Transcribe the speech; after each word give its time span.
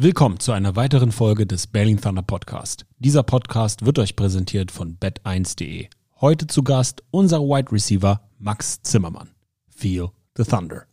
Willkommen 0.00 0.38
zu 0.38 0.52
einer 0.52 0.76
weiteren 0.76 1.10
Folge 1.10 1.44
des 1.44 1.66
Berlin 1.66 2.00
Thunder 2.00 2.22
Podcast. 2.22 2.86
Dieser 3.00 3.24
Podcast 3.24 3.84
wird 3.84 3.98
euch 3.98 4.14
präsentiert 4.14 4.70
von 4.70 4.96
bet1.de. 4.96 5.88
Heute 6.20 6.46
zu 6.46 6.62
Gast 6.62 7.02
unser 7.10 7.40
Wide 7.40 7.72
Receiver 7.72 8.20
Max 8.38 8.80
Zimmermann. 8.82 9.30
Feel 9.66 10.10
the 10.36 10.44
Thunder. 10.44 10.86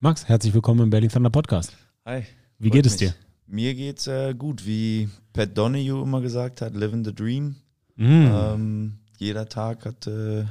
Max, 0.00 0.26
herzlich 0.26 0.52
willkommen 0.52 0.80
im 0.80 0.90
Berlin 0.90 1.10
Thunder 1.10 1.30
Podcast. 1.30 1.76
Hi. 2.06 2.24
Wie 2.58 2.70
geht 2.70 2.86
es 2.86 3.00
mich. 3.00 3.12
dir? 3.12 3.14
Mir 3.46 3.76
geht's 3.76 4.08
äh, 4.08 4.34
gut, 4.34 4.66
wie 4.66 5.10
Pat 5.32 5.56
Donahue 5.56 6.02
immer 6.02 6.20
gesagt 6.20 6.60
hat, 6.60 6.74
living 6.74 7.04
the 7.04 7.14
dream. 7.14 7.54
Mm. 7.94 8.26
Ähm, 8.32 8.98
jeder 9.16 9.48
Tag 9.48 9.84
hat, 9.84 10.08
äh, 10.08 10.46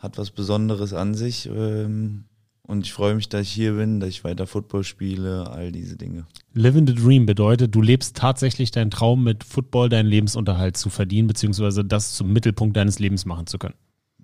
hat 0.00 0.18
was 0.18 0.30
Besonderes 0.30 0.92
an 0.92 1.14
sich. 1.14 1.46
Ähm, 1.46 2.24
und 2.62 2.86
ich 2.86 2.92
freue 2.92 3.14
mich, 3.14 3.28
dass 3.28 3.42
ich 3.42 3.52
hier 3.52 3.74
bin, 3.74 4.00
dass 4.00 4.10
ich 4.10 4.24
weiter 4.24 4.46
Football 4.46 4.84
spiele, 4.84 5.50
all 5.50 5.72
diese 5.72 5.96
Dinge. 5.96 6.26
Living 6.54 6.86
the 6.86 6.94
Dream 6.94 7.26
bedeutet, 7.26 7.74
du 7.74 7.82
lebst 7.82 8.16
tatsächlich 8.16 8.70
deinen 8.70 8.90
Traum 8.90 9.24
mit 9.24 9.44
Football, 9.44 9.88
deinen 9.88 10.06
Lebensunterhalt 10.06 10.76
zu 10.76 10.88
verdienen, 10.88 11.28
beziehungsweise 11.28 11.84
das 11.84 12.14
zum 12.14 12.32
Mittelpunkt 12.32 12.76
deines 12.76 12.98
Lebens 12.98 13.26
machen 13.26 13.46
zu 13.46 13.58
können. 13.58 13.74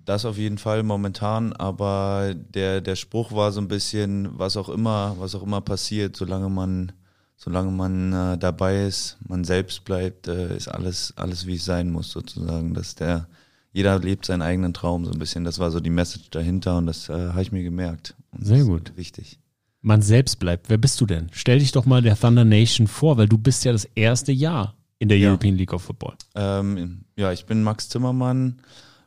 Das 0.05 0.23
auf 0.23 0.37
jeden 0.37 0.57
Fall 0.57 0.83
momentan, 0.83 1.51
aber 1.51 2.33
der, 2.33 2.79
der 2.79 2.95
Spruch 2.95 3.33
war 3.33 3.51
so 3.51 3.59
ein 3.59 3.67
bisschen, 3.67 4.29
was 4.39 4.55
auch 4.55 4.69
immer, 4.69 5.17
was 5.19 5.35
auch 5.35 5.43
immer 5.43 5.59
passiert, 5.59 6.15
solange 6.15 6.49
man, 6.49 6.93
solange 7.35 7.71
man 7.71 8.13
äh, 8.13 8.37
dabei 8.37 8.85
ist, 8.85 9.17
man 9.27 9.43
selbst 9.43 9.83
bleibt, 9.83 10.29
äh, 10.29 10.55
ist 10.55 10.69
alles, 10.69 11.13
alles 11.17 11.45
wie 11.45 11.55
es 11.55 11.65
sein 11.65 11.91
muss, 11.91 12.09
sozusagen. 12.09 12.73
Dass 12.73 12.95
der, 12.95 13.27
jeder 13.77 13.99
lebt 13.99 14.25
seinen 14.25 14.41
eigenen 14.41 14.73
Traum 14.73 15.05
so 15.05 15.11
ein 15.11 15.19
bisschen. 15.19 15.43
Das 15.43 15.59
war 15.59 15.69
so 15.69 15.79
die 15.79 15.91
Message 15.91 16.31
dahinter 16.31 16.79
und 16.79 16.87
das 16.87 17.09
äh, 17.09 17.13
habe 17.13 17.43
ich 17.43 17.51
mir 17.51 17.61
gemerkt. 17.61 18.15
Und 18.31 18.43
Sehr 18.43 18.63
gut. 18.63 18.91
Wichtig. 18.95 19.37
Man 19.81 20.01
selbst 20.01 20.39
bleibt. 20.39 20.67
Wer 20.71 20.79
bist 20.79 20.99
du 20.99 21.05
denn? 21.05 21.27
Stell 21.31 21.59
dich 21.59 21.73
doch 21.73 21.85
mal 21.85 22.01
der 22.01 22.19
Thunder 22.19 22.43
Nation 22.43 22.87
vor, 22.87 23.17
weil 23.17 23.27
du 23.27 23.37
bist 23.37 23.65
ja 23.65 23.71
das 23.71 23.85
erste 23.93 24.31
Jahr 24.31 24.73
in 24.97 25.09
der 25.09 25.19
Ja. 25.19 25.29
European 25.29 25.55
League 25.55 25.73
of 25.73 25.83
Football. 25.83 26.15
Ähm, 26.33 27.05
ja, 27.15 27.31
ich 27.31 27.45
bin 27.45 27.61
Max 27.61 27.87
Zimmermann, 27.87 28.63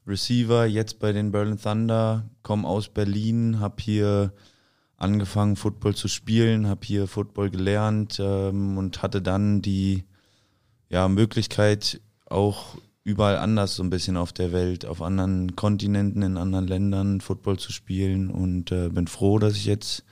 Receiver, 0.06 0.66
jetzt 0.66 1.00
bei 1.00 1.10
den 1.10 1.32
Berlin 1.32 1.58
Thunder, 1.60 2.30
komme 2.44 2.68
aus 2.68 2.88
Berlin, 2.91 3.58
habe 3.58 3.82
hier 3.82 4.32
angefangen, 4.96 5.56
Football 5.56 5.96
zu 5.96 6.06
spielen, 6.06 6.68
habe 6.68 6.86
hier 6.86 7.08
Football 7.08 7.50
gelernt 7.50 8.20
ähm, 8.22 8.78
und 8.78 9.02
hatte 9.02 9.20
dann 9.20 9.62
die 9.62 10.04
ja, 10.88 11.08
Möglichkeit, 11.08 12.00
auch 12.26 12.76
überall 13.11 13.36
anders 13.36 13.77
so 13.77 13.83
ein 13.83 13.91
bisschen 13.91 14.16
auf 14.16 14.33
der 14.33 14.53
Welt, 14.53 14.86
auf 14.86 15.03
anderen 15.03 15.56
Kontinenten, 15.56 16.22
in 16.22 16.36
anderen 16.36 16.66
Ländern 16.66 17.20
Football 17.20 17.58
zu 17.58 17.72
spielen 17.72 18.30
und 18.30 18.72
äh, 18.72 18.89
bin 18.89 19.06
froh, 19.06 19.39
dass 19.39 19.55
ich 19.55 19.66
jetzt 19.66 20.05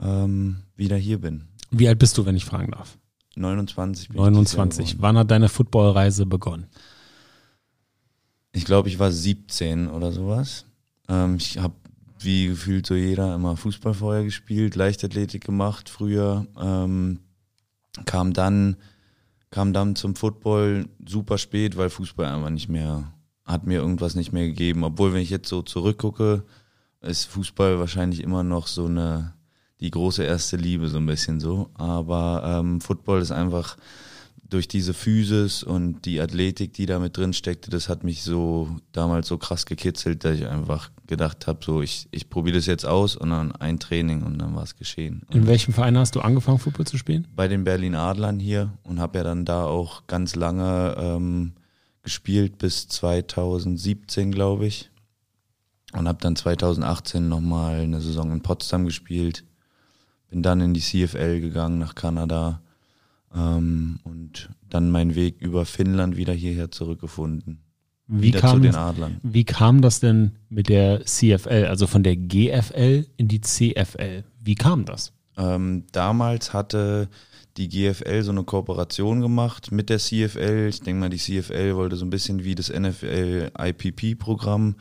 ähm, 0.00 0.56
wieder 0.76 0.96
hier 0.96 1.20
bin. 1.20 1.44
Wie 1.70 1.88
alt 1.88 1.98
bist 1.98 2.18
du, 2.18 2.26
wenn 2.26 2.36
ich 2.36 2.44
fragen 2.44 2.72
darf? 2.72 2.98
29 3.36 4.08
bin 4.08 4.16
ich 4.16 4.22
dieses 4.22 4.52
Jahr 4.52 4.66
29. 4.66 4.86
geworden. 4.86 5.02
Wann 5.02 5.18
hat 5.18 5.30
deine 5.30 5.48
Footballreise 5.48 6.26
begonnen? 6.26 6.66
Ich 8.52 8.64
glaube, 8.64 8.88
ich 8.88 8.98
war 8.98 9.10
17 9.10 9.88
oder 9.88 10.12
sowas. 10.12 10.66
Ähm, 11.08 11.36
ich 11.36 11.58
habe, 11.58 11.74
wie 12.20 12.46
gefühlt 12.46 12.86
so 12.86 12.94
jeder, 12.94 13.34
immer 13.34 13.56
Fußball 13.56 13.94
vorher 13.94 14.24
gespielt, 14.24 14.76
Leichtathletik 14.76 15.44
gemacht 15.44 15.88
früher. 15.88 16.46
Ähm, 16.60 17.20
kam 18.06 18.32
dann, 18.32 18.76
kam 19.54 19.72
dann 19.72 19.94
zum 19.94 20.16
Football 20.16 20.88
super 21.06 21.38
spät, 21.38 21.76
weil 21.76 21.88
Fußball 21.88 22.26
einfach 22.26 22.50
nicht 22.50 22.68
mehr, 22.68 23.12
hat 23.44 23.68
mir 23.68 23.78
irgendwas 23.78 24.16
nicht 24.16 24.32
mehr 24.32 24.46
gegeben. 24.46 24.82
Obwohl, 24.82 25.12
wenn 25.12 25.20
ich 25.20 25.30
jetzt 25.30 25.48
so 25.48 25.62
zurückgucke, 25.62 26.42
ist 27.02 27.26
Fußball 27.26 27.78
wahrscheinlich 27.78 28.20
immer 28.24 28.42
noch 28.42 28.66
so 28.66 28.86
eine, 28.86 29.34
die 29.78 29.92
große 29.92 30.24
erste 30.24 30.56
Liebe, 30.56 30.88
so 30.88 30.96
ein 30.98 31.06
bisschen 31.06 31.38
so. 31.38 31.70
Aber 31.74 32.42
ähm, 32.44 32.80
Football 32.80 33.20
ist 33.20 33.30
einfach, 33.30 33.76
durch 34.54 34.68
diese 34.68 34.94
Physis 34.94 35.64
und 35.64 36.04
die 36.04 36.20
Athletik, 36.20 36.72
die 36.72 36.86
da 36.86 37.00
mit 37.00 37.16
drin 37.16 37.32
steckte, 37.32 37.70
das 37.70 37.88
hat 37.88 38.04
mich 38.04 38.22
so 38.22 38.68
damals 38.92 39.26
so 39.26 39.36
krass 39.36 39.66
gekitzelt, 39.66 40.24
dass 40.24 40.36
ich 40.36 40.46
einfach 40.46 40.90
gedacht 41.08 41.46
habe, 41.46 41.58
so 41.64 41.82
ich, 41.82 42.08
ich 42.12 42.30
probiere 42.30 42.56
das 42.56 42.66
jetzt 42.66 42.86
aus 42.86 43.16
und 43.16 43.30
dann 43.30 43.52
ein 43.52 43.80
Training 43.80 44.22
und 44.22 44.38
dann 44.38 44.54
war 44.54 44.62
es 44.62 44.76
geschehen. 44.76 45.22
Und 45.28 45.34
In 45.34 45.46
welchem 45.48 45.74
Verein 45.74 45.98
hast 45.98 46.14
du 46.14 46.20
angefangen, 46.20 46.58
Football 46.58 46.86
zu 46.86 46.96
spielen? 46.96 47.26
bei 47.34 47.48
den 47.48 47.64
Berlin 47.64 47.96
Adlern 47.96 48.38
hier 48.38 48.72
und 48.84 49.00
habe 49.00 49.18
ja 49.18 49.24
dann 49.24 49.44
da 49.44 49.64
auch 49.64 50.06
ganz 50.06 50.36
lange 50.36 50.94
ähm, 50.98 51.52
gespielt 52.02 52.58
bis 52.58 52.86
2017, 52.88 54.30
glaube 54.30 54.66
ich. 54.66 54.90
Und 55.92 56.08
habe 56.08 56.18
dann 56.20 56.36
2018 56.36 57.28
nochmal 57.28 57.80
eine 57.80 58.00
Saison 58.00 58.30
in 58.32 58.40
Potsdam 58.40 58.84
gespielt. 58.84 59.44
Bin 60.30 60.42
dann 60.42 60.60
in 60.60 60.74
die 60.74 60.80
CFL 60.80 61.40
gegangen 61.40 61.78
nach 61.78 61.94
Kanada 61.94 62.60
ähm, 63.34 63.98
und 64.04 64.50
dann 64.68 64.90
meinen 64.90 65.14
Weg 65.14 65.40
über 65.40 65.64
Finnland 65.64 66.16
wieder 66.16 66.32
hierher 66.32 66.70
zurückgefunden. 66.70 67.60
Wie 68.06 68.28
wieder 68.28 68.40
zu 68.40 68.46
kam, 68.46 68.62
den 68.62 68.72
das, 68.72 68.80
Adlern. 68.80 69.20
wie 69.22 69.44
kam 69.44 69.80
das 69.80 70.00
denn 70.00 70.32
mit 70.50 70.68
der 70.68 71.04
CFL, 71.04 71.66
also 71.68 71.86
von 71.86 72.02
der 72.02 72.16
GFL 72.16 73.06
in 73.16 73.28
die 73.28 73.40
CFL? 73.40 74.24
Wie 74.40 74.54
kam 74.54 74.84
das? 74.84 75.12
Ähm, 75.36 75.84
damals 75.92 76.52
hatte 76.52 77.08
die 77.56 77.68
GFL 77.68 78.22
so 78.22 78.32
eine 78.32 78.44
Kooperation 78.44 79.20
gemacht 79.20 79.72
mit 79.72 79.88
der 79.88 79.98
CFL. 79.98 80.66
Ich 80.68 80.80
denke 80.80 81.00
mal, 81.00 81.08
die 81.08 81.18
CFL 81.18 81.76
wollte 81.76 81.96
so 81.96 82.04
ein 82.04 82.10
bisschen 82.10 82.44
wie 82.44 82.54
das 82.54 82.68
NFL 82.68 83.52
IPP-Programm 83.58 84.76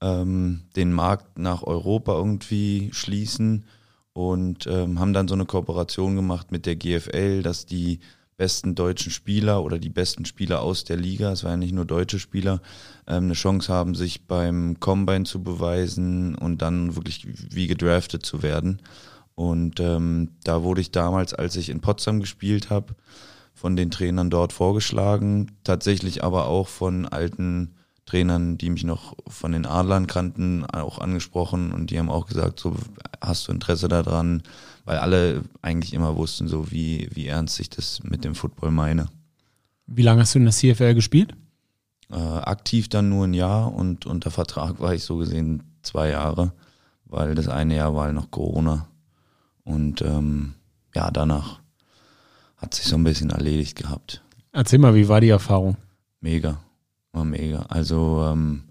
ähm, 0.00 0.62
den 0.74 0.92
Markt 0.92 1.38
nach 1.38 1.62
Europa 1.62 2.14
irgendwie 2.14 2.90
schließen 2.92 3.64
und 4.14 4.66
ähm, 4.66 4.98
haben 4.98 5.12
dann 5.12 5.28
so 5.28 5.34
eine 5.34 5.44
Kooperation 5.44 6.16
gemacht 6.16 6.50
mit 6.50 6.64
der 6.64 6.76
GFL, 6.76 7.42
dass 7.42 7.66
die 7.66 7.98
besten 8.36 8.74
deutschen 8.74 9.12
Spieler 9.12 9.62
oder 9.62 9.78
die 9.78 9.90
besten 9.90 10.24
Spieler 10.24 10.62
aus 10.62 10.84
der 10.84 10.96
Liga, 10.96 11.32
es 11.32 11.44
waren 11.44 11.52
ja 11.52 11.56
nicht 11.58 11.74
nur 11.74 11.84
deutsche 11.84 12.18
Spieler, 12.18 12.60
ähm, 13.06 13.24
eine 13.24 13.34
Chance 13.34 13.72
haben, 13.72 13.94
sich 13.94 14.26
beim 14.26 14.78
Combine 14.80 15.24
zu 15.24 15.42
beweisen 15.42 16.34
und 16.36 16.62
dann 16.62 16.96
wirklich 16.96 17.26
wie 17.54 17.66
gedraftet 17.66 18.24
zu 18.24 18.42
werden. 18.42 18.80
Und 19.34 19.80
ähm, 19.80 20.30
da 20.44 20.62
wurde 20.62 20.80
ich 20.80 20.92
damals, 20.92 21.34
als 21.34 21.56
ich 21.56 21.68
in 21.68 21.80
Potsdam 21.80 22.20
gespielt 22.20 22.70
habe, 22.70 22.94
von 23.52 23.76
den 23.76 23.90
Trainern 23.90 24.30
dort 24.30 24.52
vorgeschlagen, 24.52 25.52
tatsächlich 25.64 26.22
aber 26.22 26.46
auch 26.46 26.68
von 26.68 27.06
alten 27.06 27.74
Trainern, 28.06 28.58
die 28.58 28.70
mich 28.70 28.84
noch 28.84 29.16
von 29.26 29.52
den 29.52 29.66
Adlern 29.66 30.06
kannten, 30.06 30.64
auch 30.66 30.98
angesprochen 30.98 31.72
und 31.72 31.90
die 31.90 31.98
haben 31.98 32.10
auch 32.10 32.26
gesagt, 32.26 32.60
so 32.60 32.76
hast 33.20 33.48
du 33.48 33.52
Interesse 33.52 33.88
daran, 33.88 34.42
weil 34.84 34.98
alle 34.98 35.42
eigentlich 35.62 35.94
immer 35.94 36.16
wussten, 36.16 36.46
so 36.46 36.70
wie, 36.70 37.08
wie 37.12 37.26
ernst 37.26 37.58
ich 37.60 37.70
das 37.70 38.02
mit 38.02 38.24
dem 38.24 38.34
Football 38.34 38.70
meine. 38.70 39.06
Wie 39.86 40.02
lange 40.02 40.22
hast 40.22 40.34
du 40.34 40.38
in 40.38 40.44
der 40.44 40.52
CFL 40.52 40.94
gespielt? 40.94 41.34
Äh, 42.10 42.16
aktiv 42.16 42.88
dann 42.88 43.08
nur 43.08 43.26
ein 43.26 43.34
Jahr 43.34 43.72
und 43.72 44.06
unter 44.06 44.30
Vertrag 44.30 44.80
war 44.80 44.94
ich 44.94 45.04
so 45.04 45.16
gesehen 45.16 45.62
zwei 45.82 46.10
Jahre, 46.10 46.52
weil 47.06 47.34
das 47.34 47.48
eine 47.48 47.76
Jahr 47.76 47.94
war 47.94 48.12
noch 48.12 48.30
Corona. 48.30 48.88
Und 49.64 50.02
ähm, 50.02 50.54
ja, 50.94 51.10
danach 51.10 51.60
hat 52.56 52.74
sich 52.74 52.84
so 52.84 52.96
ein 52.96 53.04
bisschen 53.04 53.30
erledigt 53.30 53.76
gehabt. 53.76 54.22
Erzähl 54.52 54.78
mal, 54.78 54.94
wie 54.94 55.08
war 55.08 55.20
die 55.20 55.30
Erfahrung? 55.30 55.76
Mega, 56.20 56.58
war 57.14 57.24
mega. 57.24 57.62
Also 57.68 58.26
ähm, 58.30 58.64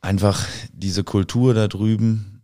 einfach 0.00 0.46
diese 0.72 1.04
Kultur 1.04 1.54
da 1.54 1.68
drüben, 1.68 2.42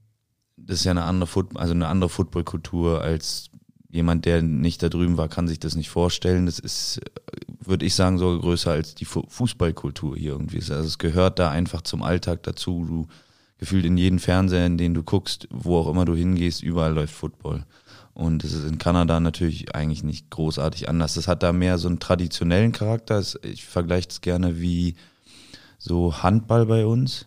das 0.57 0.81
ist 0.81 0.85
ja 0.85 0.91
eine 0.93 1.05
andere 1.05 1.27
Foot 1.27 1.57
also 1.57 1.73
eine 1.73 1.89
andere 1.89 2.11
Footballkultur 2.11 3.01
als 3.01 3.51
jemand, 3.91 4.25
der 4.27 4.43
nicht 4.43 4.83
da 4.83 4.89
drüben 4.89 5.17
war, 5.17 5.29
kann 5.29 5.49
sich 5.49 5.59
das 5.59 5.75
nicht 5.75 5.89
vorstellen. 5.89 6.47
Das 6.47 6.59
ist, 6.59 7.01
würde 7.61 7.87
ich 7.87 7.95
sagen, 7.95 8.19
sogar 8.19 8.41
größer 8.41 8.73
als 8.73 8.95
die 8.95 9.05
Fu 9.05 9.25
Fußballkultur 9.29 10.17
hier 10.17 10.33
irgendwie. 10.33 10.59
Also 10.59 10.75
es 10.75 10.99
gehört 10.99 11.39
da 11.39 11.51
einfach 11.51 11.83
zum 11.83 12.03
Alltag 12.03 12.43
dazu. 12.43 12.85
Du 12.87 13.07
gefühlt 13.59 13.87
in 13.87 13.97
jeden 13.97 14.19
Fernseher, 14.19 14.67
in 14.67 14.77
den 14.77 14.93
du 14.95 15.03
guckst, 15.03 15.49
wo 15.51 15.79
auch 15.79 15.89
immer 15.89 16.05
du 16.05 16.15
hingehst, 16.15 16.63
überall 16.63 16.93
läuft 16.93 17.15
Football. 17.15 17.65
Und 18.17 18.45
es 18.45 18.55
ist 18.55 18.65
in 18.65 18.79
Kanada 18.79 19.21
natürlich 19.21 19.75
eigentlich 19.75 20.03
nicht 20.03 20.31
großartig 20.31 20.89
anders. 20.89 21.13
Das 21.15 21.29
hat 21.29 21.43
da 21.43 21.53
mehr 21.53 21.77
so 21.77 21.87
einen 21.87 21.99
traditionellen 21.99 22.73
Charakter. 22.73 23.19
Es- 23.19 23.39
Ich 23.43 23.67
vergleiche 23.67 24.09
es 24.09 24.23
gerne 24.23 24.59
wie 24.59 24.97
so 25.79 26.23
Handball 26.23 26.65
bei 26.65 26.87
uns. 26.87 27.27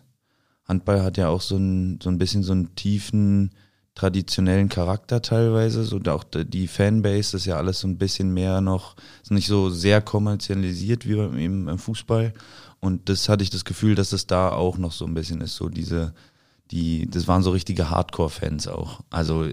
Handball 0.66 1.04
hat 1.04 1.16
ja 1.16 1.28
auch 1.28 1.42
so 1.42 1.56
ein, 1.56 2.00
so 2.02 2.10
ein 2.10 2.18
bisschen 2.18 2.42
so 2.42 2.50
einen 2.50 2.74
tiefen, 2.74 3.52
traditionellen 3.94 4.68
Charakter 4.68 5.22
teilweise. 5.22 5.84
So 5.84 6.00
auch 6.08 6.24
die 6.24 6.66
Fanbase 6.66 7.36
ist 7.36 7.46
ja 7.46 7.56
alles 7.56 7.78
so 7.78 7.86
ein 7.86 7.96
bisschen 7.96 8.34
mehr 8.34 8.60
noch, 8.60 8.96
ist 9.22 9.30
nicht 9.30 9.46
so 9.46 9.70
sehr 9.70 10.00
kommerzialisiert 10.02 11.06
wie 11.08 11.14
beim, 11.14 11.38
im, 11.38 11.68
im 11.68 11.78
Fußball. 11.78 12.32
Und 12.80 13.08
das 13.08 13.28
hatte 13.28 13.44
ich 13.44 13.50
das 13.50 13.64
Gefühl, 13.64 13.94
dass 13.94 14.12
es 14.12 14.26
da 14.26 14.50
auch 14.50 14.76
noch 14.76 14.90
so 14.92 15.04
ein 15.06 15.14
bisschen 15.14 15.40
ist. 15.40 15.54
So 15.54 15.68
diese, 15.68 16.14
die, 16.72 17.08
das 17.08 17.28
waren 17.28 17.44
so 17.44 17.52
richtige 17.52 17.90
Hardcore-Fans 17.90 18.66
auch. 18.66 19.02
Also 19.10 19.46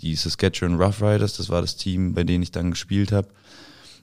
die 0.00 0.14
Saskatchewan 0.14 0.80
Rough 0.80 1.02
Riders, 1.02 1.36
das 1.36 1.48
war 1.48 1.60
das 1.60 1.76
Team, 1.76 2.14
bei 2.14 2.24
denen 2.24 2.42
ich 2.42 2.52
dann 2.52 2.70
gespielt 2.70 3.12
habe. 3.12 3.28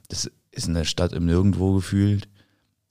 Das 0.08 0.30
ist 0.50 0.68
in 0.68 0.74
der 0.74 0.84
Stadt 0.84 1.12
im 1.12 1.26
Nirgendwo 1.26 1.74
gefühlt. 1.74 2.28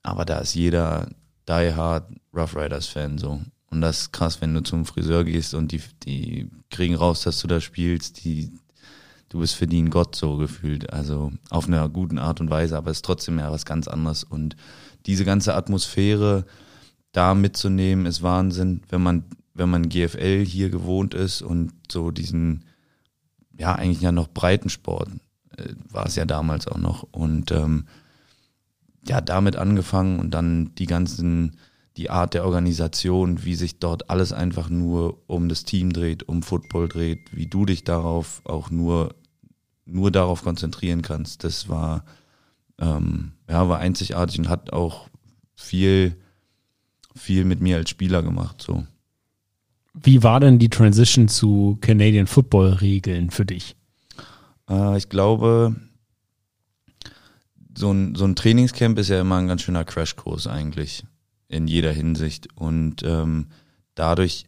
Aber 0.04 0.26
da 0.26 0.40
ist 0.40 0.54
jeder 0.54 1.10
Die 1.48 1.74
Hard 1.74 2.12
Rough 2.34 2.56
Riders 2.56 2.88
Fan 2.88 3.18
so. 3.18 3.42
Und 3.70 3.82
das 3.82 4.02
ist 4.02 4.14
krass, 4.14 4.40
wenn 4.42 4.54
du 4.54 4.62
zum 4.62 4.86
Friseur 4.86 5.24
gehst 5.24 5.54
und 5.54 5.72
die, 5.72 5.82
die 6.04 6.50
kriegen 6.70 6.96
raus, 6.96 7.24
dass 7.24 7.42
du 7.42 7.48
da 7.48 7.60
spielst, 7.60 8.24
die, 8.24 8.52
du 9.30 9.40
bist 9.40 9.56
für 9.56 9.68
die 9.68 9.82
ein 9.82 9.90
Gott 9.90 10.16
so 10.16 10.38
gefühlt. 10.38 10.94
Also 10.94 11.32
auf 11.50 11.68
einer 11.68 11.90
guten 11.90 12.20
Art 12.20 12.40
und 12.40 12.50
Weise, 12.50 12.78
aber 12.78 12.92
es 12.92 12.98
ist 12.98 13.06
trotzdem 13.06 13.40
ja 13.40 13.52
was 13.52 13.66
ganz 13.66 13.88
anderes. 13.88 14.24
Und 14.24 14.56
diese 15.06 15.26
ganze 15.26 15.56
Atmosphäre 15.56 16.46
da 17.12 17.34
mitzunehmen, 17.34 18.06
ist 18.06 18.22
Wahnsinn, 18.22 18.82
wenn 18.90 19.02
man, 19.02 19.26
wenn 19.54 19.70
man 19.70 19.90
GFL 19.90 20.46
hier 20.46 20.70
gewohnt 20.70 21.14
ist 21.14 21.42
und 21.42 21.74
so 21.92 22.12
diesen, 22.12 22.66
ja, 23.58 23.74
eigentlich 23.74 24.02
ja 24.02 24.12
noch 24.12 24.28
Breitensport 24.28 25.10
äh, 25.58 25.74
war 25.90 26.06
es 26.06 26.16
ja 26.16 26.26
damals 26.26 26.68
auch 26.68 26.78
noch. 26.78 27.04
Und 27.04 27.52
ähm, 27.52 27.86
ja, 29.08 29.22
damit 29.22 29.56
angefangen 29.56 30.20
und 30.20 30.32
dann 30.32 30.74
die 30.76 30.88
ganzen, 30.88 31.58
die 31.98 32.10
Art 32.10 32.34
der 32.34 32.46
Organisation, 32.46 33.46
wie 33.46 33.56
sich 33.56 33.80
dort 33.80 34.10
alles 34.10 34.34
einfach 34.34 34.70
nur 34.70 35.22
um 35.28 35.48
das 35.48 35.64
Team 35.64 35.94
dreht, 35.94 36.28
um 36.28 36.44
Football 36.44 36.88
dreht, 36.88 37.20
wie 37.32 37.48
du 37.48 37.66
dich 37.66 37.84
darauf 37.84 38.42
auch 38.46 38.72
nur, 38.72 39.16
nur 39.86 40.12
darauf 40.12 40.44
konzentrieren 40.44 41.02
kannst. 41.02 41.44
Das 41.44 41.70
war, 41.70 42.04
ähm, 42.80 43.34
ja, 43.50 43.70
war 43.70 43.80
einzigartig 43.80 44.40
und 44.40 44.50
hat 44.50 44.74
auch 44.74 45.08
viel, 45.56 46.18
viel 47.16 47.46
mit 47.46 47.62
mir 47.62 47.78
als 47.78 47.90
Spieler 47.90 48.24
gemacht, 48.24 48.62
so. 48.62 48.86
Wie 50.02 50.24
war 50.24 50.40
denn 50.40 50.60
die 50.60 50.70
Transition 50.70 51.28
zu 51.28 51.78
Canadian 51.82 52.28
Football 52.28 52.74
Regeln 52.74 53.30
für 53.30 53.46
dich? 53.46 53.76
Äh, 54.70 54.98
ich 54.98 55.10
glaube, 55.10 55.76
so 57.78 57.92
ein, 57.92 58.16
so 58.16 58.26
ein 58.26 58.36
Trainingscamp 58.36 58.98
ist 59.00 59.10
ja 59.10 59.22
immer 59.22 59.38
ein 59.38 59.48
ganz 59.48 59.62
schöner 59.62 59.86
Crashkurs 59.86 60.48
eigentlich 60.48 61.06
in 61.48 61.68
jeder 61.68 61.92
Hinsicht 61.92 62.48
und 62.56 63.04
ähm, 63.04 63.48
dadurch 63.96 64.46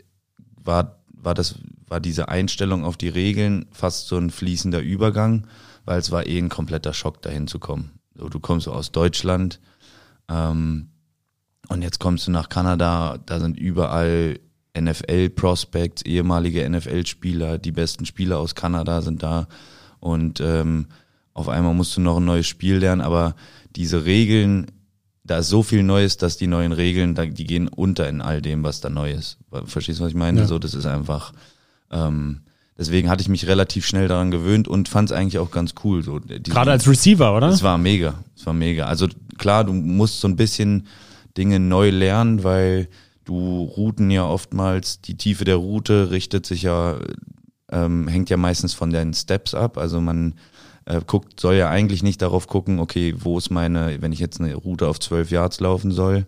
war 0.63 0.97
war 1.19 1.33
das 1.33 1.55
war 1.87 1.99
diese 1.99 2.29
Einstellung 2.29 2.83
auf 2.83 2.97
die 2.97 3.09
Regeln 3.09 3.65
fast 3.71 4.07
so 4.07 4.17
ein 4.17 4.29
fließender 4.29 4.81
Übergang, 4.81 5.47
weil 5.85 5.99
es 5.99 6.11
war 6.11 6.25
eh 6.25 6.37
ein 6.37 6.49
kompletter 6.49 6.93
Schock 6.93 7.21
dahin 7.21 7.47
zu 7.47 7.59
kommen. 7.59 7.99
So, 8.15 8.29
du 8.29 8.39
kommst 8.39 8.65
so 8.65 8.73
aus 8.73 8.91
Deutschland 8.91 9.59
ähm, 10.29 10.89
und 11.69 11.81
jetzt 11.81 11.99
kommst 11.99 12.27
du 12.27 12.31
nach 12.31 12.49
Kanada, 12.49 13.17
da 13.25 13.39
sind 13.39 13.57
überall 13.57 14.39
NFL-Prospects, 14.79 16.03
ehemalige 16.03 16.69
NFL-Spieler, 16.69 17.57
die 17.57 17.71
besten 17.71 18.05
Spieler 18.05 18.39
aus 18.39 18.55
Kanada 18.55 19.01
sind 19.01 19.23
da 19.23 19.47
und 19.99 20.39
ähm, 20.41 20.87
auf 21.33 21.49
einmal 21.49 21.73
musst 21.73 21.95
du 21.95 22.01
noch 22.01 22.17
ein 22.17 22.25
neues 22.25 22.47
Spiel 22.47 22.77
lernen, 22.77 23.01
aber 23.01 23.35
diese 23.75 24.05
Regeln, 24.05 24.67
da 25.23 25.37
ist 25.37 25.49
so 25.49 25.61
viel 25.61 25.83
Neues, 25.83 26.17
dass 26.17 26.37
die 26.37 26.47
neuen 26.47 26.71
Regeln, 26.71 27.13
die 27.15 27.45
gehen 27.45 27.67
unter 27.67 28.09
in 28.09 28.21
all 28.21 28.41
dem, 28.41 28.63
was 28.63 28.81
da 28.81 28.89
neu 28.89 29.11
ist. 29.11 29.37
Verstehst 29.65 29.99
du, 29.99 30.03
was 30.03 30.09
ich 30.09 30.17
meine? 30.17 30.41
Ja. 30.41 30.47
So, 30.47 30.57
das 30.57 30.73
ist 30.73 30.87
einfach, 30.87 31.33
ähm, 31.91 32.41
deswegen 32.75 33.07
hatte 33.07 33.21
ich 33.21 33.29
mich 33.29 33.45
relativ 33.45 33.85
schnell 33.85 34.07
daran 34.07 34.31
gewöhnt 34.31 34.67
und 34.67 34.89
fand 34.89 35.11
es 35.11 35.15
eigentlich 35.15 35.37
auch 35.37 35.51
ganz 35.51 35.75
cool. 35.83 36.01
So, 36.01 36.19
Gerade 36.25 36.71
als 36.71 36.87
Receiver, 36.87 37.35
oder? 37.35 37.49
Es 37.49 37.61
war 37.61 37.77
mega, 37.77 38.15
es 38.35 38.45
war 38.47 38.53
mega. 38.53 38.85
Also 38.85 39.07
klar, 39.37 39.63
du 39.63 39.73
musst 39.73 40.21
so 40.21 40.27
ein 40.27 40.37
bisschen 40.37 40.87
Dinge 41.37 41.59
neu 41.59 41.91
lernen, 41.91 42.43
weil 42.43 42.87
du 43.27 43.63
Routen 43.63 44.09
ja 44.09 44.25
oftmals, 44.25 45.01
die 45.01 45.17
Tiefe 45.17 45.45
der 45.45 45.57
Route 45.57 46.11
richtet 46.11 46.45
sich 46.45 46.63
ja, 46.63 46.97
ähm, 47.69 48.07
hängt 48.07 48.29
ja 48.29 48.37
meistens 48.37 48.73
von 48.73 48.89
deinen 48.89 49.13
Steps 49.13 49.53
ab. 49.53 49.77
Also 49.77 49.99
man 49.99 50.35
äh, 50.85 51.01
guckt, 51.05 51.39
soll 51.39 51.55
ja 51.55 51.69
eigentlich 51.69 52.03
nicht 52.03 52.21
darauf 52.21 52.47
gucken, 52.47 52.79
okay, 52.79 53.13
wo 53.17 53.37
ist 53.37 53.49
meine, 53.49 54.01
wenn 54.01 54.13
ich 54.13 54.19
jetzt 54.19 54.39
eine 54.39 54.55
Route 54.55 54.87
auf 54.87 54.99
12 54.99 55.31
Yards 55.31 55.59
laufen 55.59 55.91
soll, 55.91 56.25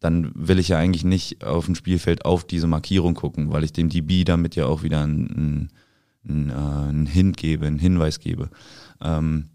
dann 0.00 0.32
will 0.34 0.58
ich 0.58 0.68
ja 0.68 0.78
eigentlich 0.78 1.04
nicht 1.04 1.44
auf 1.44 1.66
dem 1.66 1.74
Spielfeld 1.74 2.24
auf 2.24 2.44
diese 2.44 2.66
Markierung 2.66 3.14
gucken, 3.14 3.52
weil 3.52 3.64
ich 3.64 3.72
dem 3.72 3.88
DB 3.88 4.24
damit 4.24 4.56
ja 4.56 4.66
auch 4.66 4.82
wieder 4.82 5.02
einen, 5.02 5.70
einen, 6.28 6.50
äh, 6.50 6.52
einen 6.52 7.06
Hint 7.06 7.36
gebe, 7.36 7.66
einen 7.66 7.78
Hinweis 7.78 8.18
gebe. 8.18 8.50
Ähm, 9.00 9.50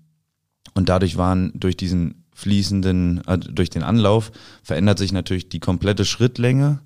und 0.74 0.90
dadurch 0.90 1.18
waren 1.18 1.52
durch 1.56 1.76
diesen 1.76 2.25
fließenden, 2.36 3.24
äh, 3.26 3.40
durch 3.40 3.72
den 3.72 3.82
Anlauf 3.82 4.32
verändert 4.62 5.00
sich 5.00 5.12
natürlich 5.12 5.50
die 5.50 5.60
komplette 5.60 6.06
Schrittlänge 6.06 6.82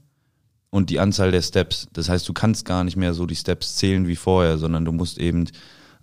und 0.69 0.89
die 0.89 0.99
Anzahl 0.99 1.31
der 1.31 1.41
Steps. 1.41 1.87
Das 1.91 2.07
heißt, 2.07 2.29
du 2.29 2.33
kannst 2.33 2.63
gar 2.63 2.83
nicht 2.83 2.95
mehr 2.95 3.13
so 3.13 3.25
die 3.25 3.35
Steps 3.35 3.75
zählen 3.75 4.07
wie 4.07 4.15
vorher, 4.15 4.57
sondern 4.57 4.85
du 4.85 4.91
musst 4.91 5.17
eben 5.17 5.45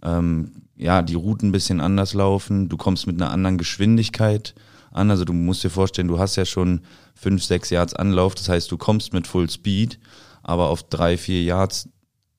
ähm, 0.02 0.50
ja, 0.76 1.00
die 1.00 1.14
Routen 1.14 1.48
ein 1.48 1.52
bisschen 1.52 1.80
anders 1.80 2.12
laufen, 2.12 2.68
du 2.68 2.76
kommst 2.76 3.06
mit 3.06 3.20
einer 3.20 3.30
anderen 3.30 3.56
Geschwindigkeit 3.56 4.54
an, 4.90 5.10
also 5.10 5.24
du 5.24 5.32
musst 5.32 5.62
dir 5.64 5.70
vorstellen, 5.70 6.08
du 6.08 6.18
hast 6.18 6.36
ja 6.36 6.44
schon 6.44 6.80
fünf, 7.14 7.44
sechs 7.44 7.70
Yards 7.70 7.94
Anlauf, 7.94 8.34
das 8.34 8.48
heißt, 8.48 8.70
du 8.70 8.76
kommst 8.76 9.12
mit 9.12 9.26
Full 9.26 9.48
Speed, 9.48 9.98
aber 10.42 10.68
auf 10.68 10.82
drei, 10.82 11.16
vier 11.16 11.42
Yards 11.42 11.88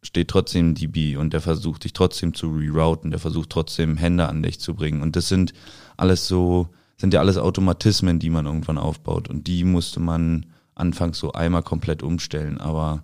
steht 0.04 0.27
trotzdem 0.27 0.75
DB 0.75 1.18
und 1.18 1.33
der 1.33 1.42
versucht 1.42 1.83
dich 1.83 1.94
trotzdem 1.94 2.33
zu 2.33 2.50
rerouten, 2.50 3.12
der 3.12 3.19
versucht 3.19 3.50
trotzdem 3.50 3.98
Hände 3.98 4.27
an 4.27 4.44
dich 4.44 4.59
zu 4.59 4.75
bringen. 4.75 5.01
Und 5.01 5.15
das 5.15 5.27
sind 5.27 5.54
alles 5.98 6.27
so, 6.27 6.69
sind 6.97 7.13
ja 7.13 7.19
alles 7.19 7.38
Automatismen, 7.38 8.19
die 8.19 8.29
man 8.29 8.45
irgendwann 8.45 8.77
aufbaut 8.77 9.29
und 9.29 9.47
die 9.47 9.63
musste 9.63 9.99
man 9.99 10.45
anfangs 10.75 11.19
so 11.19 11.31
einmal 11.31 11.63
komplett 11.63 12.03
umstellen, 12.03 12.59
aber 12.59 13.03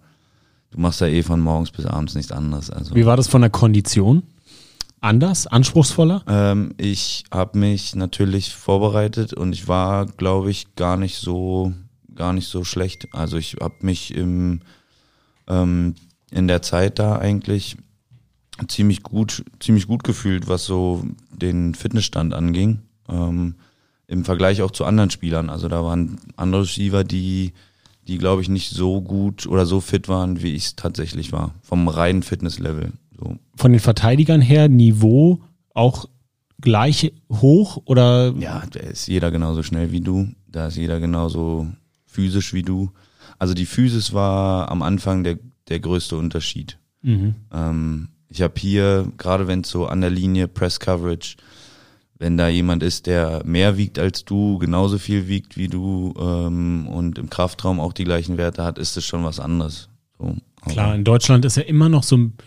du 0.72 0.80
machst 0.80 1.02
ja 1.02 1.08
eh 1.08 1.24
von 1.24 1.40
morgens 1.40 1.72
bis 1.72 1.86
abends 1.86 2.16
nichts 2.16 2.32
anderes. 2.32 2.70
Also. 2.70 2.96
Wie 2.96 3.06
war 3.06 3.18
das 3.18 3.28
von 3.28 3.42
der 3.42 3.50
Kondition? 3.50 4.24
anders, 5.04 5.48
anspruchsvoller? 5.48 6.24
Ähm, 6.28 6.74
ich 6.78 7.26
habe 7.32 7.60
mich 7.60 7.96
natürlich 7.96 8.54
vorbereitet 8.54 9.34
und 9.34 9.54
ich 9.54 9.68
war, 9.68 10.06
glaube 10.06 10.50
ich, 10.50 10.76
gar 10.76 10.98
nicht 10.98 11.18
so 11.18 11.74
gar 12.16 12.34
nicht 12.34 12.48
so 12.48 12.64
schlecht. 12.64 13.08
Also 13.12 13.38
ich 13.38 13.58
habe 13.60 13.76
mich 13.82 14.14
im, 14.16 14.62
ähm, 15.48 15.96
in 16.32 16.48
der 16.48 16.62
Zeit 16.62 17.00
da 17.00 17.18
eigentlich 17.18 17.76
ziemlich 18.68 19.04
gut 19.04 19.44
ziemlich 19.60 19.88
gut 19.88 20.04
gefühlt, 20.04 20.48
was 20.48 20.66
so 20.66 21.04
den 21.32 21.76
Fitnessstand 21.76 22.34
anging. 22.34 22.80
Ähm, 23.10 23.56
Im 24.08 24.26
Vergleich 24.26 24.62
auch 24.62 24.72
zu 24.72 24.86
anderen 24.86 25.10
Spielern. 25.10 25.50
Also 25.50 25.68
da 25.68 25.84
waren 25.84 26.20
andere 26.36 26.64
Receiver, 26.64 27.04
die 27.04 27.54
die 28.08 28.18
glaube 28.18 28.42
ich 28.42 28.50
nicht 28.50 28.70
so 28.72 29.02
gut 29.02 29.48
oder 29.48 29.66
so 29.66 29.80
fit 29.80 30.08
waren, 30.08 30.42
wie 30.42 30.54
ich 30.54 30.66
es 30.66 30.76
tatsächlich 30.76 31.32
war, 31.32 31.54
vom 31.62 31.88
reinen 31.88 32.24
Fitnesslevel. 32.24 32.94
So. 33.18 33.38
Von 33.56 33.72
den 33.72 33.80
Verteidigern 33.80 34.42
her 34.42 34.68
Niveau 34.68 35.40
auch 35.74 36.08
gleich 36.60 37.14
hoch 37.32 37.82
oder? 37.86 38.34
Ja, 38.40 38.64
da 38.72 38.80
ist 38.80 39.08
jeder 39.08 39.32
genauso 39.32 39.64
schnell 39.64 39.92
wie 39.92 40.02
du. 40.02 40.30
Da 40.48 40.68
ist 40.68 40.78
jeder 40.78 41.00
genauso 41.00 41.68
physisch 42.06 42.54
wie 42.54 42.64
du. 42.64 42.92
Also 43.40 43.54
die 43.54 43.66
Physis 43.66 44.14
war 44.14 44.70
am 44.70 44.82
Anfang 44.82 45.24
der, 45.24 45.40
der 45.70 45.80
größte 45.80 46.18
Unterschied. 46.18 46.78
Mhm. 47.02 47.36
Ähm, 47.52 48.10
ich 48.30 48.42
habe 48.42 48.54
hier, 48.58 49.12
gerade 49.18 49.48
wenn 49.48 49.62
es 49.62 49.70
so 49.70 49.88
an 49.88 50.02
der 50.02 50.10
Linie 50.10 50.48
Press 50.48 50.80
Coverage, 50.80 51.36
wenn 52.18 52.38
da 52.38 52.48
jemand 52.48 52.84
ist, 52.84 53.08
der 53.08 53.42
mehr 53.46 53.78
wiegt 53.78 54.00
als 54.00 54.26
du, 54.26 54.58
genauso 54.58 54.98
viel 54.98 55.28
wiegt 55.28 55.58
wie 55.58 55.68
du 55.68 56.14
ähm, 56.20 56.88
und 56.88 57.18
im 57.18 57.30
Kraftraum 57.30 57.80
auch 57.80 57.94
die 57.94 58.06
gleichen 58.06 58.38
Werte 58.38 58.64
hat, 58.64 58.78
ist 58.78 58.96
das 58.96 59.06
schon 59.06 59.24
was 59.24 59.40
anderes. 59.40 59.90
So, 60.18 60.36
Klar, 60.68 60.96
in 60.96 61.04
Deutschland 61.04 61.44
ist 61.44 61.58
ja 61.58 61.64
immer 61.64 61.90
noch 61.90 62.04
so 62.04 62.18
ein 62.18 62.38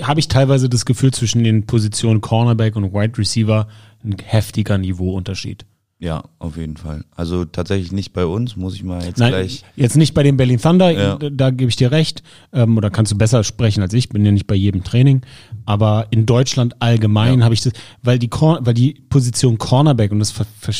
habe 0.00 0.20
ich 0.20 0.28
teilweise 0.28 0.68
das 0.68 0.84
Gefühl, 0.84 1.12
zwischen 1.12 1.44
den 1.44 1.66
Positionen 1.66 2.20
Cornerback 2.20 2.76
und 2.76 2.92
Wide 2.92 3.18
Receiver 3.18 3.68
ein 4.02 4.16
heftiger 4.22 4.78
Niveauunterschied. 4.78 5.66
Ja, 6.02 6.24
auf 6.40 6.56
jeden 6.56 6.76
Fall. 6.76 7.04
Also 7.14 7.44
tatsächlich 7.44 7.92
nicht 7.92 8.12
bei 8.12 8.26
uns, 8.26 8.56
muss 8.56 8.74
ich 8.74 8.82
mal 8.82 9.04
jetzt 9.04 9.20
Nein, 9.20 9.30
gleich. 9.30 9.62
Jetzt 9.76 9.96
nicht 9.96 10.14
bei 10.14 10.24
den 10.24 10.36
Berlin 10.36 10.60
Thunder, 10.60 10.90
ja. 10.90 11.14
da, 11.14 11.30
da 11.30 11.50
gebe 11.50 11.68
ich 11.68 11.76
dir 11.76 11.92
recht. 11.92 12.24
Ähm, 12.52 12.76
oder 12.76 12.90
kannst 12.90 13.12
du 13.12 13.16
besser 13.16 13.44
sprechen 13.44 13.82
als 13.82 13.94
ich, 13.94 14.08
bin 14.08 14.24
ja 14.24 14.32
nicht 14.32 14.48
bei 14.48 14.56
jedem 14.56 14.82
Training. 14.82 15.22
Aber 15.64 16.08
in 16.10 16.26
Deutschland 16.26 16.74
allgemein 16.82 17.38
ja. 17.38 17.44
habe 17.44 17.54
ich 17.54 17.60
das, 17.60 17.72
weil 18.02 18.18
die, 18.18 18.28
weil 18.32 18.74
die 18.74 18.94
Position 19.10 19.58
Cornerback, 19.58 20.10
und 20.10 20.18
das 20.18 20.32
ver, 20.32 20.44
ver, 20.58 20.74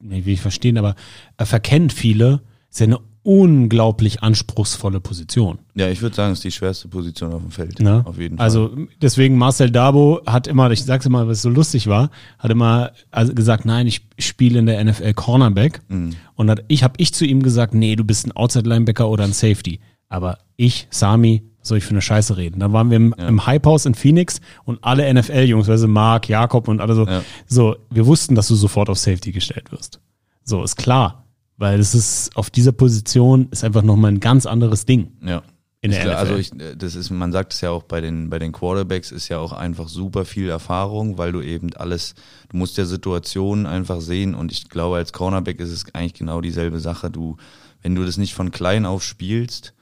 nee, 0.00 0.24
will 0.24 0.34
ich 0.34 0.40
verstehen, 0.40 0.76
aber 0.76 0.96
äh, 1.36 1.44
verkennen 1.44 1.90
viele, 1.90 2.42
ist 2.68 2.80
ja 2.80 2.86
eine 2.86 2.98
unglaublich 3.24 4.22
anspruchsvolle 4.22 5.00
Position. 5.00 5.58
Ja, 5.74 5.88
ich 5.88 6.02
würde 6.02 6.14
sagen, 6.14 6.32
es 6.32 6.38
ist 6.38 6.44
die 6.44 6.52
schwerste 6.52 6.88
Position 6.88 7.32
auf 7.32 7.40
dem 7.40 7.50
Feld. 7.50 7.78
Na? 7.80 8.02
Auf 8.04 8.18
jeden 8.18 8.36
Fall. 8.36 8.44
Also 8.44 8.76
deswegen 9.00 9.36
Marcel 9.38 9.70
Dabo 9.70 10.20
hat 10.26 10.46
immer, 10.46 10.70
ich 10.70 10.84
sag's 10.84 11.06
immer, 11.06 11.26
was 11.26 11.42
so 11.42 11.48
lustig 11.48 11.86
war, 11.86 12.10
hat 12.38 12.50
immer 12.50 12.92
also 13.10 13.34
gesagt, 13.34 13.64
nein, 13.64 13.86
ich 13.86 14.06
spiele 14.18 14.58
in 14.58 14.66
der 14.66 14.84
NFL 14.84 15.14
Cornerback. 15.14 15.80
Mhm. 15.88 16.10
Und 16.34 16.50
hat, 16.50 16.64
ich 16.68 16.84
habe 16.84 16.94
ich 16.98 17.14
zu 17.14 17.24
ihm 17.24 17.42
gesagt, 17.42 17.74
nee, 17.74 17.96
du 17.96 18.04
bist 18.04 18.26
ein 18.26 18.32
Outside 18.32 18.68
Linebacker 18.68 19.08
oder 19.08 19.24
ein 19.24 19.32
Safety. 19.32 19.80
Aber 20.10 20.38
ich, 20.56 20.86
Sami, 20.90 21.42
soll 21.62 21.78
ich 21.78 21.84
für 21.84 21.90
eine 21.90 22.02
Scheiße 22.02 22.36
reden? 22.36 22.60
Dann 22.60 22.74
waren 22.74 22.90
wir 22.90 22.98
im, 22.98 23.14
ja. 23.18 23.26
im 23.26 23.46
Hype 23.46 23.64
House 23.64 23.86
in 23.86 23.94
Phoenix 23.94 24.42
und 24.64 24.78
alle 24.82 25.12
NFL-Jungs, 25.12 25.68
also 25.70 25.88
Mark, 25.88 26.28
Jakob 26.28 26.68
und 26.68 26.80
alle 26.82 26.94
so, 26.94 27.06
ja. 27.06 27.22
so, 27.46 27.76
wir 27.90 28.04
wussten, 28.04 28.34
dass 28.34 28.48
du 28.48 28.54
sofort 28.54 28.90
auf 28.90 28.98
Safety 28.98 29.32
gestellt 29.32 29.72
wirst. 29.72 29.98
So, 30.44 30.62
ist 30.62 30.76
klar. 30.76 31.23
Weil 31.56 31.78
es 31.80 31.94
ist 31.94 32.36
auf 32.36 32.50
dieser 32.50 32.72
Position 32.72 33.48
ist 33.50 33.64
einfach 33.64 33.82
nochmal 33.82 34.12
ein 34.12 34.20
ganz 34.20 34.46
anderes 34.46 34.86
Ding. 34.86 35.12
Ja. 35.24 35.42
In 35.80 35.90
der 35.90 36.06
ich, 36.06 36.16
Also 36.16 36.36
ich, 36.36 36.50
das 36.76 36.94
ist, 36.94 37.10
man 37.10 37.30
sagt 37.30 37.52
es 37.52 37.60
ja 37.60 37.70
auch 37.70 37.82
bei 37.82 38.00
den, 38.00 38.30
bei 38.30 38.38
den 38.38 38.52
Quarterbacks 38.52 39.12
ist 39.12 39.28
ja 39.28 39.38
auch 39.38 39.52
einfach 39.52 39.88
super 39.88 40.24
viel 40.24 40.48
Erfahrung, 40.48 41.18
weil 41.18 41.30
du 41.30 41.42
eben 41.42 41.74
alles, 41.74 42.14
du 42.48 42.56
musst 42.56 42.78
ja 42.78 42.86
Situationen 42.86 43.66
einfach 43.66 44.00
sehen 44.00 44.34
und 44.34 44.50
ich 44.50 44.68
glaube, 44.70 44.96
als 44.96 45.12
Cornerback 45.12 45.60
ist 45.60 45.70
es 45.70 45.94
eigentlich 45.94 46.14
genau 46.14 46.40
dieselbe 46.40 46.80
Sache. 46.80 47.10
Du, 47.10 47.36
wenn 47.82 47.94
du 47.94 48.04
das 48.04 48.16
nicht 48.16 48.34
von 48.34 48.50
klein 48.50 48.86
auf 48.86 49.04
spielst, 49.04 49.74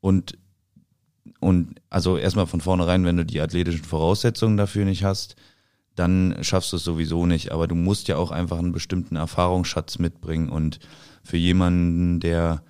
Und, 0.00 0.38
und 1.40 1.80
also 1.90 2.16
erstmal 2.16 2.46
von 2.46 2.60
vornherein, 2.60 3.04
wenn 3.04 3.16
du 3.16 3.24
die 3.24 3.40
athletischen 3.40 3.84
Voraussetzungen 3.84 4.56
dafür 4.56 4.84
nicht 4.84 5.04
hast, 5.04 5.36
dann 5.94 6.38
schaffst 6.40 6.72
du 6.72 6.76
es 6.76 6.84
sowieso 6.84 7.26
nicht. 7.26 7.52
Aber 7.52 7.68
du 7.68 7.74
musst 7.74 8.08
ja 8.08 8.16
auch 8.16 8.30
einfach 8.30 8.58
einen 8.58 8.72
bestimmten 8.72 9.16
Erfahrungsschatz 9.16 9.98
mitbringen. 9.98 10.48
Und 10.48 10.78
für 11.22 11.36
jemanden, 11.36 12.20
der 12.20 12.62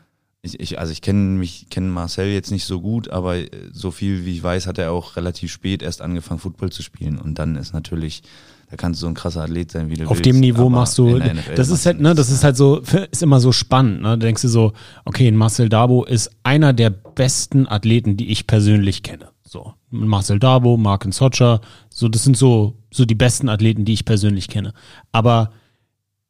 ich, 0.42 0.59
ich 0.59 0.78
also 0.78 0.92
ich 0.92 1.02
kenne 1.02 1.38
mich, 1.38 1.66
kenne 1.69 1.88
Marcel 1.88 2.28
jetzt 2.28 2.50
nicht 2.50 2.64
so 2.64 2.80
gut, 2.80 3.11
aber 3.11 3.37
so 3.73 3.90
viel 3.90 4.25
wie 4.25 4.33
ich 4.33 4.42
weiß, 4.42 4.66
hat 4.66 4.78
er 4.78 4.92
auch 4.92 5.16
relativ 5.16 5.52
spät 5.52 5.83
erst 5.83 6.00
angefangen, 6.00 6.40
Football 6.40 6.73
zu 6.73 6.83
spielen. 6.83 7.19
Und 7.19 7.38
dann 7.38 7.57
ist 7.57 7.75
natürlich, 7.75 8.23
da 8.71 8.76
kannst 8.76 9.00
du 9.00 9.02
so 9.02 9.09
ein 9.09 9.14
krasser 9.14 9.42
Athlet 9.42 9.71
sein, 9.71 9.90
wie 9.90 9.95
du 9.95 10.04
Auf 10.04 10.12
willst, 10.12 10.25
dem 10.25 10.40
Niveau 10.40 10.71
machst 10.71 10.97
du, 10.97 11.19
das 11.54 11.69
ist 11.69 11.85
halt, 11.85 12.00
ne, 12.00 12.14
das 12.14 12.30
ist 12.30 12.42
halt 12.42 12.57
so, 12.57 12.80
ist 13.11 13.23
immer 13.23 13.40
so 13.40 13.52
spannend, 13.52 14.00
ne? 14.00 14.11
Da 14.11 14.16
denkst 14.16 14.42
du 14.42 14.49
so, 14.49 14.73
okay, 15.04 15.30
Marcel 15.30 15.69
Dabo 15.69 16.04
ist 16.04 16.30
einer 16.42 16.73
der 16.73 16.90
besten 16.90 17.69
Athleten, 17.69 18.16
die 18.16 18.30
ich 18.30 18.47
persönlich 18.47 19.02
kenne. 19.02 19.28
So, 19.42 19.75
Marcel 19.90 20.38
Dabo, 20.38 20.76
Marken 20.76 21.12
Socha, 21.12 21.61
so, 21.90 22.09
das 22.09 22.25
sind 22.25 22.37
so, 22.37 22.78
so 22.90 23.04
die 23.04 23.14
besten 23.14 23.49
Athleten, 23.49 23.85
die 23.85 23.92
ich 23.92 24.04
persönlich 24.04 24.49
kenne. 24.49 24.73
Aber 25.12 25.50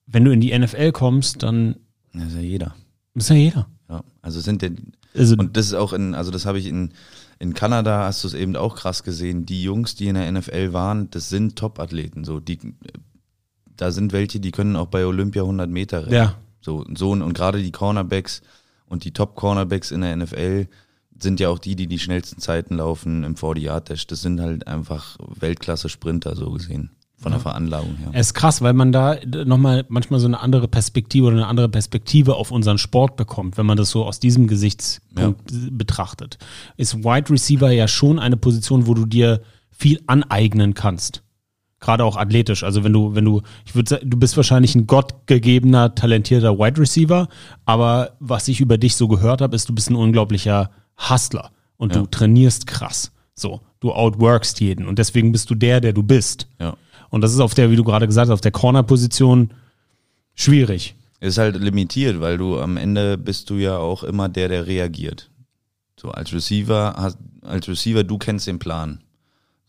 wenn 0.06 0.24
du 0.24 0.32
in 0.32 0.40
die 0.40 0.58
NFL 0.58 0.90
kommst, 0.90 1.44
dann 1.44 1.76
Ja, 2.14 2.24
ist 2.24 2.34
ja 2.34 2.40
jeder. 2.40 2.74
ist 3.14 3.30
ja 3.30 3.36
jeder. 3.36 3.68
Ja, 3.88 4.04
also 4.22 4.40
sind 4.40 4.62
denn, 4.62 4.92
Also, 5.16 5.34
und 5.36 5.56
das 5.56 5.66
ist 5.66 5.74
auch 5.74 5.92
in, 5.92 6.14
also 6.14 6.30
das 6.30 6.46
habe 6.46 6.58
ich 6.58 6.66
in, 6.66 6.92
in 7.38 7.54
Kanada, 7.54 8.04
hast 8.04 8.22
du 8.22 8.28
es 8.28 8.34
eben 8.34 8.54
auch 8.56 8.76
krass 8.76 9.02
gesehen, 9.02 9.46
die 9.46 9.62
Jungs, 9.62 9.94
die 9.94 10.08
in 10.08 10.14
der 10.14 10.30
NFL 10.30 10.72
waren, 10.72 11.10
das 11.10 11.28
sind 11.28 11.56
Top-Athleten, 11.56 12.24
so, 12.24 12.38
die, 12.38 12.58
da 13.76 13.90
sind 13.90 14.12
welche, 14.12 14.40
die 14.40 14.52
können 14.52 14.76
auch 14.76 14.86
bei 14.86 15.04
Olympia 15.06 15.42
100 15.42 15.68
Meter 15.70 16.02
rennen. 16.02 16.14
ja, 16.14 16.38
So, 16.60 16.84
so 16.94 17.10
und 17.12 17.32
gerade 17.32 17.62
die 17.62 17.72
Cornerbacks 17.72 18.42
und 18.86 19.04
die 19.04 19.12
Top-Cornerbacks 19.12 19.90
in 19.90 20.02
der 20.02 20.16
NFL 20.16 20.68
sind 21.22 21.40
ja 21.40 21.48
auch 21.48 21.58
die, 21.58 21.76
die 21.76 21.86
die 21.86 21.98
schnellsten 21.98 22.40
Zeiten 22.40 22.76
laufen 22.76 23.24
im 23.24 23.34
40-Yard-Dash. 23.34 24.06
Das 24.06 24.22
sind 24.22 24.40
halt 24.40 24.66
einfach 24.66 25.16
Weltklasse-Sprinter, 25.38 26.34
so 26.36 26.50
gesehen, 26.50 26.90
von 27.20 27.32
der 27.32 27.40
Veranlagung 27.40 27.96
her. 27.96 28.10
Es 28.12 28.28
ist 28.28 28.34
krass, 28.34 28.62
weil 28.62 28.72
man 28.72 28.92
da 28.92 29.16
nochmal 29.44 29.84
manchmal 29.88 30.20
so 30.20 30.26
eine 30.26 30.40
andere 30.40 30.68
Perspektive 30.68 31.26
oder 31.26 31.36
eine 31.36 31.46
andere 31.46 31.68
Perspektive 31.68 32.34
auf 32.36 32.50
unseren 32.50 32.78
Sport 32.78 33.16
bekommt, 33.16 33.58
wenn 33.58 33.66
man 33.66 33.76
das 33.76 33.90
so 33.90 34.04
aus 34.04 34.20
diesem 34.20 34.46
Gesichtspunkt 34.48 35.42
betrachtet. 35.72 36.38
Ist 36.76 37.04
Wide 37.04 37.30
Receiver 37.30 37.70
ja 37.70 37.88
schon 37.88 38.18
eine 38.18 38.36
Position, 38.36 38.86
wo 38.86 38.94
du 38.94 39.04
dir 39.06 39.42
viel 39.70 40.00
aneignen 40.06 40.74
kannst. 40.74 41.22
Gerade 41.78 42.04
auch 42.04 42.16
athletisch. 42.16 42.62
Also 42.64 42.84
wenn 42.84 42.92
du, 42.92 43.14
wenn 43.14 43.24
du, 43.24 43.40
ich 43.64 43.74
würde 43.74 43.88
sagen, 43.88 44.08
du 44.10 44.18
bist 44.18 44.36
wahrscheinlich 44.36 44.74
ein 44.74 44.86
gottgegebener, 44.86 45.94
talentierter 45.94 46.58
Wide 46.58 46.80
Receiver, 46.80 47.28
aber 47.64 48.12
was 48.20 48.48
ich 48.48 48.60
über 48.60 48.76
dich 48.78 48.96
so 48.96 49.08
gehört 49.08 49.40
habe, 49.40 49.56
ist, 49.56 49.68
du 49.68 49.74
bist 49.74 49.90
ein 49.90 49.96
unglaublicher 49.96 50.70
Hustler 51.08 51.50
und 51.76 51.94
Ja. 51.94 52.00
du 52.02 52.06
trainierst 52.06 52.66
krass. 52.66 53.12
So, 53.34 53.60
du 53.80 53.92
outworkst 53.92 54.60
jeden 54.60 54.86
und 54.86 54.98
deswegen 54.98 55.32
bist 55.32 55.48
du 55.48 55.54
der, 55.54 55.80
der 55.80 55.94
du 55.94 56.02
bist. 56.02 56.46
Ja. 56.60 56.76
Und 57.10 57.20
das 57.22 57.32
ist 57.32 57.40
auf 57.40 57.54
der, 57.54 57.70
wie 57.70 57.76
du 57.76 57.84
gerade 57.84 58.06
gesagt 58.06 58.28
hast, 58.28 58.34
auf 58.34 58.40
der 58.40 58.52
Corner-Position 58.52 59.52
schwierig. 60.34 60.94
Ist 61.20 61.38
halt 61.38 61.56
limitiert, 61.56 62.20
weil 62.20 62.38
du 62.38 62.58
am 62.58 62.76
Ende 62.76 63.18
bist 63.18 63.50
du 63.50 63.56
ja 63.56 63.76
auch 63.76 64.04
immer 64.04 64.28
der, 64.28 64.48
der 64.48 64.66
reagiert. 64.66 65.30
So 66.00 66.10
als 66.10 66.32
Receiver, 66.32 67.14
als 67.42 67.68
Receiver, 67.68 68.04
du 68.04 68.16
kennst 68.16 68.46
den 68.46 68.58
Plan. 68.58 69.02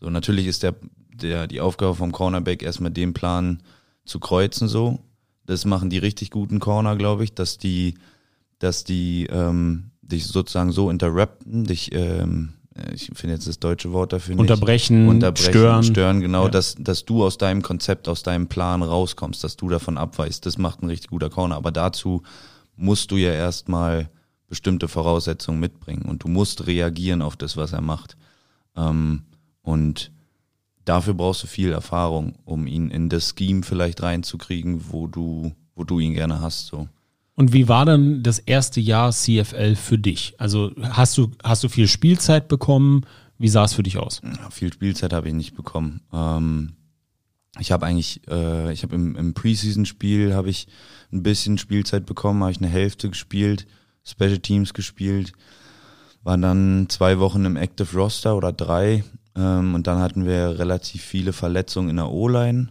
So 0.00 0.08
natürlich 0.08 0.46
ist 0.46 0.62
der, 0.62 0.74
der, 1.12 1.46
die 1.46 1.60
Aufgabe 1.60 1.94
vom 1.94 2.10
Cornerback 2.10 2.62
erstmal 2.62 2.90
den 2.90 3.12
Plan 3.12 3.62
zu 4.04 4.18
kreuzen 4.18 4.66
so. 4.66 5.00
Das 5.44 5.64
machen 5.64 5.90
die 5.90 5.98
richtig 5.98 6.30
guten 6.30 6.58
Corner, 6.60 6.96
glaube 6.96 7.24
ich, 7.24 7.34
dass 7.34 7.58
die, 7.58 7.94
dass 8.58 8.84
die 8.84 9.26
ähm, 9.26 9.90
dich 10.00 10.26
sozusagen 10.26 10.72
so 10.72 10.88
interrupten, 10.88 11.64
dich, 11.64 11.94
ähm, 11.94 12.54
ich 12.94 13.10
finde 13.14 13.34
jetzt 13.34 13.46
das 13.46 13.58
deutsche 13.58 13.92
Wort 13.92 14.12
dafür 14.12 14.34
nicht. 14.34 14.40
Unterbrechen, 14.40 15.08
Unterbrechen, 15.08 15.50
stören. 15.50 15.82
stören, 15.82 16.20
genau, 16.20 16.44
Ja. 16.44 16.50
dass, 16.50 16.74
dass 16.78 17.04
du 17.04 17.24
aus 17.24 17.38
deinem 17.38 17.62
Konzept, 17.62 18.08
aus 18.08 18.22
deinem 18.22 18.46
Plan 18.48 18.82
rauskommst, 18.82 19.42
dass 19.44 19.56
du 19.56 19.68
davon 19.68 19.98
abweichst. 19.98 20.46
Das 20.46 20.58
macht 20.58 20.82
ein 20.82 20.88
richtig 20.88 21.10
guter 21.10 21.30
Corner. 21.30 21.56
Aber 21.56 21.70
dazu 21.70 22.22
musst 22.76 23.10
du 23.10 23.16
ja 23.16 23.32
erstmal 23.32 24.08
bestimmte 24.48 24.88
Voraussetzungen 24.88 25.60
mitbringen 25.60 26.02
und 26.06 26.24
du 26.24 26.28
musst 26.28 26.66
reagieren 26.66 27.22
auf 27.22 27.36
das, 27.36 27.56
was 27.56 27.72
er 27.72 27.80
macht. 27.82 28.16
Ähm, 28.76 29.22
und 29.62 30.10
dafür 30.84 31.14
brauchst 31.14 31.42
du 31.42 31.46
viel 31.46 31.72
Erfahrung, 31.72 32.34
um 32.44 32.66
ihn 32.66 32.90
in 32.90 33.08
das 33.08 33.34
Scheme 33.38 33.62
vielleicht 33.62 34.02
reinzukriegen, 34.02 34.82
wo 34.90 35.06
du, 35.06 35.52
wo 35.74 35.84
du 35.84 36.00
ihn 36.00 36.14
gerne 36.14 36.40
hast. 36.40 36.66
So. 36.66 36.88
Und 37.42 37.52
wie 37.52 37.66
war 37.66 37.84
dann 37.84 38.22
das 38.22 38.38
erste 38.38 38.78
Jahr 38.78 39.10
CFL 39.10 39.74
für 39.74 39.98
dich? 39.98 40.36
Also 40.38 40.70
hast 40.80 41.18
du, 41.18 41.32
hast 41.42 41.64
du 41.64 41.68
viel 41.68 41.88
Spielzeit 41.88 42.46
bekommen? 42.46 43.04
Wie 43.36 43.48
sah 43.48 43.64
es 43.64 43.72
für 43.72 43.82
dich 43.82 43.98
aus? 43.98 44.22
Ja, 44.22 44.48
viel 44.50 44.72
Spielzeit 44.72 45.12
habe 45.12 45.26
ich 45.26 45.34
nicht 45.34 45.56
bekommen. 45.56 46.02
Ähm, 46.12 46.74
ich 47.58 47.72
habe 47.72 47.84
eigentlich, 47.84 48.20
äh, 48.28 48.72
ich 48.72 48.84
habe 48.84 48.94
im, 48.94 49.16
im 49.16 49.34
Preseason-Spiel 49.34 50.34
habe 50.34 50.50
ich 50.50 50.68
ein 51.12 51.24
bisschen 51.24 51.58
Spielzeit 51.58 52.06
bekommen, 52.06 52.42
habe 52.42 52.52
ich 52.52 52.58
eine 52.58 52.68
Hälfte 52.68 53.08
gespielt, 53.08 53.66
Special 54.04 54.38
Teams 54.38 54.72
gespielt, 54.72 55.32
war 56.22 56.38
dann 56.38 56.86
zwei 56.90 57.18
Wochen 57.18 57.44
im 57.44 57.56
Active 57.56 57.92
Roster 57.96 58.36
oder 58.36 58.52
drei 58.52 59.02
ähm, 59.34 59.74
und 59.74 59.88
dann 59.88 59.98
hatten 59.98 60.26
wir 60.26 60.60
relativ 60.60 61.02
viele 61.02 61.32
Verletzungen 61.32 61.88
in 61.88 61.96
der 61.96 62.08
O-Line 62.08 62.68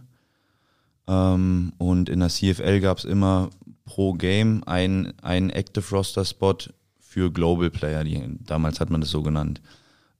ähm, 1.08 1.74
und 1.76 2.08
in 2.08 2.20
der 2.20 2.30
CFL 2.30 2.80
gab 2.80 2.96
es 2.96 3.04
immer 3.04 3.50
pro 3.84 4.12
Game 4.14 4.62
einen, 4.64 5.18
einen 5.20 5.50
Active 5.50 5.84
Roster 5.94 6.24
Spot 6.24 6.56
für 7.00 7.30
Global 7.30 7.70
Player, 7.70 8.04
die, 8.04 8.22
damals 8.40 8.80
hat 8.80 8.90
man 8.90 9.00
das 9.00 9.10
so 9.10 9.22
genannt. 9.22 9.60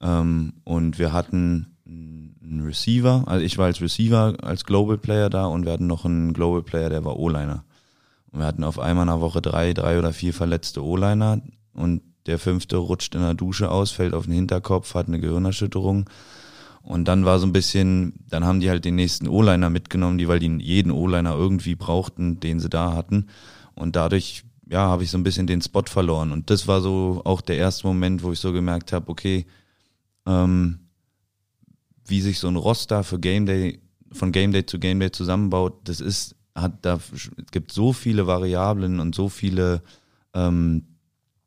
Ähm, 0.00 0.54
und 0.64 0.98
wir 0.98 1.12
hatten 1.12 1.76
einen 1.86 2.64
Receiver, 2.66 3.24
also 3.26 3.44
ich 3.44 3.58
war 3.58 3.66
als 3.66 3.80
Receiver, 3.80 4.34
als 4.42 4.64
Global 4.64 4.98
Player 4.98 5.30
da 5.30 5.46
und 5.46 5.64
wir 5.64 5.72
hatten 5.72 5.86
noch 5.86 6.04
einen 6.04 6.32
Global 6.32 6.62
Player, 6.62 6.90
der 6.90 7.04
war 7.04 7.18
O-Liner. 7.18 7.64
Und 8.30 8.40
wir 8.40 8.46
hatten 8.46 8.64
auf 8.64 8.78
einmal 8.78 9.04
in 9.04 9.08
der 9.12 9.20
Woche 9.20 9.42
drei, 9.42 9.72
drei 9.72 9.98
oder 9.98 10.12
vier 10.12 10.34
verletzte 10.34 10.84
O-Liner 10.84 11.40
und 11.74 12.02
der 12.26 12.38
fünfte 12.38 12.76
rutscht 12.76 13.14
in 13.14 13.22
der 13.22 13.34
Dusche 13.34 13.70
aus, 13.70 13.90
fällt 13.90 14.14
auf 14.14 14.24
den 14.24 14.34
Hinterkopf, 14.34 14.94
hat 14.94 15.08
eine 15.08 15.20
Gehirnerschütterung. 15.20 16.08
Und 16.82 17.06
dann 17.06 17.24
war 17.24 17.38
so 17.38 17.46
ein 17.46 17.52
bisschen, 17.52 18.14
dann 18.28 18.44
haben 18.44 18.60
die 18.60 18.68
halt 18.68 18.84
den 18.84 18.96
nächsten 18.96 19.28
O-Liner 19.28 19.70
mitgenommen, 19.70 20.18
die, 20.18 20.28
weil 20.28 20.40
die 20.40 20.48
jeden 20.58 20.90
O-Liner 20.90 21.34
irgendwie 21.34 21.74
brauchten, 21.74 22.40
den 22.40 22.58
sie 22.58 22.68
da 22.68 22.92
hatten. 22.94 23.28
Und 23.74 23.94
dadurch, 23.96 24.44
ja, 24.68 24.88
habe 24.88 25.04
ich 25.04 25.10
so 25.10 25.18
ein 25.18 25.22
bisschen 25.22 25.46
den 25.46 25.62
Spot 25.62 25.84
verloren. 25.86 26.32
Und 26.32 26.50
das 26.50 26.66
war 26.66 26.80
so 26.80 27.22
auch 27.24 27.40
der 27.40 27.56
erste 27.56 27.86
Moment, 27.86 28.22
wo 28.22 28.32
ich 28.32 28.40
so 28.40 28.52
gemerkt 28.52 28.92
habe, 28.92 29.08
okay, 29.08 29.46
ähm, 30.26 30.80
wie 32.06 32.20
sich 32.20 32.38
so 32.38 32.48
ein 32.48 32.56
Roster 32.56 33.04
für 33.04 33.20
Game 33.20 33.46
Day, 33.46 33.80
von 34.10 34.32
Game 34.32 34.52
Day 34.52 34.66
zu 34.66 34.78
Game 34.78 34.98
Day 34.98 35.12
zusammenbaut, 35.12 35.74
das 35.84 36.00
ist, 36.00 36.34
hat 36.54 36.84
da, 36.84 36.98
es 37.14 37.30
gibt 37.52 37.72
so 37.72 37.92
viele 37.92 38.26
Variablen 38.26 38.98
und 38.98 39.14
so 39.14 39.28
viele 39.28 39.82
ähm, 40.34 40.84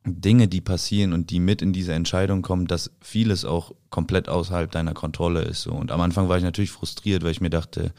Dinge, 0.05 0.47
die 0.47 0.61
passieren 0.61 1.13
und 1.13 1.29
die 1.31 1.39
mit 1.39 1.61
in 1.61 1.73
diese 1.73 1.93
Entscheidung 1.93 2.41
kommen, 2.41 2.67
dass 2.67 2.91
vieles 3.01 3.43
auch 3.43 3.73
komplett 3.89 4.29
außerhalb 4.29 4.71
deiner 4.71 4.93
Kontrolle 4.93 5.41
ist. 5.41 5.63
So. 5.63 5.71
Und 5.71 5.91
am 5.91 6.01
Anfang 6.01 6.29
war 6.29 6.37
ich 6.37 6.43
natürlich 6.43 6.71
frustriert, 6.71 7.23
weil 7.23 7.31
ich 7.31 7.41
mir 7.41 7.49
dachte, 7.49 7.93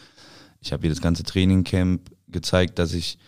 ich 0.60 0.72
habe 0.72 0.82
hier 0.82 0.90
das 0.90 1.00
ganze 1.00 1.24
Trainingcamp 1.24 2.10
gezeigt, 2.28 2.78
dass 2.78 2.94
ich 2.94 3.18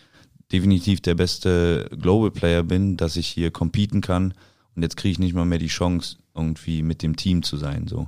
definitiv 0.51 1.01
der 1.01 1.15
beste 1.15 1.89
Global 1.99 2.31
Player 2.31 2.63
bin, 2.63 2.97
dass 2.97 3.15
ich 3.17 3.27
hier 3.27 3.51
competen 3.51 4.01
kann 4.01 4.33
und 4.75 4.83
jetzt 4.83 4.97
kriege 4.97 5.11
ich 5.11 5.19
nicht 5.19 5.33
mal 5.33 5.45
mehr 5.45 5.59
die 5.59 5.67
Chance, 5.67 6.17
irgendwie 6.33 6.81
mit 6.83 7.03
dem 7.03 7.15
Team 7.15 7.43
zu 7.43 7.57
sein. 7.57 7.87
So. 7.87 8.07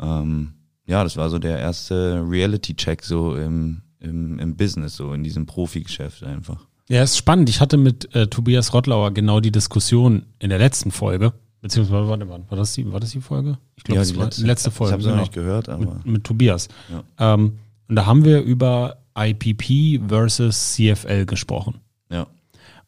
Ähm, 0.00 0.54
ja, 0.86 1.04
das 1.04 1.16
war 1.16 1.30
so 1.30 1.38
der 1.38 1.58
erste 1.58 2.24
Reality-Check 2.26 3.04
so 3.04 3.36
im, 3.36 3.82
im, 4.00 4.38
im 4.38 4.56
Business, 4.56 4.96
so 4.96 5.12
in 5.12 5.22
diesem 5.22 5.46
Profi-Geschäft 5.46 6.24
einfach. 6.24 6.67
Ja, 6.88 7.02
ist 7.02 7.16
spannend. 7.18 7.48
Ich 7.50 7.60
hatte 7.60 7.76
mit 7.76 8.14
äh, 8.14 8.26
Tobias 8.28 8.72
Rottlauer 8.72 9.12
genau 9.12 9.40
die 9.40 9.52
Diskussion 9.52 10.24
in 10.38 10.48
der 10.50 10.58
letzten 10.58 10.90
Folge. 10.90 11.32
Beziehungsweise, 11.60 12.08
warte, 12.08 12.28
warte, 12.28 12.44
war 12.50 12.56
das 12.56 12.72
die, 12.74 12.90
war 12.90 13.00
das 13.00 13.10
die 13.10 13.20
Folge? 13.20 13.58
Ich 13.76 13.84
glaube, 13.84 13.96
Ja, 13.96 14.02
es 14.02 14.08
die 14.12 14.16
war 14.16 14.24
letzte- 14.26 14.40
die 14.42 14.46
letzte 14.46 14.70
Folge. 14.70 14.90
Ich 14.90 14.92
habe 14.94 15.00
es 15.02 15.06
noch 15.06 15.12
genau. 15.12 15.22
nicht 15.22 15.32
gehört, 15.34 15.68
aber 15.68 15.84
mit, 15.96 16.06
mit 16.06 16.24
Tobias. 16.24 16.68
Ja. 16.88 17.34
Ähm, 17.34 17.58
und 17.88 17.96
da 17.96 18.06
haben 18.06 18.24
wir 18.24 18.40
über 18.42 18.98
IPP 19.18 20.00
versus 20.08 20.74
CFL 20.74 21.26
gesprochen. 21.26 21.80
ja. 22.10 22.26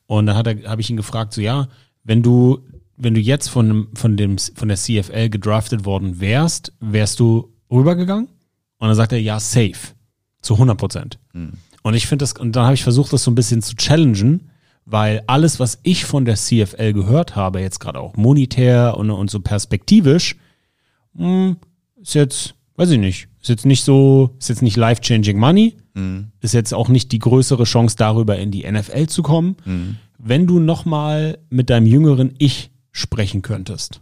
Und 0.06 0.26
dann 0.26 0.36
habe 0.36 0.80
ich 0.80 0.90
ihn 0.90 0.96
gefragt, 0.96 1.32
so 1.34 1.40
ja, 1.40 1.68
wenn 2.02 2.20
du, 2.22 2.58
wenn 2.96 3.14
du 3.14 3.20
jetzt 3.20 3.48
von 3.48 3.68
dem, 3.68 3.88
von 3.94 4.16
dem, 4.16 4.38
von 4.38 4.66
der 4.66 4.76
CFL 4.76 5.28
gedraftet 5.28 5.84
worden 5.84 6.18
wärst, 6.20 6.72
wärst 6.80 7.20
du 7.20 7.52
rübergegangen? 7.70 8.26
Und 8.78 8.88
dann 8.88 8.96
sagt 8.96 9.12
er, 9.12 9.20
ja, 9.20 9.38
safe. 9.38 9.94
Zu 10.42 10.54
100 10.54 10.76
Prozent. 10.76 11.18
Hm. 11.32 11.52
Und 11.82 11.94
ich 11.94 12.06
finde 12.06 12.22
das, 12.24 12.32
und 12.34 12.56
dann 12.56 12.64
habe 12.64 12.74
ich 12.74 12.82
versucht, 12.82 13.12
das 13.12 13.24
so 13.24 13.30
ein 13.30 13.34
bisschen 13.34 13.62
zu 13.62 13.74
challengen, 13.76 14.50
weil 14.84 15.22
alles, 15.26 15.60
was 15.60 15.78
ich 15.82 16.04
von 16.04 16.24
der 16.24 16.36
CFL 16.36 16.92
gehört 16.92 17.36
habe, 17.36 17.60
jetzt 17.60 17.80
gerade 17.80 18.00
auch 18.00 18.16
monetär 18.16 18.96
und, 18.96 19.10
und 19.10 19.30
so 19.30 19.40
perspektivisch, 19.40 20.36
mh, 21.14 21.56
ist 22.02 22.14
jetzt, 22.14 22.54
weiß 22.76 22.90
ich 22.90 22.98
nicht, 22.98 23.28
ist 23.40 23.48
jetzt 23.48 23.66
nicht 23.66 23.84
so, 23.84 24.34
ist 24.38 24.48
jetzt 24.48 24.62
nicht 24.62 24.76
life-changing 24.76 25.38
money, 25.38 25.76
Mhm. 25.92 26.28
ist 26.40 26.54
jetzt 26.54 26.72
auch 26.72 26.88
nicht 26.88 27.10
die 27.10 27.18
größere 27.18 27.64
Chance 27.64 27.96
darüber 27.98 28.38
in 28.38 28.52
die 28.52 28.70
NFL 28.70 29.08
zu 29.08 29.22
kommen. 29.24 29.56
Mhm. 29.64 29.96
Wenn 30.18 30.46
du 30.46 30.60
nochmal 30.60 31.38
mit 31.50 31.68
deinem 31.68 31.86
jüngeren 31.86 32.32
Ich 32.38 32.70
sprechen 32.92 33.42
könntest, 33.42 34.00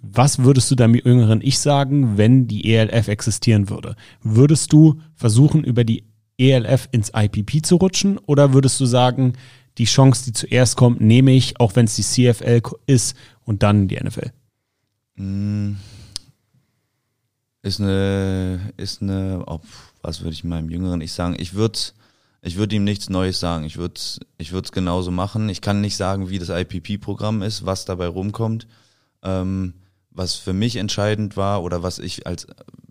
Was 0.00 0.40
würdest 0.40 0.68
du 0.70 0.74
deinem 0.74 0.94
jüngeren 0.96 1.40
Ich 1.42 1.58
sagen, 1.60 2.16
wenn 2.16 2.46
die 2.48 2.72
ELF 2.74 3.08
existieren 3.08 3.70
würde? 3.70 3.94
Würdest 4.22 4.72
du 4.72 5.00
versuchen, 5.14 5.62
über 5.64 5.84
die 5.84 6.04
ELF 6.50 6.88
ins 6.92 7.10
IPP 7.14 7.64
zu 7.64 7.76
rutschen 7.76 8.18
oder 8.18 8.52
würdest 8.52 8.80
du 8.80 8.86
sagen, 8.86 9.34
die 9.78 9.84
Chance, 9.84 10.24
die 10.24 10.32
zuerst 10.32 10.76
kommt, 10.76 11.00
nehme 11.00 11.32
ich, 11.32 11.58
auch 11.60 11.76
wenn 11.76 11.86
es 11.86 11.96
die 11.96 12.02
CFL 12.02 12.62
ist 12.86 13.16
und 13.44 13.62
dann 13.62 13.88
die 13.88 13.96
NFL? 13.96 14.32
Mm. 15.16 15.76
Ist 17.62 17.80
eine, 17.80 18.72
ist 18.76 19.02
eine, 19.02 19.44
oh, 19.46 19.60
was 20.02 20.20
würde 20.20 20.34
ich 20.34 20.42
meinem 20.42 20.68
jüngeren 20.68 21.00
Ich 21.00 21.12
sagen? 21.12 21.36
Ich 21.38 21.54
würde 21.54 21.78
ich 22.44 22.56
würde 22.56 22.74
ihm 22.74 22.82
nichts 22.82 23.08
Neues 23.08 23.38
sagen. 23.38 23.64
Ich 23.64 23.76
würde 23.76 24.00
ich 24.36 24.50
würde 24.50 24.66
es 24.66 24.72
genauso 24.72 25.12
machen. 25.12 25.48
Ich 25.48 25.60
kann 25.60 25.80
nicht 25.80 25.96
sagen, 25.96 26.28
wie 26.28 26.40
das 26.40 26.48
IPP-Programm 26.48 27.40
ist, 27.42 27.64
was 27.64 27.84
dabei 27.84 28.08
rumkommt. 28.08 28.66
Ähm, 29.22 29.74
was 30.10 30.34
für 30.34 30.52
mich 30.52 30.76
entscheidend 30.76 31.36
war 31.36 31.62
oder 31.62 31.82
was 31.84 32.00
ich 32.00 32.26
als, 32.26 32.48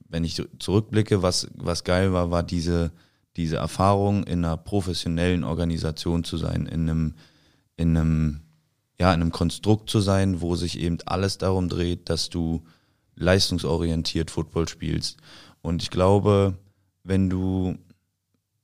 wenn 0.08 0.24
ich 0.24 0.42
zurückblicke, 0.60 1.22
was, 1.22 1.48
was 1.54 1.84
geil 1.84 2.14
war, 2.14 2.32
war 2.32 2.44
diese, 2.44 2.92
diese 3.38 3.58
Erfahrung 3.58 4.24
in 4.24 4.44
einer 4.44 4.58
professionellen 4.58 5.44
Organisation 5.44 6.24
zu 6.24 6.38
sein, 6.38 6.66
in 6.66 6.90
einem, 6.90 7.16
in 7.78 7.98
einem, 7.98 8.42
ja, 9.00 9.14
in 9.14 9.22
einem 9.22 9.32
Konstrukt 9.32 9.90
zu 9.90 10.00
sein, 10.00 10.42
wo 10.42 10.56
sich 10.56 10.80
eben 10.80 10.98
alles 11.06 11.38
darum 11.38 11.70
dreht, 11.70 12.10
dass 12.10 12.30
du 12.30 12.64
leistungsorientiert 13.16 14.32
Football 14.32 14.68
spielst. 14.68 15.18
Und 15.62 15.82
ich 15.82 15.90
glaube, 15.90 16.58
wenn 17.04 17.30
du, 17.30 17.78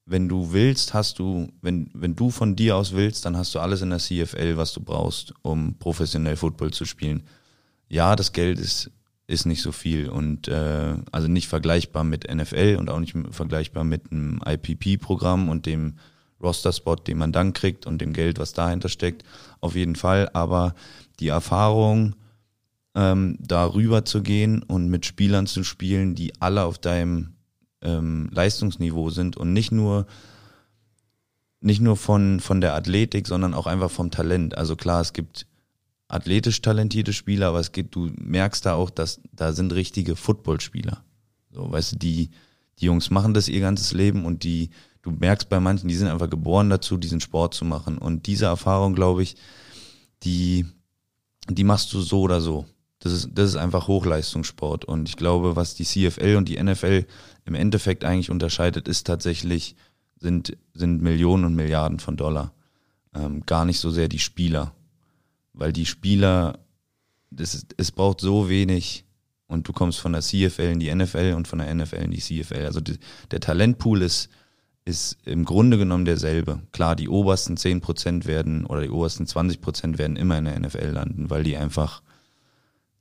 wenn 0.05 0.27
du 0.29 0.51
willst, 0.51 0.93
hast 0.93 1.19
du, 1.19 1.47
wenn, 1.61 1.89
wenn 1.93 2.15
du 2.15 2.29
von 2.29 2.55
dir 2.55 2.75
aus 2.75 2.93
willst, 2.93 3.25
dann 3.25 3.37
hast 3.37 3.53
du 3.55 3.59
alles 3.59 3.81
in 3.81 3.89
der 3.89 3.99
CFL, 3.99 4.57
was 4.57 4.73
du 4.73 4.81
brauchst, 4.81 5.33
um 5.41 5.75
professionell 5.79 6.35
Football 6.35 6.71
zu 6.71 6.85
spielen 6.85 7.23
ja, 7.89 8.15
das 8.15 8.31
Geld 8.31 8.59
ist, 8.59 8.91
ist 9.27 9.45
nicht 9.45 9.61
so 9.61 9.71
viel 9.71 10.09
und 10.09 10.47
äh, 10.47 10.95
also 11.11 11.27
nicht 11.27 11.47
vergleichbar 11.47 12.03
mit 12.03 12.33
NFL 12.33 12.77
und 12.79 12.89
auch 12.89 12.99
nicht 12.99 13.15
vergleichbar 13.31 13.83
mit 13.83 14.11
einem 14.11 14.39
IPP-Programm 14.45 15.49
und 15.49 15.65
dem 15.65 15.95
Roster-Spot, 16.41 16.95
den 16.95 17.17
man 17.17 17.31
dann 17.31 17.53
kriegt 17.53 17.85
und 17.85 17.99
dem 17.99 18.13
Geld, 18.13 18.39
was 18.39 18.53
dahinter 18.53 18.89
steckt, 18.89 19.23
auf 19.59 19.75
jeden 19.75 19.95
Fall. 19.95 20.29
Aber 20.33 20.75
die 21.19 21.27
Erfahrung, 21.27 22.15
ähm, 22.95 23.37
darüber 23.39 24.05
zu 24.05 24.23
gehen 24.23 24.63
und 24.63 24.89
mit 24.89 25.05
Spielern 25.05 25.45
zu 25.45 25.63
spielen, 25.63 26.15
die 26.15 26.33
alle 26.39 26.63
auf 26.63 26.79
deinem 26.79 27.33
ähm, 27.81 28.29
Leistungsniveau 28.31 29.09
sind 29.09 29.37
und 29.37 29.53
nicht 29.53 29.71
nur 29.71 30.07
nicht 31.59 31.81
nur 31.81 31.97
von, 31.97 32.39
von 32.39 32.61
der 32.61 32.75
Athletik, 32.75 33.27
sondern 33.27 33.55
auch 33.55 33.65
einfach 33.65 33.89
vom 33.89 34.11
Talent. 34.11 34.57
Also 34.57 34.75
klar, 34.75 35.01
es 35.01 35.11
gibt 35.11 35.47
athletisch 36.07 36.61
talentierte 36.61 37.13
Spieler, 37.13 37.47
aber 37.47 37.59
es 37.59 37.71
gibt, 37.71 37.95
du 37.95 38.09
merkst 38.17 38.65
da 38.65 38.75
auch, 38.75 38.89
dass 38.89 39.19
da 39.33 39.53
sind 39.53 39.73
richtige 39.73 40.15
Footballspieler. 40.15 41.03
So, 41.51 41.71
weißt 41.71 41.93
du, 41.93 41.95
die, 41.97 42.29
die 42.79 42.85
Jungs 42.85 43.09
machen 43.09 43.33
das 43.33 43.49
ihr 43.49 43.59
ganzes 43.59 43.93
Leben 43.93 44.25
und 44.25 44.43
die, 44.43 44.69
du 45.01 45.11
merkst 45.11 45.49
bei 45.49 45.59
manchen, 45.59 45.87
die 45.87 45.95
sind 45.95 46.07
einfach 46.07 46.29
geboren 46.29 46.69
dazu, 46.69 46.97
diesen 46.97 47.19
Sport 47.19 47.53
zu 47.53 47.65
machen. 47.65 47.97
Und 47.97 48.27
diese 48.27 48.45
Erfahrung, 48.45 48.95
glaube 48.95 49.23
ich, 49.23 49.35
die, 50.23 50.65
die 51.49 51.63
machst 51.63 51.91
du 51.93 52.01
so 52.01 52.21
oder 52.21 52.41
so. 52.41 52.65
Das 52.99 53.11
ist, 53.11 53.29
das 53.33 53.49
ist 53.49 53.55
einfach 53.55 53.87
Hochleistungssport. 53.87 54.85
Und 54.85 55.09
ich 55.09 55.17
glaube, 55.17 55.55
was 55.55 55.75
die 55.75 55.85
CFL 55.85 56.35
und 56.37 56.49
die 56.49 56.61
NFL 56.61 57.05
im 57.45 57.55
Endeffekt 57.55 58.03
eigentlich 58.03 58.31
unterscheidet, 58.31 58.87
ist 58.87 59.05
tatsächlich, 59.05 59.75
sind, 60.19 60.57
sind 60.73 61.01
Millionen 61.01 61.45
und 61.45 61.55
Milliarden 61.55 61.99
von 61.99 62.17
Dollar. 62.17 62.53
Ähm, 63.13 63.45
gar 63.45 63.65
nicht 63.65 63.79
so 63.79 63.91
sehr 63.91 64.07
die 64.07 64.19
Spieler 64.19 64.73
weil 65.57 65.73
die 65.73 65.85
Spieler, 65.85 66.59
das 67.29 67.53
ist, 67.55 67.75
es 67.77 67.91
braucht 67.91 68.21
so 68.21 68.49
wenig 68.49 69.05
und 69.47 69.67
du 69.67 69.73
kommst 69.73 69.99
von 69.99 70.13
der 70.13 70.21
CFL 70.21 70.73
in 70.73 70.79
die 70.79 70.93
NFL 70.93 71.33
und 71.35 71.47
von 71.47 71.59
der 71.59 71.73
NFL 71.73 71.95
in 71.95 72.11
die 72.11 72.19
CFL. 72.19 72.65
Also 72.65 72.81
die, 72.81 72.97
der 73.31 73.39
Talentpool 73.39 74.01
ist, 74.01 74.29
ist 74.85 75.17
im 75.25 75.45
Grunde 75.45 75.77
genommen 75.77 76.05
derselbe. 76.05 76.61
Klar, 76.71 76.95
die 76.95 77.09
obersten 77.09 77.55
10% 77.55 78.25
werden 78.25 78.65
oder 78.65 78.81
die 78.81 78.89
obersten 78.89 79.25
20% 79.25 79.97
werden 79.97 80.15
immer 80.15 80.37
in 80.37 80.45
der 80.45 80.59
NFL 80.59 80.91
landen, 80.91 81.29
weil 81.29 81.43
die 81.43 81.57
einfach, 81.57 82.01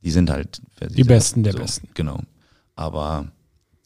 die 0.02 0.10
sind 0.10 0.30
halt 0.30 0.62
die 0.80 1.04
Besten 1.04 1.42
der 1.42 1.52
so, 1.52 1.58
Besten. 1.58 1.88
Genau. 1.94 2.20
Aber 2.74 3.30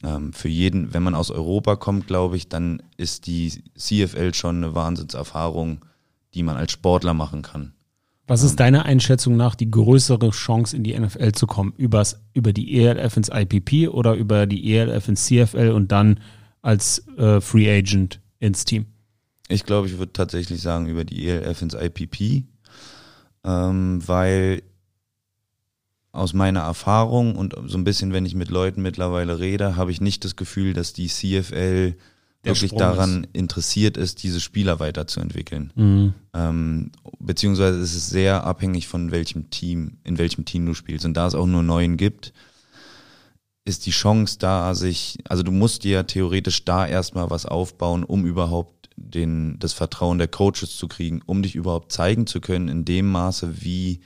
ähm, 0.03 0.33
für 0.33 0.49
jeden, 0.49 0.95
wenn 0.95 1.03
man 1.03 1.15
aus 1.15 1.31
Europa 1.31 1.77
kommt, 1.77 2.07
glaube 2.07 2.37
ich, 2.37 2.49
dann 2.49 2.83
ist 2.97 3.27
die 3.27 3.63
CFL 3.77 4.35
schon 4.35 4.57
eine 4.57 4.75
Wahnsinnserfahrung, 4.75 5.85
die 6.35 6.43
man 6.43 6.57
als 6.57 6.73
Sportler 6.73 7.15
machen 7.15 7.43
kann. 7.43 7.75
Was 8.31 8.45
ist 8.45 8.61
deiner 8.61 8.85
Einschätzung 8.85 9.37
nach 9.37 9.57
die 9.57 9.69
größere 9.69 10.31
Chance, 10.31 10.77
in 10.77 10.85
die 10.85 10.97
NFL 10.97 11.33
zu 11.33 11.49
kommen? 11.49 11.75
Übers, 11.77 12.21
über 12.33 12.53
die 12.53 12.81
ELF 12.81 13.17
ins 13.17 13.29
IPP 13.29 13.89
oder 13.89 14.15
über 14.15 14.47
die 14.47 14.73
ELF 14.73 15.09
ins 15.09 15.25
CFL 15.25 15.73
und 15.73 15.91
dann 15.91 16.21
als 16.63 17.09
äh, 17.19 17.41
Free 17.41 17.69
Agent 17.69 18.21
ins 18.39 18.65
Team? 18.65 18.87
Ich 19.49 19.65
glaube, 19.65 19.89
ich 19.89 19.99
würde 19.99 20.13
tatsächlich 20.13 20.63
sagen, 20.63 20.87
über 20.87 21.05
die 21.05 21.27
ELF 21.27 21.61
ins 21.61 21.75
IPP, 21.75 22.45
ähm, 23.43 24.01
weil 24.07 24.63
aus 26.13 26.33
meiner 26.33 26.61
Erfahrung 26.61 27.35
und 27.35 27.57
so 27.67 27.77
ein 27.77 27.83
bisschen, 27.83 28.13
wenn 28.13 28.27
ich 28.27 28.37
mit 28.37 28.49
Leuten 28.49 28.81
mittlerweile 28.81 29.41
rede, 29.41 29.75
habe 29.75 29.91
ich 29.91 30.01
nicht 30.01 30.25
das 30.25 30.37
Gefühl, 30.37 30.73
dass 30.73 30.93
die 30.93 31.09
CFL 31.09 31.97
wirklich 32.43 32.73
daran 32.73 33.25
ist. 33.25 33.31
interessiert 33.35 33.97
ist, 33.97 34.23
diese 34.23 34.41
Spieler 34.41 34.81
weiterzuentwickeln. 34.81 35.73
Mhm. 35.75 36.15
Ähm, 36.33 36.93
beziehungsweise 37.19 37.79
ist 37.79 37.95
es 37.95 38.09
sehr 38.09 38.45
abhängig 38.45 38.89
von 38.89 39.11
welchem 39.11 39.51
Team, 39.51 39.99
in 40.05 40.19
welchem 40.19 40.45
Team 40.45 40.67
du 40.67 40.75
spielst. 40.75 41.05
Und 41.05 41.15
da 41.15 41.27
es 41.27 41.35
auch 41.35 41.47
nur 41.47 41.63
neun 41.63 41.97
gibt, 41.97 42.33
ist 43.65 43.87
die 43.87 43.91
Chance 43.91 44.39
da, 44.39 44.75
sich, 44.75 45.19
also 45.29 45.43
du 45.43 45.53
musst 45.53 45.85
dir 45.85 46.07
theoretisch 46.07 46.65
da 46.65 46.87
erstmal 46.87 47.31
was 47.31 47.47
aufbauen, 47.47 48.05
um 48.05 48.25
überhaupt 48.25 48.89
den, 48.97 49.59
das 49.59 49.73
Vertrauen 49.73 50.19
der 50.19 50.29
Coaches 50.29 50.77
zu 50.77 50.89
kriegen, 50.89 51.23
um 51.27 51.43
dich 51.43 51.55
überhaupt 51.55 51.93
zeigen 51.93 52.27
zu 52.27 52.41
können, 52.41 52.69
in 52.69 52.85
dem 52.85 53.11
Maße, 53.11 53.63
wie 53.63 54.01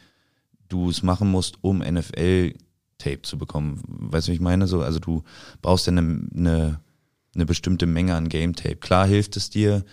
du 0.69 0.91
es 0.91 1.03
machen 1.03 1.31
musst, 1.31 1.59
um 1.63 1.79
NFL-Tape 1.79 3.23
zu 3.23 3.39
bekommen. 3.39 3.81
Weißt 3.87 4.27
du, 4.27 4.33
wie 4.33 4.37
ich 4.37 4.41
meine? 4.41 4.67
So, 4.67 4.83
also 4.83 4.99
du 4.99 5.23
brauchst 5.63 5.87
ja 5.87 5.93
eine, 5.93 6.29
eine 6.35 6.81
eine 7.35 7.47
bestimmte 7.47 7.87
Menge 7.87 8.15
an 8.15 8.29
Game 8.29 8.55
Tape. 8.55 8.77
Klar 8.77 9.07
hilft 9.07 9.37
es 9.37 9.51
dir 9.51 9.85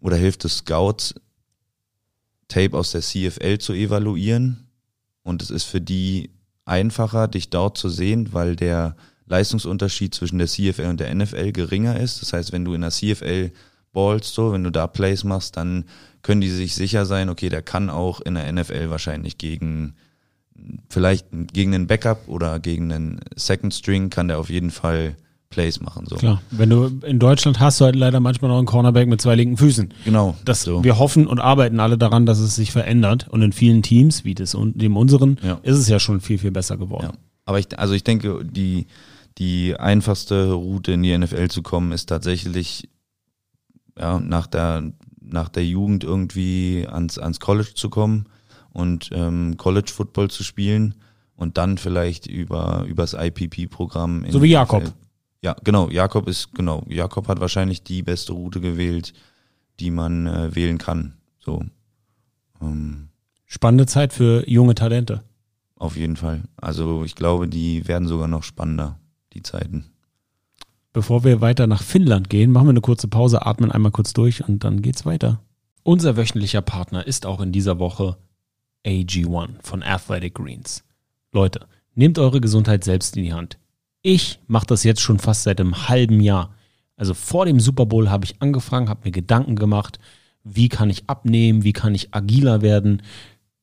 oder 0.00 0.16
hilft 0.16 0.44
es 0.44 0.58
Scouts, 0.58 1.14
Tape 2.48 2.76
aus 2.76 2.92
der 2.92 3.00
CFL 3.00 3.58
zu 3.58 3.72
evaluieren 3.72 4.68
und 5.22 5.42
es 5.42 5.50
ist 5.50 5.64
für 5.64 5.80
die 5.80 6.30
einfacher, 6.64 7.28
dich 7.28 7.50
dort 7.50 7.76
zu 7.78 7.88
sehen, 7.88 8.32
weil 8.32 8.56
der 8.56 8.96
Leistungsunterschied 9.26 10.14
zwischen 10.14 10.38
der 10.38 10.46
CFL 10.46 10.86
und 10.86 11.00
der 11.00 11.12
NFL 11.14 11.52
geringer 11.52 11.98
ist. 11.98 12.22
Das 12.22 12.32
heißt, 12.32 12.52
wenn 12.52 12.64
du 12.64 12.74
in 12.74 12.82
der 12.82 12.90
CFL 12.90 13.50
ballst, 13.92 14.34
so, 14.34 14.52
wenn 14.52 14.62
du 14.62 14.70
da 14.70 14.86
Plays 14.86 15.24
machst, 15.24 15.56
dann 15.56 15.84
können 16.22 16.40
die 16.40 16.50
sich 16.50 16.74
sicher 16.74 17.06
sein, 17.06 17.28
okay, 17.28 17.48
der 17.48 17.62
kann 17.62 17.90
auch 17.90 18.20
in 18.20 18.34
der 18.34 18.52
NFL 18.52 18.90
wahrscheinlich 18.90 19.38
gegen 19.38 19.94
vielleicht 20.88 21.26
gegen 21.52 21.74
einen 21.74 21.86
Backup 21.86 22.28
oder 22.28 22.58
gegen 22.60 22.92
einen 22.92 23.20
Second 23.36 23.74
String 23.74 24.10
kann 24.10 24.28
der 24.28 24.38
auf 24.38 24.48
jeden 24.48 24.70
Fall 24.70 25.16
Plays 25.50 25.80
machen. 25.80 26.06
So. 26.06 26.16
Klar, 26.16 26.42
wenn 26.50 26.70
du 26.70 26.86
in 27.04 27.18
Deutschland 27.18 27.60
hast 27.60 27.80
du 27.80 27.84
halt 27.84 27.96
leider 27.96 28.20
manchmal 28.20 28.50
noch 28.50 28.58
einen 28.58 28.66
Cornerback 28.66 29.08
mit 29.08 29.20
zwei 29.20 29.34
linken 29.34 29.56
Füßen. 29.56 29.92
Genau. 30.04 30.36
Das, 30.44 30.62
so. 30.62 30.82
Wir 30.82 30.98
hoffen 30.98 31.26
und 31.26 31.38
arbeiten 31.38 31.80
alle 31.80 31.96
daran, 31.96 32.26
dass 32.26 32.38
es 32.38 32.56
sich 32.56 32.72
verändert. 32.72 33.28
Und 33.28 33.42
in 33.42 33.52
vielen 33.52 33.82
Teams, 33.82 34.24
wie 34.24 34.34
das 34.34 34.54
und 34.54 34.80
dem 34.80 34.96
unseren, 34.96 35.38
ja. 35.42 35.60
ist 35.62 35.78
es 35.78 35.88
ja 35.88 36.00
schon 36.00 36.20
viel, 36.20 36.38
viel 36.38 36.50
besser 36.50 36.76
geworden. 36.76 37.10
Ja. 37.12 37.18
Aber 37.44 37.58
ich, 37.58 37.78
also 37.78 37.94
ich 37.94 38.02
denke, 38.02 38.44
die, 38.44 38.86
die 39.38 39.76
einfachste 39.76 40.52
Route 40.52 40.92
in 40.92 41.02
die 41.02 41.16
NFL 41.16 41.48
zu 41.48 41.62
kommen, 41.62 41.92
ist 41.92 42.06
tatsächlich 42.06 42.88
ja, 43.98 44.18
nach, 44.18 44.46
der, 44.46 44.92
nach 45.20 45.48
der 45.48 45.64
Jugend 45.64 46.02
irgendwie 46.02 46.86
ans, 46.90 47.18
ans 47.18 47.40
College 47.40 47.72
zu 47.74 47.88
kommen 47.88 48.26
und 48.72 49.10
ähm, 49.12 49.56
College 49.56 49.90
Football 49.94 50.28
zu 50.28 50.42
spielen 50.42 50.96
und 51.36 51.56
dann 51.56 51.78
vielleicht 51.78 52.26
über 52.26 52.84
übers 52.86 53.14
IPP-Programm. 53.14 54.24
So 54.28 54.42
wie 54.42 54.50
Jakob. 54.50 54.82
NFL. 54.82 54.92
Ja, 55.46 55.54
genau. 55.62 55.88
Jakob 55.90 56.26
ist, 56.26 56.52
genau. 56.56 56.84
Jakob 56.88 57.28
hat 57.28 57.38
wahrscheinlich 57.38 57.84
die 57.84 58.02
beste 58.02 58.32
Route 58.32 58.60
gewählt, 58.60 59.12
die 59.78 59.92
man 59.92 60.26
äh, 60.26 60.52
wählen 60.56 60.76
kann. 60.76 61.18
So. 61.38 61.62
Ähm, 62.60 63.10
Spannende 63.44 63.86
Zeit 63.86 64.12
für 64.12 64.42
junge 64.50 64.74
Talente. 64.74 65.22
Auf 65.76 65.96
jeden 65.96 66.16
Fall. 66.16 66.42
Also 66.56 67.04
ich 67.04 67.14
glaube, 67.14 67.46
die 67.46 67.86
werden 67.86 68.08
sogar 68.08 68.26
noch 68.26 68.42
spannender, 68.42 68.98
die 69.34 69.44
Zeiten. 69.44 69.84
Bevor 70.92 71.22
wir 71.22 71.40
weiter 71.40 71.68
nach 71.68 71.84
Finnland 71.84 72.28
gehen, 72.28 72.50
machen 72.50 72.66
wir 72.66 72.70
eine 72.70 72.80
kurze 72.80 73.06
Pause, 73.06 73.46
atmen 73.46 73.70
einmal 73.70 73.92
kurz 73.92 74.12
durch 74.14 74.48
und 74.48 74.64
dann 74.64 74.82
geht's 74.82 75.06
weiter. 75.06 75.40
Unser 75.84 76.16
wöchentlicher 76.16 76.62
Partner 76.62 77.06
ist 77.06 77.24
auch 77.24 77.40
in 77.40 77.52
dieser 77.52 77.78
Woche 77.78 78.16
AG1 78.84 79.62
von 79.62 79.84
Athletic 79.84 80.34
Greens. 80.34 80.82
Leute, 81.30 81.68
nehmt 81.94 82.18
eure 82.18 82.40
Gesundheit 82.40 82.82
selbst 82.82 83.16
in 83.16 83.22
die 83.22 83.32
Hand. 83.32 83.58
Ich 84.08 84.38
mache 84.46 84.66
das 84.66 84.84
jetzt 84.84 85.00
schon 85.00 85.18
fast 85.18 85.42
seit 85.42 85.60
einem 85.60 85.88
halben 85.88 86.20
Jahr. 86.20 86.54
Also 86.96 87.12
vor 87.12 87.44
dem 87.44 87.58
Super 87.58 87.86
Bowl 87.86 88.08
habe 88.08 88.24
ich 88.24 88.40
angefangen, 88.40 88.88
habe 88.88 89.00
mir 89.02 89.10
Gedanken 89.10 89.56
gemacht, 89.56 89.98
wie 90.44 90.68
kann 90.68 90.90
ich 90.90 91.08
abnehmen, 91.08 91.64
wie 91.64 91.72
kann 91.72 91.92
ich 91.92 92.14
agiler 92.14 92.62
werden. 92.62 93.02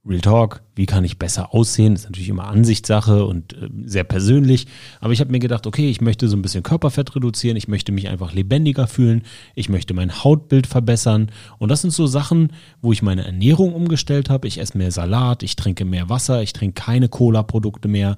Real 0.06 0.20
Talk, 0.20 0.62
wie 0.76 0.86
kann 0.86 1.06
ich 1.06 1.18
besser 1.18 1.54
aussehen? 1.54 1.94
Das 1.94 2.02
ist 2.02 2.10
natürlich 2.10 2.28
immer 2.28 2.50
Ansichtssache 2.50 3.24
und 3.24 3.54
äh, 3.54 3.70
sehr 3.86 4.04
persönlich. 4.04 4.68
Aber 5.00 5.14
ich 5.14 5.22
habe 5.22 5.32
mir 5.32 5.40
gedacht, 5.40 5.66
okay, 5.66 5.90
ich 5.90 6.02
möchte 6.02 6.28
so 6.28 6.36
ein 6.36 6.42
bisschen 6.42 6.62
Körperfett 6.62 7.16
reduzieren, 7.16 7.56
ich 7.56 7.70
möchte 7.70 7.94
mich 7.94 8.10
einfach 8.10 8.34
lebendiger 8.34 8.88
fühlen, 8.88 9.22
ich 9.56 9.70
möchte 9.70 9.94
mein 9.94 10.26
Hautbild 10.26 10.68
verbessern. 10.68 11.32
Und 11.58 11.70
das 11.70 11.84
sind 11.84 11.92
so 11.92 12.06
Sachen, 12.06 12.52
wo 12.82 12.92
ich 12.92 13.02
meine 13.02 13.24
Ernährung 13.24 13.74
umgestellt 13.74 14.30
habe. 14.30 14.50
Ich 14.50 14.60
esse 14.60 14.78
mehr 14.78 14.92
Salat, 14.92 15.42
ich 15.42 15.56
trinke 15.56 15.86
mehr 15.86 16.10
Wasser, 16.10 16.44
ich 16.44 16.52
trinke 16.52 16.82
keine 16.84 17.08
Cola-Produkte 17.08 17.88
mehr. 17.88 18.18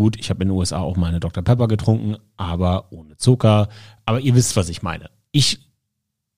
Gut, 0.00 0.18
ich 0.18 0.30
habe 0.30 0.44
in 0.44 0.48
den 0.48 0.56
USA 0.56 0.78
auch 0.78 0.96
meine 0.96 1.20
Dr. 1.20 1.44
Pepper 1.44 1.68
getrunken, 1.68 2.16
aber 2.38 2.90
ohne 2.90 3.18
Zucker. 3.18 3.68
Aber 4.06 4.18
ihr 4.18 4.34
wisst, 4.34 4.56
was 4.56 4.70
ich 4.70 4.80
meine. 4.80 5.10
Ich 5.30 5.60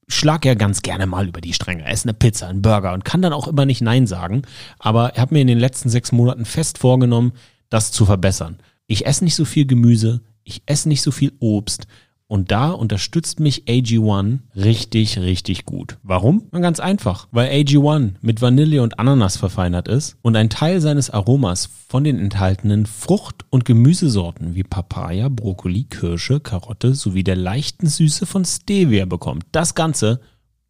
schlag 0.09 0.45
ja 0.45 0.55
ganz 0.55 0.83
gerne 0.83 1.07
mal 1.07 1.29
über 1.29 1.41
die 1.41 1.53
Stränge, 1.53 1.87
esse 1.87 2.07
eine 2.07 2.15
Pizza, 2.15 2.49
einen 2.49 2.61
Burger 2.61 2.93
und 2.93 3.05
kann 3.05 3.23
dann 3.23 3.33
auch 3.33 3.47
immer 3.47 3.65
nicht 3.65 3.81
Nein 3.81 4.09
sagen. 4.09 4.43
Aber 4.81 5.13
ich 5.15 5.21
habe 5.21 5.33
mir 5.33 5.43
in 5.43 5.47
den 5.47 5.61
letzten 5.61 5.91
sechs 5.91 6.11
Monaten 6.11 6.45
fest 6.45 6.79
vorgenommen, 6.79 7.35
das 7.69 7.93
zu 7.93 8.05
verbessern. 8.05 8.59
Ich 8.89 9.07
esse 9.07 9.23
nicht 9.23 9.37
so 9.37 9.45
viel 9.45 9.65
Gemüse, 9.65 10.23
ich 10.43 10.65
esse 10.67 10.89
nicht 10.89 11.03
so 11.03 11.13
viel 11.13 11.31
Obst 11.39 11.87
und 12.33 12.51
da 12.51 12.71
unterstützt 12.71 13.41
mich 13.41 13.65
AG1 13.65 14.39
richtig, 14.57 15.19
richtig 15.19 15.67
gut. 15.67 15.99
Warum? 16.03 16.51
Ganz 16.51 16.81
einfach, 16.81 17.29
weil 17.31 17.51
AG1 17.51 18.15
mit 18.23 18.41
Vanille 18.41 18.83
und 18.83 18.99
Ananas 18.99 19.37
verfeinert 19.37 19.87
ist 19.87 20.17
und 20.23 20.35
ein 20.35 20.49
Teil 20.49 20.81
seines 20.81 21.11
Aromas 21.11 21.69
von 21.91 22.05
den 22.05 22.19
enthaltenen 22.19 22.87
Frucht- 22.87 23.45
und 23.51 23.67
Gemüsesorten 23.67 24.55
wie 24.55 24.63
Papaya, 24.63 25.29
Brokkoli, 25.29 25.85
Kirsche, 25.85 26.41
Karotte 26.41 26.95
sowie 26.95 27.23
der 27.23 27.37
leichten 27.37 27.87
Süße 27.87 28.25
von 28.25 28.47
Stevia 28.47 29.05
bekommt. 29.05 29.45
Das 29.53 29.75
Ganze 29.75 30.19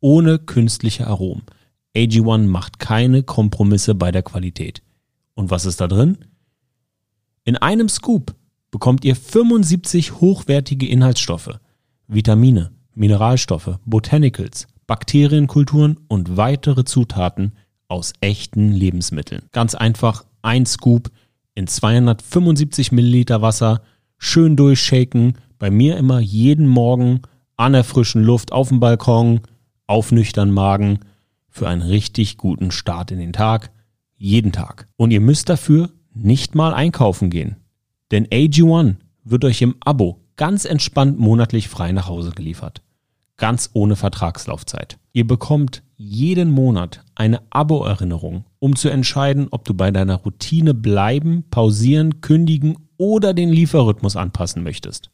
ohne 0.01 0.40
künstliche 0.40 1.07
Aromen. 1.07 1.44
AG1 1.94 2.48
macht 2.48 2.81
keine 2.81 3.22
Kompromisse 3.22 3.94
bei 3.94 4.11
der 4.11 4.25
Qualität. 4.25 4.83
Und 5.35 5.53
was 5.53 5.64
ist 5.64 5.81
da 5.81 5.87
drin? 5.87 6.18
In 7.44 7.57
einem 7.57 7.88
Scoop 7.88 8.35
bekommt 8.72 9.04
ihr 9.04 9.14
75 9.14 10.20
hochwertige 10.20 10.88
Inhaltsstoffe, 10.88 11.61
Vitamine, 12.08 12.72
Mineralstoffe, 12.94 13.78
Botanicals, 13.85 14.66
Bakterienkulturen 14.88 16.00
und 16.08 16.37
weitere 16.37 16.85
Zutaten 16.85 17.52
aus 17.87 18.14
echten 18.20 18.72
Lebensmitteln. 18.72 19.42
Ganz 19.52 19.76
einfach 19.76 20.24
ein 20.42 20.66
Scoop 20.66 21.12
in 21.54 21.68
275 21.68 22.90
Milliliter 22.90 23.42
Wasser, 23.42 23.82
schön 24.18 24.56
durchshaken, 24.56 25.38
bei 25.58 25.70
mir 25.70 25.96
immer 25.96 26.18
jeden 26.18 26.66
Morgen 26.66 27.20
an 27.56 27.74
der 27.74 27.85
frischen 27.85 28.24
Luft 28.24 28.50
auf 28.50 28.68
dem 28.68 28.80
Balkon, 28.80 29.42
auf 29.87 30.11
nüchtern 30.11 30.50
Magen, 30.50 31.00
für 31.48 31.68
einen 31.68 31.82
richtig 31.82 32.38
guten 32.38 32.70
Start 32.70 33.11
in 33.11 33.18
den 33.18 33.35
Tag, 33.35 33.70
jeden 34.16 34.52
Tag. 34.52 34.88
Und 34.96 35.11
ihr 35.11 35.20
müsst 35.20 35.50
dafür 35.50 35.90
nicht 36.14 36.54
mal 36.54 36.72
einkaufen 36.72 37.28
gehen. 37.28 37.56
Denn 38.12 38.29
AG1 38.29 38.96
wird 39.25 39.44
euch 39.44 39.61
im 39.62 39.75
Abo 39.81 40.20
ganz 40.37 40.64
entspannt 40.64 41.18
monatlich 41.18 41.66
frei 41.68 41.90
nach 41.92 42.09
Hause 42.09 42.31
geliefert. 42.31 42.83
Ganz 43.38 43.70
ohne 43.72 43.96
Vertragslaufzeit. 43.96 44.98
Ihr 45.12 45.27
bekommt 45.27 45.83
jeden 45.96 46.51
Monat 46.51 47.03
eine 47.14 47.40
Abo-Erinnerung, 47.51 48.44
um 48.59 48.77
zu 48.77 48.90
entscheiden, 48.90 49.48
ob 49.51 49.64
du 49.64 49.72
bei 49.75 49.90
deiner 49.90 50.16
Routine 50.16 50.75
bleiben, 50.75 51.44
pausieren, 51.51 52.20
kündigen 52.20 52.77
oder 52.98 53.33
den 53.35 53.48
Lieferrhythmus 53.48 54.14
anpassen 54.16 54.62
möchtest. 54.62 55.11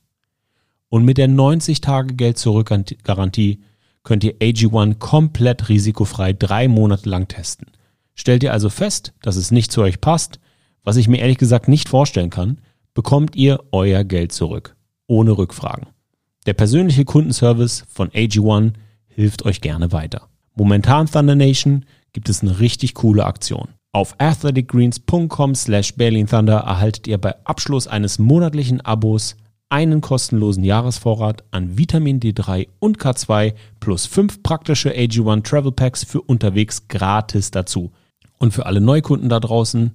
Und 0.88 1.04
mit 1.04 1.18
der 1.18 1.28
90-Tage-Geld-Zurück-Garantie 1.28 3.60
könnt 4.02 4.24
ihr 4.24 4.36
AG1 4.38 4.98
komplett 4.98 5.68
risikofrei 5.68 6.32
drei 6.32 6.66
Monate 6.66 7.08
lang 7.08 7.28
testen. 7.28 7.68
Stellt 8.14 8.42
ihr 8.42 8.52
also 8.52 8.70
fest, 8.70 9.12
dass 9.22 9.36
es 9.36 9.52
nicht 9.52 9.70
zu 9.70 9.82
euch 9.82 10.00
passt, 10.00 10.40
was 10.82 10.96
ich 10.96 11.06
mir 11.08 11.18
ehrlich 11.18 11.38
gesagt 11.38 11.68
nicht 11.68 11.88
vorstellen 11.88 12.30
kann, 12.30 12.60
bekommt 12.98 13.36
ihr 13.36 13.60
euer 13.70 14.02
Geld 14.02 14.32
zurück. 14.32 14.74
Ohne 15.06 15.38
Rückfragen. 15.38 15.86
Der 16.46 16.52
persönliche 16.52 17.04
Kundenservice 17.04 17.84
von 17.88 18.08
AG1 18.08 18.72
hilft 19.06 19.44
euch 19.44 19.60
gerne 19.60 19.92
weiter. 19.92 20.26
Momentan 20.56 21.06
Thunder 21.06 21.36
Nation 21.36 21.84
gibt 22.12 22.28
es 22.28 22.42
eine 22.42 22.58
richtig 22.58 22.94
coole 22.94 23.24
Aktion. 23.24 23.68
Auf 23.92 24.16
athleticgreens.com 24.18 25.54
slash 25.54 25.94
Thunder 25.94 26.56
erhaltet 26.56 27.06
ihr 27.06 27.18
bei 27.18 27.36
Abschluss 27.44 27.86
eines 27.86 28.18
monatlichen 28.18 28.80
Abos 28.80 29.36
einen 29.68 30.00
kostenlosen 30.00 30.64
Jahresvorrat 30.64 31.44
an 31.52 31.78
Vitamin 31.78 32.18
D3 32.18 32.66
und 32.80 32.98
K2 32.98 33.54
plus 33.78 34.06
fünf 34.06 34.42
praktische 34.42 34.90
AG1 34.90 35.44
Travel 35.44 35.70
Packs 35.70 36.02
für 36.02 36.22
unterwegs 36.22 36.88
gratis 36.88 37.52
dazu. 37.52 37.92
Und 38.38 38.52
für 38.52 38.66
alle 38.66 38.80
Neukunden 38.80 39.28
da 39.28 39.38
draußen 39.38 39.92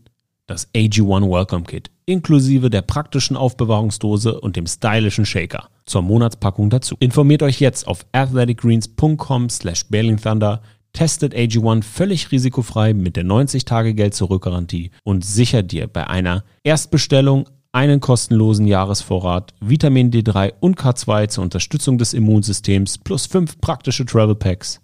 das 0.47 0.73
AG1 0.73 1.29
Welcome 1.29 1.63
Kit 1.63 1.89
inklusive 2.05 2.69
der 2.69 2.81
praktischen 2.81 3.37
Aufbewahrungsdose 3.37 4.39
und 4.39 4.55
dem 4.55 4.67
stylischen 4.67 5.25
Shaker 5.25 5.69
zur 5.85 6.01
Monatspackung 6.01 6.69
dazu. 6.69 6.95
Informiert 6.99 7.43
euch 7.43 7.59
jetzt 7.59 7.87
auf 7.87 8.05
athleticgreens.com 8.11 9.49
slash 9.49 9.85
Thunder, 9.89 10.61
testet 10.91 11.33
AG1 11.33 11.83
völlig 11.83 12.31
risikofrei 12.31 12.93
mit 12.93 13.15
der 13.15 13.25
90-Tage-Geld-Zurück-Garantie 13.25 14.91
und 15.03 15.25
sichert 15.25 15.71
dir 15.71 15.87
bei 15.87 16.07
einer 16.07 16.43
Erstbestellung 16.63 17.49
einen 17.71 17.99
kostenlosen 17.99 18.67
Jahresvorrat, 18.67 19.53
Vitamin 19.59 20.11
D3 20.11 20.53
und 20.59 20.77
K2 20.77 21.29
zur 21.29 21.43
Unterstützung 21.43 21.97
des 21.97 22.13
Immunsystems 22.13 22.99
plus 22.99 23.25
fünf 23.25 23.59
praktische 23.59 24.05
Travel 24.05 24.35
Packs. 24.35 24.79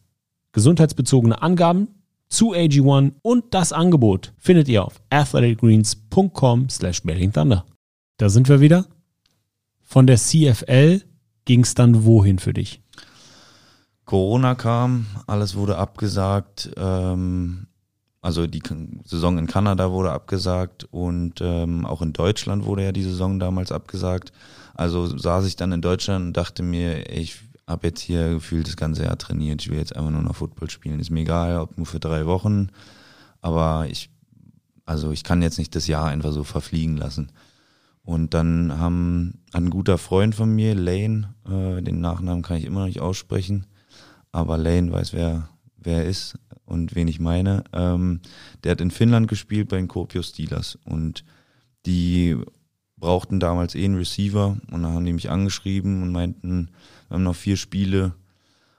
Gesundheitsbezogene 0.53 1.39
Angaben 1.43 1.89
zu 2.29 2.53
AG1 2.53 3.13
und 3.21 3.53
das 3.53 3.73
Angebot 3.73 4.33
findet 4.37 4.67
ihr 4.67 4.85
auf 4.85 5.01
athleticgreens.com 5.09 6.69
slash 6.69 7.01
Thunder. 7.01 7.65
Da 8.17 8.29
sind 8.29 8.47
wir 8.47 8.61
wieder. 8.61 8.85
Von 9.81 10.07
der 10.07 10.17
CFL 10.17 11.01
ging 11.45 11.61
es 11.61 11.73
dann 11.73 12.05
wohin 12.05 12.37
für 12.37 12.53
dich? 12.53 12.81
Corona 14.05 14.55
kam, 14.55 15.07
alles 15.27 15.55
wurde 15.55 15.77
abgesagt. 15.77 16.71
Ähm, 16.77 17.67
also 18.21 18.47
die 18.47 18.61
Saison 19.05 19.37
in 19.37 19.47
Kanada 19.47 19.91
wurde 19.91 20.11
abgesagt 20.11 20.87
und 20.91 21.41
ähm, 21.41 21.85
auch 21.85 22.01
in 22.01 22.13
Deutschland 22.13 22.65
wurde 22.65 22.83
ja 22.83 22.91
die 22.91 23.03
Saison 23.03 23.39
damals 23.39 23.71
abgesagt. 23.71 24.31
Also 24.75 25.05
saß 25.05 25.45
ich 25.45 25.55
dann 25.55 25.71
in 25.71 25.81
Deutschland 25.81 26.27
und 26.27 26.37
dachte 26.37 26.63
mir, 26.63 27.09
ich 27.09 27.39
habe 27.69 27.87
jetzt 27.87 28.01
hier 28.01 28.29
gefühlt 28.29 28.67
das 28.67 28.75
ganze 28.75 29.03
Jahr 29.03 29.17
trainiert. 29.17 29.61
Ich 29.61 29.69
will 29.69 29.77
jetzt 29.77 29.95
einfach 29.95 30.09
nur 30.09 30.23
noch 30.23 30.35
Football 30.35 30.69
spielen. 30.69 30.99
Ist 30.99 31.11
mir 31.11 31.21
egal, 31.21 31.59
ob 31.59 31.77
nur 31.77 31.85
für 31.85 31.99
drei 31.99 32.25
Wochen. 32.25 32.69
Aber 33.41 33.87
ich, 33.89 34.09
also 34.85 35.11
ich 35.11 35.23
kann 35.23 35.43
jetzt 35.43 35.59
nicht 35.59 35.75
das 35.75 35.87
Jahr 35.87 36.07
einfach 36.07 36.31
so 36.31 36.43
verfliegen 36.43 36.97
lassen. 36.97 37.31
Und 38.03 38.33
dann 38.33 38.79
haben 38.79 39.39
ein 39.53 39.69
guter 39.69 39.99
Freund 39.99 40.33
von 40.33 40.53
mir, 40.53 40.73
Lane, 40.73 41.35
äh, 41.47 41.81
den 41.83 42.01
Nachnamen 42.01 42.41
kann 42.41 42.57
ich 42.57 42.65
immer 42.65 42.79
noch 42.79 42.87
nicht 42.87 43.01
aussprechen, 43.01 43.67
aber 44.31 44.57
Lane 44.57 44.91
weiß, 44.91 45.13
wer, 45.13 45.49
wer 45.77 45.97
er 45.97 46.05
ist 46.05 46.39
und 46.65 46.95
wen 46.95 47.07
ich 47.07 47.19
meine. 47.19 47.65
Ähm, 47.71 48.21
der 48.63 48.71
hat 48.71 48.81
in 48.81 48.89
Finnland 48.89 49.27
gespielt 49.27 49.69
bei 49.69 49.77
den 49.77 49.87
Kuopio 49.87 50.23
Steelers 50.23 50.79
und 50.85 51.23
die 51.85 52.35
brauchten 52.99 53.39
damals 53.39 53.75
eh 53.75 53.85
einen 53.85 53.95
Receiver 53.95 54.57
und 54.71 54.83
dann 54.83 54.93
haben 54.93 55.05
die 55.05 55.13
mich 55.13 55.29
angeschrieben 55.29 56.03
und 56.03 56.11
meinten, 56.11 56.69
wir 57.07 57.15
haben 57.15 57.23
noch 57.23 57.35
vier 57.35 57.57
Spiele, 57.57 58.13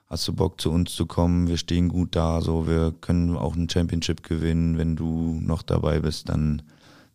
hast 0.06 0.26
du 0.26 0.33
Bock 0.33 0.61
zu 0.61 0.70
uns 0.70 0.94
zu 0.94 1.06
kommen, 1.06 1.48
wir 1.48 1.56
stehen 1.56 1.88
gut 1.88 2.16
da, 2.16 2.40
so 2.40 2.66
wir 2.66 2.92
können 3.00 3.37
auch 3.37 3.54
ein 3.54 3.70
Championship 3.70 4.22
gewinnen, 4.22 4.76
wenn 4.76 4.96
du 4.96 5.38
noch 5.40 5.62
dabei 5.62 6.00
bist, 6.00 6.28
dann 6.28 6.62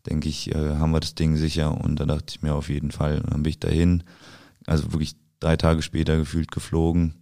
denke 0.05 0.29
ich, 0.29 0.53
äh, 0.53 0.75
haben 0.75 0.91
wir 0.91 0.99
das 0.99 1.15
Ding 1.15 1.35
sicher. 1.35 1.83
Und 1.83 1.99
da 1.99 2.05
dachte 2.05 2.25
ich 2.29 2.41
mir 2.41 2.53
auf 2.53 2.69
jeden 2.69 2.91
Fall 2.91 3.19
und 3.19 3.33
dann 3.33 3.43
bin 3.43 3.49
ich 3.49 3.59
dahin, 3.59 4.03
also 4.65 4.91
wirklich 4.93 5.15
drei 5.39 5.57
Tage 5.57 5.81
später 5.81 6.17
gefühlt 6.17 6.51
geflogen, 6.51 7.15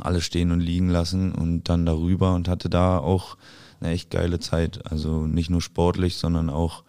alles 0.00 0.24
stehen 0.24 0.52
und 0.52 0.60
liegen 0.60 0.90
lassen 0.90 1.32
und 1.32 1.64
dann 1.64 1.86
darüber 1.86 2.34
und 2.34 2.48
hatte 2.48 2.68
da 2.68 2.98
auch 2.98 3.36
eine 3.80 3.90
echt 3.90 4.10
geile 4.10 4.38
Zeit, 4.38 4.90
also 4.90 5.26
nicht 5.26 5.50
nur 5.50 5.62
sportlich, 5.62 6.16
sondern 6.16 6.50
auch 6.50 6.84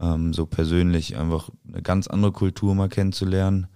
ähm, 0.00 0.32
so 0.32 0.46
persönlich 0.46 1.16
einfach 1.16 1.50
eine 1.66 1.82
ganz 1.82 2.06
andere 2.06 2.32
Kultur 2.32 2.74
mal 2.74 2.88
kennenzulernen, 2.88 3.66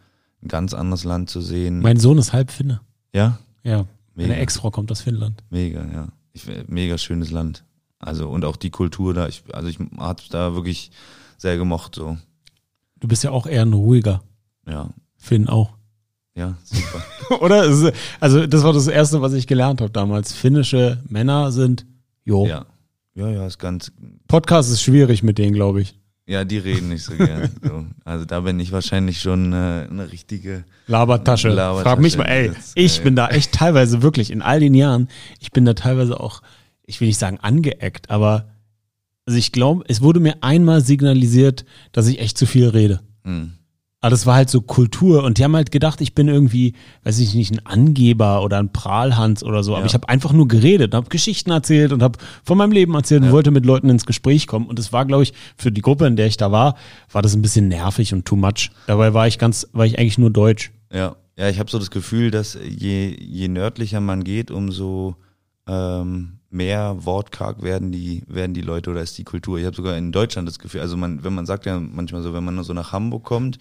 ein 0.42 0.48
ganz 0.48 0.74
anderes 0.74 1.04
Land 1.04 1.30
zu 1.30 1.40
sehen. 1.40 1.80
Mein 1.80 1.98
Sohn 1.98 2.18
ist 2.18 2.32
halb 2.32 2.50
Finne. 2.50 2.80
Ja? 3.12 3.38
Ja. 3.62 3.86
Mega. 4.14 4.30
Meine 4.30 4.40
Ex-Frau 4.40 4.70
kommt 4.70 4.90
aus 4.90 5.02
Finnland. 5.02 5.42
Mega, 5.50 5.84
ja. 5.92 6.08
Ich, 6.32 6.44
mega 6.66 6.98
schönes 6.98 7.30
Land. 7.30 7.64
Also 7.98 8.28
und 8.28 8.44
auch 8.44 8.56
die 8.56 8.70
Kultur 8.70 9.14
da. 9.14 9.28
Ich, 9.28 9.42
also 9.52 9.68
ich 9.68 9.78
habe 9.98 10.22
da 10.30 10.54
wirklich 10.54 10.90
sehr 11.36 11.56
gemocht 11.56 11.94
so. 11.94 12.16
Du 13.00 13.08
bist 13.08 13.24
ja 13.24 13.30
auch 13.30 13.46
eher 13.46 13.62
ein 13.62 13.72
ruhiger. 13.72 14.22
Ja. 14.66 14.90
Finn 15.16 15.48
auch. 15.48 15.74
Ja, 16.34 16.56
super. 16.64 17.40
Oder? 17.44 17.62
Also 18.20 18.46
das 18.46 18.62
war 18.62 18.72
das 18.72 18.86
Erste, 18.86 19.20
was 19.20 19.32
ich 19.32 19.46
gelernt 19.46 19.80
habe 19.80 19.90
damals. 19.90 20.32
Finnische 20.32 21.02
Männer 21.08 21.50
sind, 21.50 21.86
jo. 22.24 22.46
Ja. 22.46 22.66
Ja, 23.14 23.28
ja, 23.28 23.46
ist 23.46 23.58
ganz. 23.58 23.90
Podcast 24.28 24.70
ist 24.70 24.80
schwierig 24.80 25.24
mit 25.24 25.38
denen, 25.38 25.52
glaube 25.52 25.80
ich. 25.80 25.98
Ja, 26.28 26.44
die 26.44 26.58
reden 26.58 26.90
nicht 26.90 27.02
so 27.04 27.14
gern. 27.14 27.50
So. 27.62 27.86
Also 28.04 28.24
da 28.26 28.40
bin 28.40 28.60
ich 28.60 28.70
wahrscheinlich 28.70 29.20
schon 29.20 29.52
äh, 29.52 29.86
eine 29.90 30.12
richtige 30.12 30.64
Labertasche. 30.86 31.48
Labertasche. 31.48 31.82
Frag 31.84 32.00
mich 32.00 32.16
mal, 32.18 32.24
ey, 32.24 32.52
ich 32.74 33.02
bin 33.02 33.16
da 33.16 33.28
echt 33.28 33.52
teilweise 33.52 34.02
wirklich 34.02 34.30
in 34.30 34.42
all 34.42 34.60
den 34.60 34.74
Jahren, 34.74 35.08
ich 35.40 35.50
bin 35.52 35.64
da 35.64 35.72
teilweise 35.74 36.20
auch, 36.20 36.42
ich 36.84 37.00
will 37.00 37.08
nicht 37.08 37.18
sagen 37.18 37.38
angeeckt, 37.40 38.10
aber 38.10 38.46
Also 39.26 39.38
ich 39.38 39.52
glaube, 39.52 39.84
es 39.88 40.00
wurde 40.02 40.20
mir 40.20 40.36
einmal 40.42 40.80
signalisiert, 40.82 41.64
dass 41.92 42.06
ich 42.06 42.20
echt 42.20 42.38
zu 42.38 42.46
viel 42.46 42.68
rede. 42.68 43.00
Hm. 43.24 43.52
Aber 44.00 44.10
das 44.10 44.26
war 44.26 44.36
halt 44.36 44.48
so 44.48 44.60
Kultur 44.60 45.24
und 45.24 45.38
die 45.38 45.44
haben 45.44 45.56
halt 45.56 45.72
gedacht, 45.72 46.00
ich 46.00 46.14
bin 46.14 46.28
irgendwie, 46.28 46.74
weiß 47.02 47.18
ich 47.18 47.34
nicht, 47.34 47.52
ein 47.52 47.66
Angeber 47.66 48.42
oder 48.44 48.58
ein 48.58 48.72
Prahlhans 48.72 49.42
oder 49.42 49.64
so. 49.64 49.72
Aber 49.72 49.80
Ja. 49.80 49.86
ich 49.86 49.94
habe 49.94 50.08
einfach 50.08 50.32
nur 50.32 50.46
geredet, 50.46 50.94
habe 50.94 51.08
Geschichten 51.08 51.50
erzählt 51.50 51.92
und 51.92 52.00
habe 52.02 52.16
von 52.44 52.56
meinem 52.56 52.70
Leben 52.70 52.94
erzählt 52.94 53.22
und 53.24 53.32
wollte 53.32 53.50
mit 53.50 53.66
Leuten 53.66 53.88
ins 53.90 54.06
Gespräch 54.06 54.46
kommen. 54.46 54.66
Und 54.66 54.78
das 54.78 54.92
war, 54.92 55.04
glaube 55.04 55.24
ich, 55.24 55.32
für 55.56 55.72
die 55.72 55.80
Gruppe, 55.82 56.06
in 56.06 56.14
der 56.14 56.26
ich 56.28 56.36
da 56.36 56.52
war, 56.52 56.76
war 57.10 57.22
das 57.22 57.34
ein 57.34 57.42
bisschen 57.42 57.66
nervig 57.66 58.14
und 58.14 58.24
too 58.24 58.36
much. 58.36 58.70
Dabei 58.86 59.14
war 59.14 59.26
ich 59.26 59.36
ganz, 59.36 59.66
war 59.72 59.84
ich 59.84 59.98
eigentlich 59.98 60.18
nur 60.18 60.30
deutsch. 60.30 60.70
Ja, 60.92 61.16
ja, 61.36 61.48
ich 61.48 61.58
habe 61.58 61.68
so 61.70 61.80
das 61.80 61.90
Gefühl, 61.90 62.30
dass 62.30 62.56
je, 62.68 63.16
je 63.20 63.48
nördlicher 63.48 64.00
man 64.00 64.22
geht, 64.22 64.52
umso 64.52 65.16
ähm, 65.66 66.34
mehr 66.50 66.96
wortkarg 67.04 67.62
werden 67.62 67.90
die, 67.92 68.22
werden 68.28 68.54
die 68.54 68.62
Leute 68.62 68.90
oder 68.90 69.02
ist 69.02 69.18
die 69.18 69.24
Kultur. 69.24 69.58
Ich 69.58 69.66
habe 69.66 69.76
sogar 69.76 69.96
in 69.98 70.12
Deutschland 70.12 70.46
das 70.48 70.58
Gefühl, 70.60 70.80
also 70.80 70.96
man, 70.96 71.22
wenn 71.24 71.34
man 71.34 71.46
sagt 71.46 71.66
ja 71.66 71.78
manchmal 71.80 72.22
so, 72.22 72.32
wenn 72.32 72.44
man 72.44 72.54
nur 72.54 72.64
so 72.64 72.72
nach 72.72 72.92
Hamburg 72.92 73.24
kommt 73.24 73.58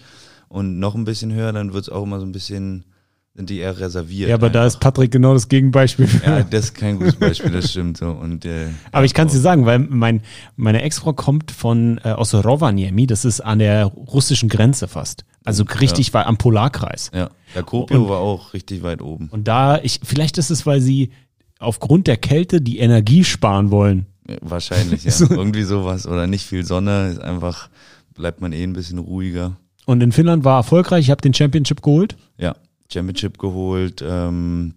und 0.47 0.79
noch 0.79 0.95
ein 0.95 1.05
bisschen 1.05 1.33
höher, 1.33 1.51
dann 1.51 1.73
wird's 1.73 1.89
auch 1.89 2.03
immer 2.03 2.19
so 2.19 2.25
ein 2.25 2.31
bisschen, 2.31 2.85
sind 3.33 3.49
die 3.49 3.59
eher 3.59 3.79
reserviert. 3.79 4.29
Ja, 4.29 4.35
aber 4.35 4.49
da 4.49 4.63
einfach. 4.63 4.75
ist 4.75 4.79
Patrick 4.79 5.11
genau 5.11 5.33
das 5.33 5.47
Gegenbeispiel. 5.47 6.07
Ja, 6.25 6.43
das 6.43 6.65
ist 6.65 6.75
kein 6.75 6.97
gutes 6.97 7.15
Beispiel, 7.15 7.51
das 7.51 7.71
stimmt 7.71 7.97
so. 7.97 8.09
Und, 8.09 8.45
äh, 8.45 8.67
Aber 8.91 9.05
ich 9.05 9.13
kann 9.13 9.27
es 9.27 9.33
dir 9.33 9.39
sagen, 9.39 9.65
weil 9.65 9.79
mein, 9.79 10.21
meine 10.55 10.81
Ex-Frau 10.81 11.13
kommt 11.13 11.51
von 11.51 11.99
äh, 12.03 12.09
aus 12.09 12.33
Rovaniemi, 12.33 13.07
das 13.07 13.25
ist 13.25 13.41
an 13.41 13.59
der 13.59 13.85
russischen 13.85 14.49
Grenze 14.49 14.87
fast. 14.87 15.25
Also 15.43 15.63
richtig 15.63 16.13
weit 16.13 16.25
am 16.25 16.37
Polarkreis. 16.37 17.09
Ja, 17.13 17.29
der 17.55 17.63
Kopio 17.63 18.09
war 18.09 18.19
auch 18.19 18.53
richtig 18.53 18.83
weit 18.83 19.01
oben. 19.01 19.29
Und 19.29 19.47
da, 19.47 19.79
ich, 19.81 20.01
vielleicht 20.03 20.37
ist 20.37 20.49
es, 20.49 20.65
weil 20.65 20.81
sie 20.81 21.11
aufgrund 21.59 22.07
der 22.07 22.17
Kälte 22.17 22.59
die 22.59 22.79
Energie 22.79 23.23
sparen 23.23 23.71
wollen. 23.71 24.07
Ja, 24.27 24.35
Wahrscheinlich, 24.41 25.03
ja. 25.05 25.13
Irgendwie 25.29 25.63
sowas. 25.63 26.05
Oder 26.07 26.27
nicht 26.27 26.45
viel 26.45 26.65
Sonne, 26.65 27.11
ist 27.11 27.21
einfach, 27.21 27.69
bleibt 28.13 28.41
man 28.41 28.51
eh 28.51 28.63
ein 28.63 28.73
bisschen 28.73 28.99
ruhiger. 28.99 29.57
Und 29.87 30.01
in 30.01 30.11
Finnland 30.11 30.43
war 30.43 30.57
erfolgreich, 30.57 31.05
ich 31.05 31.11
habe 31.11 31.21
den 31.21 31.33
Championship 31.33 31.81
geholt. 31.81 32.17
Ja, 32.37 32.55
Championship 32.91 33.37
geholt, 33.37 34.03
ähm, 34.05 34.73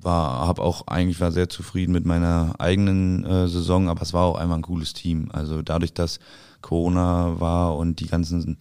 war, 0.00 0.46
habe 0.46 0.60
auch 0.62 0.86
eigentlich 0.88 1.20
war 1.20 1.32
sehr 1.32 1.48
zufrieden 1.48 1.92
mit 1.92 2.04
meiner 2.04 2.54
eigenen 2.58 3.24
äh, 3.24 3.48
Saison, 3.48 3.88
aber 3.88 4.02
es 4.02 4.12
war 4.12 4.24
auch 4.24 4.36
einfach 4.36 4.56
ein 4.56 4.62
cooles 4.62 4.92
Team. 4.92 5.30
Also 5.32 5.62
dadurch, 5.62 5.94
dass 5.94 6.18
Corona 6.60 7.40
war 7.40 7.76
und 7.78 8.00
die 8.00 8.06
ganzen 8.06 8.58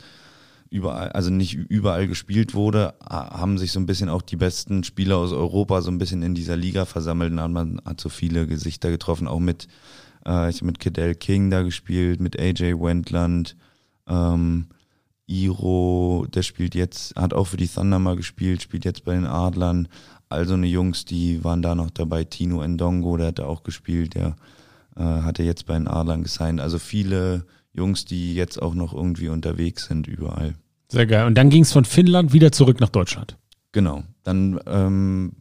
überall, 0.70 1.10
also 1.10 1.30
nicht 1.30 1.54
überall 1.56 2.08
gespielt 2.08 2.54
wurde, 2.56 2.94
ha- 3.04 3.38
haben 3.38 3.58
sich 3.58 3.74
so 3.74 3.82
ein 3.82 3.86
bisschen 3.86 4.08
auch 4.08 4.22
die 4.22 4.38
besten 4.38 4.86
Spieler 4.86 5.18
aus 5.18 5.34
Europa 5.34 5.82
so 5.82 5.92
ein 5.92 5.98
bisschen 5.98 6.24
in 6.24 6.36
dieser 6.36 6.56
Liga 6.56 6.86
versammelt 6.86 7.34
und 7.34 7.42
hat 7.42 7.52
man 7.52 7.82
hat 7.84 8.00
so 8.00 8.08
viele 8.08 8.48
Gesichter 8.48 8.90
getroffen, 8.92 9.28
auch 9.28 9.40
mit 9.42 9.68
äh, 10.26 10.50
ich 10.50 10.58
hab 10.58 10.64
mit 10.64 10.80
Cadell 10.80 11.16
King 11.16 11.50
da 11.50 11.64
gespielt, 11.64 12.22
mit 12.22 12.40
AJ 12.40 12.76
Wendland, 12.80 13.58
ähm, 14.08 14.68
Iro, 15.26 16.26
der 16.34 16.44
spielt 16.44 16.76
jetzt, 16.76 17.16
hat 17.16 17.34
auch 17.34 17.48
für 17.48 17.58
die 17.58 17.68
Thunder 17.68 18.00
mal 18.00 18.16
gespielt, 18.16 18.62
spielt 18.62 18.86
jetzt 18.86 19.06
bei 19.06 19.14
den 19.14 19.26
Adlern. 19.26 19.88
Also 20.30 20.56
eine 20.56 20.68
Jungs, 20.68 21.06
die 21.06 21.44
waren 21.44 21.62
da 21.62 21.76
noch 21.76 21.90
dabei. 21.92 22.24
Tino 22.24 22.66
Ndongo, 22.66 23.18
der 23.18 23.28
hat 23.28 23.40
da 23.40 23.46
auch 23.46 23.64
gespielt, 23.64 24.16
der 24.16 24.36
äh, 24.96 25.04
hatte 25.04 25.44
jetzt 25.44 25.66
bei 25.66 25.76
den 25.76 25.88
Adlern 25.88 26.24
gesigned. 26.24 26.60
Also 26.60 26.80
viele 26.80 27.46
Jungs, 27.72 28.06
die 28.06 28.36
jetzt 28.36 28.62
auch 28.62 28.74
noch 28.74 28.94
irgendwie 28.94 29.30
unterwegs 29.30 29.86
sind 29.86 30.08
überall. 30.08 30.56
Sehr 30.90 31.08
geil. 31.08 31.26
Und 31.26 31.36
dann 31.36 31.50
ging 31.50 31.64
es 31.64 31.72
von 31.72 31.86
Finnland 31.86 32.34
wieder 32.34 32.52
zurück 32.52 32.80
nach 32.80 32.90
Deutschland. 32.90 33.38
Genau. 33.72 34.04
Dann 34.24 34.60
ähm, 34.68 35.32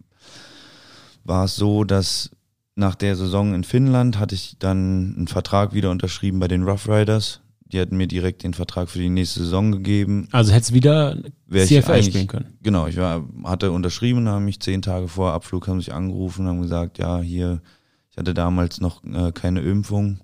war 1.25 1.45
es 1.45 1.57
so, 1.57 1.85
dass 1.85 2.31
nach 2.75 2.95
der 2.95 3.16
Saison 3.16 3.55
in 3.55 3.64
Finnland 3.64 4.18
hatte 4.18 4.35
ich 4.35 4.57
dann 4.59 5.14
einen 5.16 5.29
Vertrag 5.29 5.75
wieder 5.75 5.90
unterschrieben 5.90 6.38
bei 6.38 6.49
den 6.49 6.62
Rough 6.62 6.88
Riders. 6.88 7.41
Die 7.72 7.80
hatten 7.80 7.96
mir 7.96 8.06
direkt 8.06 8.42
den 8.42 8.52
Vertrag 8.52 8.90
für 8.90 8.98
die 8.98 9.08
nächste 9.08 9.40
Saison 9.40 9.72
gegeben. 9.72 10.28
Also 10.30 10.52
hättest 10.52 10.74
wieder 10.74 11.16
CFL 11.50 12.02
spielen 12.02 12.26
können. 12.26 12.58
Genau, 12.62 12.87
ich 12.87 12.98
war, 12.98 13.26
hatte 13.44 13.72
unterschrieben, 13.72 14.28
haben 14.28 14.44
mich 14.44 14.61
zehn 14.61 14.82
Tage 14.82 15.08
vor 15.08 15.32
Abflug 15.32 15.68
haben 15.68 15.80
sich 15.80 15.92
angerufen, 15.92 16.46
haben 16.46 16.61
gesagt, 16.61 16.98
ja, 16.98 17.20
hier, 17.20 17.62
ich 18.11 18.18
hatte 18.18 18.35
damals 18.35 18.80
noch 18.80 19.02
äh, 19.04 19.32
keine 19.32 19.61
Impfung 19.61 20.20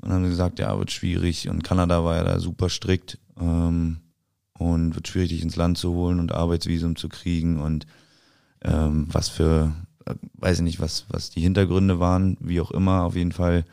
und 0.00 0.12
haben 0.12 0.24
gesagt, 0.24 0.58
ja, 0.58 0.76
wird 0.78 0.90
schwierig 0.90 1.48
und 1.48 1.62
Kanada 1.62 2.04
war 2.04 2.16
ja 2.16 2.24
da 2.24 2.40
super 2.40 2.68
strikt 2.68 3.18
ähm, 3.40 3.98
und 4.58 4.94
wird 4.94 5.08
schwierig, 5.08 5.30
dich 5.30 5.42
ins 5.42 5.56
Land 5.56 5.78
zu 5.78 5.92
holen 5.94 6.20
und 6.20 6.32
Arbeitsvisum 6.32 6.96
zu 6.96 7.08
kriegen 7.08 7.60
und 7.60 7.86
ähm, 8.62 9.06
was 9.10 9.28
für, 9.28 9.72
äh, 10.04 10.14
weiß 10.34 10.58
ich 10.58 10.64
nicht, 10.64 10.80
was, 10.80 11.06
was 11.08 11.30
die 11.30 11.40
Hintergründe 11.40 12.00
waren, 12.00 12.36
wie 12.40 12.60
auch 12.60 12.70
immer, 12.70 13.04
auf 13.04 13.16
jeden 13.16 13.32
Fall 13.32 13.64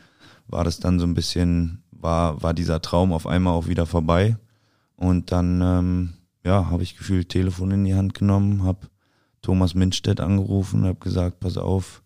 war 0.48 0.64
das 0.64 0.80
dann 0.80 1.00
so 1.00 1.06
ein 1.06 1.14
bisschen, 1.14 1.83
war, 2.04 2.44
war 2.44 2.54
dieser 2.54 2.82
Traum 2.82 3.14
auf 3.14 3.26
einmal 3.26 3.54
auch 3.54 3.68
wieder 3.68 3.86
vorbei. 3.86 4.38
Und 4.96 5.32
dann, 5.32 5.62
ähm, 5.62 6.14
ja, 6.44 6.70
habe 6.70 6.84
ich 6.84 6.98
gefühlt 6.98 7.30
Telefon 7.30 7.72
in 7.72 7.86
die 7.86 7.96
Hand 7.96 8.14
genommen, 8.14 8.64
habe 8.64 8.88
Thomas 9.42 9.74
Mindstedt 9.74 10.20
angerufen, 10.20 10.86
habe 10.86 11.00
gesagt, 11.00 11.40
pass 11.40 11.58
auf, 11.58 12.04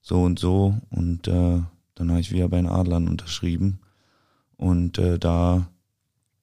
so 0.00 0.22
und 0.22 0.38
so. 0.38 0.76
Und 0.90 1.28
äh, 1.28 1.60
dann 1.94 2.10
habe 2.10 2.20
ich 2.20 2.32
wieder 2.32 2.48
bei 2.48 2.56
den 2.56 2.66
Adlern 2.66 3.08
unterschrieben. 3.08 3.80
Und 4.56 4.98
äh, 4.98 5.18
da 5.18 5.68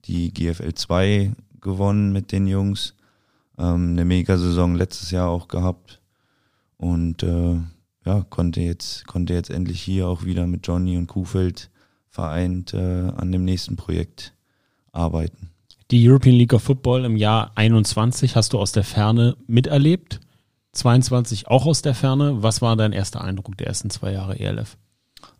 die 0.06 0.34
GFL 0.34 0.74
2 0.74 1.34
gewonnen 1.62 2.12
mit 2.12 2.32
den 2.32 2.48
Jungs, 2.48 2.96
ähm, 3.58 3.92
eine 3.92 4.06
Mega-Saison 4.06 4.76
letztes 4.76 5.12
Jahr 5.12 5.30
auch 5.30 5.48
gehabt. 5.48 6.02
Und 6.78 7.24
äh, 7.24 7.58
ja, 8.06 8.26
konnte 8.30 8.62
jetzt, 8.62 9.06
konnte 9.08 9.34
jetzt 9.34 9.50
endlich 9.50 9.82
hier 9.82 10.08
auch 10.08 10.24
wieder 10.24 10.48
mit 10.48 10.66
Johnny 10.68 10.98
und 10.98 11.08
Kuhfeld 11.08 11.70
vereint 12.10 12.74
äh, 12.74 13.12
an 13.16 13.32
dem 13.32 13.46
nächsten 13.46 13.76
Projekt 13.76 14.34
arbeiten. 14.92 15.52
Die 15.92 16.08
European 16.08 16.36
League 16.36 16.54
of 16.54 16.64
Football 16.64 17.06
im 17.06 17.16
Jahr 17.16 17.52
21 17.56 18.36
hast 18.36 18.54
du 18.54 18.60
aus 18.60 18.72
der 18.72 18.84
Ferne 18.84 19.38
miterlebt. 19.48 20.20
22 20.74 21.48
auch 21.48 21.66
aus 21.66 21.82
der 21.82 21.96
Ferne. 21.96 22.44
Was 22.44 22.62
war 22.62 22.76
dein 22.76 22.94
erster 22.94 23.22
Eindruck 23.22 23.58
der 23.58 23.68
ersten 23.68 23.90
zwei 23.90 24.14
Jahre 24.14 24.40
ELF? 24.40 24.78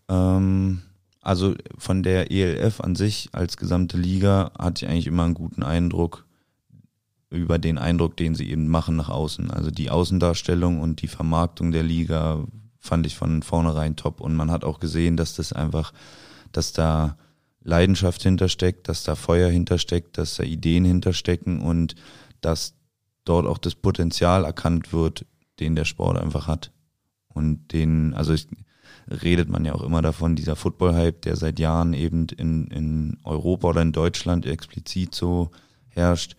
Ähm, 0.08 0.82
also 1.22 1.54
von 1.78 2.02
der 2.02 2.32
ELF 2.32 2.82
an 2.82 2.96
sich 2.96 3.30
als 3.32 3.58
gesamte 3.58 3.98
Liga 3.98 4.52
hatte 4.58 4.86
ich 4.86 4.92
eigentlich 4.92 5.08
immer 5.08 5.26
einen 5.26 5.36
guten 5.36 5.64
Eindruck 5.64 6.26
über 7.30 7.60
den 7.60 7.78
Eindruck, 7.78 8.18
den 8.18 8.34
sie 8.34 8.50
eben 8.50 8.68
machen 8.68 8.96
nach 8.96 9.10
außen. 9.10 9.52
Also 9.52 9.70
die 9.70 9.92
Außendarstellung 9.92 10.80
und 10.80 11.02
die 11.02 11.08
Vermarktung 11.08 11.72
der 11.72 11.84
Liga 11.84 12.44
fand 12.80 13.06
ich 13.06 13.16
von 13.16 13.44
vornherein 13.44 13.96
top. 13.96 14.20
Und 14.22 14.36
man 14.36 14.50
hat 14.50 14.64
auch 14.64 14.80
gesehen, 14.80 15.16
dass 15.16 15.36
das 15.36 15.54
einfach, 15.54 15.94
dass 16.52 16.74
da 16.74 17.18
Leidenschaft 17.62 18.24
hintersteckt, 18.24 18.88
dass 18.88 19.04
da 19.04 19.16
Feuer 19.16 19.50
hintersteckt, 19.50 20.18
dass 20.18 20.36
da 20.36 20.44
Ideen 20.44 20.86
hinterstecken 20.86 21.62
und 21.62 21.96
dass 22.42 22.74
dort 23.26 23.46
auch 23.46 23.58
das 23.58 23.76
Potenzial 23.76 24.46
erkannt 24.46 24.94
wird, 24.94 25.26
den 25.60 25.76
der 25.76 25.86
Sport 25.86 26.18
einfach 26.18 26.48
hat. 26.48 26.72
Und 27.28 27.74
den, 27.74 28.14
also 28.14 28.34
ich, 28.34 28.48
redet 29.10 29.50
man 29.50 29.66
ja 29.66 29.74
auch 29.74 29.84
immer 29.84 30.02
davon, 30.02 30.36
dieser 30.36 30.56
Football-Hype, 30.56 31.22
der 31.22 31.36
seit 31.36 31.60
Jahren 31.60 31.94
eben 31.94 32.28
in, 32.38 32.68
in 32.68 33.18
Europa 33.24 33.70
oder 33.70 33.82
in 33.82 33.92
Deutschland 33.92 34.46
explizit 34.46 35.16
so 35.16 35.52
herrscht, 35.90 36.36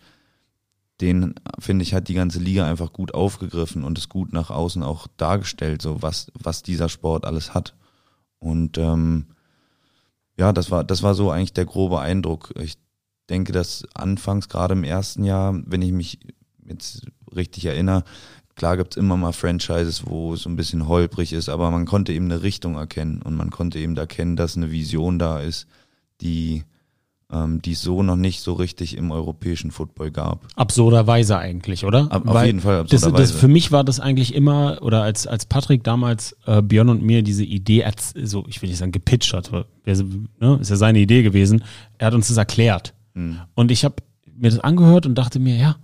den, 1.01 1.33
finde 1.59 1.83
ich, 1.83 1.93
hat 1.93 2.07
die 2.07 2.13
ganze 2.13 2.39
Liga 2.39 2.69
einfach 2.69 2.93
gut 2.93 3.13
aufgegriffen 3.13 3.83
und 3.83 3.97
es 3.97 4.07
gut 4.07 4.33
nach 4.33 4.51
außen 4.51 4.83
auch 4.83 5.07
dargestellt, 5.17 5.81
so 5.81 6.01
was, 6.01 6.31
was 6.33 6.61
dieser 6.61 6.89
Sport 6.89 7.25
alles 7.25 7.53
hat. 7.53 7.75
Und 8.37 8.77
ähm, 8.77 9.27
ja, 10.37 10.53
das 10.53 10.71
war, 10.71 10.83
das 10.83 11.03
war 11.03 11.13
so 11.13 11.31
eigentlich 11.31 11.53
der 11.53 11.65
grobe 11.65 11.99
Eindruck. 11.99 12.53
Ich 12.59 12.75
denke, 13.29 13.51
dass 13.51 13.85
anfangs, 13.93 14.49
gerade 14.49 14.73
im 14.73 14.83
ersten 14.83 15.23
Jahr, 15.23 15.59
wenn 15.65 15.81
ich 15.81 15.91
mich 15.91 16.19
jetzt 16.65 17.07
richtig 17.35 17.65
erinnere, 17.65 18.03
klar 18.55 18.77
gibt's 18.77 18.97
immer 18.97 19.17
mal 19.17 19.33
Franchises, 19.33 20.05
wo 20.05 20.33
es 20.33 20.45
ein 20.45 20.55
bisschen 20.55 20.87
holprig 20.87 21.33
ist, 21.33 21.49
aber 21.49 21.71
man 21.71 21.85
konnte 21.85 22.13
eben 22.13 22.25
eine 22.25 22.43
Richtung 22.43 22.75
erkennen 22.75 23.21
und 23.21 23.35
man 23.35 23.49
konnte 23.49 23.79
eben 23.79 23.95
erkennen, 23.97 24.35
dass 24.35 24.57
eine 24.57 24.71
Vision 24.71 25.19
da 25.19 25.39
ist, 25.39 25.67
die 26.21 26.63
die 27.63 27.71
es 27.71 27.81
so 27.81 28.03
noch 28.03 28.15
nicht 28.15 28.41
so 28.41 28.53
richtig 28.53 28.97
im 28.97 29.11
europäischen 29.11 29.71
Football 29.71 30.11
gab. 30.11 30.45
Absurderweise 30.55 31.37
eigentlich, 31.37 31.85
oder? 31.85 32.11
Ab- 32.11 32.27
auf 32.27 32.33
Weil 32.33 32.47
jeden 32.47 32.59
Fall 32.59 32.81
das, 32.81 32.89
das, 32.89 33.03
absurderweise. 33.03 33.33
Für 33.33 33.47
mich 33.47 33.71
war 33.71 33.83
das 33.83 33.99
eigentlich 33.99 34.35
immer, 34.35 34.79
oder 34.81 35.03
als, 35.03 35.27
als 35.27 35.45
Patrick 35.45 35.83
damals 35.83 36.35
äh, 36.45 36.61
Björn 36.61 36.89
und 36.89 37.01
mir 37.03 37.23
diese 37.23 37.43
Idee, 37.43 37.85
so 38.23 38.43
ich 38.47 38.61
will 38.61 38.69
nicht 38.69 38.79
sagen 38.79 38.91
gepitcht 38.91 39.33
hat, 39.33 39.51
ne, 39.51 40.57
ist 40.59 40.69
ja 40.69 40.75
seine 40.75 40.99
Idee 40.99 41.23
gewesen, 41.23 41.63
er 41.97 42.07
hat 42.07 42.13
uns 42.13 42.27
das 42.27 42.37
erklärt. 42.37 42.93
Hm. 43.13 43.39
Und 43.55 43.71
ich 43.71 43.85
habe 43.85 43.95
mir 44.35 44.49
das 44.49 44.59
angehört 44.59 45.05
und 45.05 45.15
dachte 45.15 45.39
mir, 45.39 45.55
ja, 45.55 45.75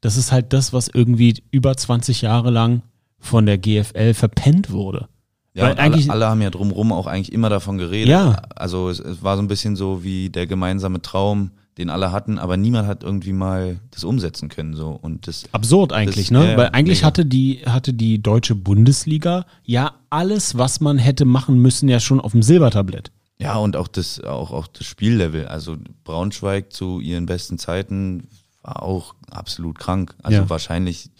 das 0.00 0.16
ist 0.16 0.32
halt 0.32 0.52
das, 0.52 0.72
was 0.72 0.88
irgendwie 0.88 1.42
über 1.50 1.76
20 1.76 2.22
Jahre 2.22 2.50
lang 2.50 2.82
von 3.18 3.46
der 3.46 3.58
GFL 3.58 4.12
verpennt 4.14 4.70
wurde. 4.70 5.08
Ja, 5.54 5.64
Weil 5.64 5.78
eigentlich- 5.78 6.10
alle, 6.10 6.24
alle 6.24 6.30
haben 6.30 6.42
ja 6.42 6.50
drumherum 6.50 6.92
auch 6.92 7.06
eigentlich 7.06 7.32
immer 7.32 7.48
davon 7.48 7.78
geredet. 7.78 8.08
Ja. 8.08 8.42
Also 8.56 8.88
es, 8.88 8.98
es 8.98 9.22
war 9.22 9.36
so 9.36 9.42
ein 9.42 9.48
bisschen 9.48 9.76
so 9.76 10.02
wie 10.02 10.28
der 10.28 10.46
gemeinsame 10.48 11.00
Traum, 11.00 11.52
den 11.78 11.90
alle 11.90 12.10
hatten, 12.12 12.38
aber 12.40 12.56
niemand 12.56 12.88
hat 12.88 13.02
irgendwie 13.04 13.32
mal 13.32 13.78
das 13.92 14.02
umsetzen 14.04 14.48
können. 14.48 14.74
So 14.74 14.90
und 15.00 15.28
das 15.28 15.44
Absurd 15.52 15.92
eigentlich, 15.92 16.28
Das- 16.28 16.30
ne? 16.32 16.52
ja, 16.52 16.56
Weil 16.56 16.68
eigentlich 16.70 16.98
mega. 16.98 17.06
hatte 17.06 17.24
die, 17.24 17.62
hatte 17.66 17.92
die 17.92 18.20
deutsche 18.20 18.56
Bundesliga 18.56 19.46
ja 19.64 19.92
alles, 20.10 20.58
was 20.58 20.80
man 20.80 20.98
hätte 20.98 21.24
machen 21.24 21.58
müssen, 21.58 21.88
ja 21.88 22.00
schon 22.00 22.20
auf 22.20 22.32
dem 22.32 22.42
Silbertablett. 22.42 23.12
Ja, 23.38 23.56
und 23.56 23.76
auch 23.76 23.88
das, 23.88 24.20
auch, 24.22 24.52
auch 24.52 24.66
das 24.68 24.86
Spiellevel. 24.86 25.46
Also 25.46 25.76
Braunschweig 26.04 26.72
zu 26.72 27.00
ihren 27.00 27.26
besten 27.26 27.58
Zeiten 27.58 28.28
war 28.62 28.82
auch 28.82 29.14
absolut 29.30 29.78
krank. 29.78 30.14
Also 30.22 30.38
Ja. 30.42 30.50
wahrscheinlich, 30.50 31.10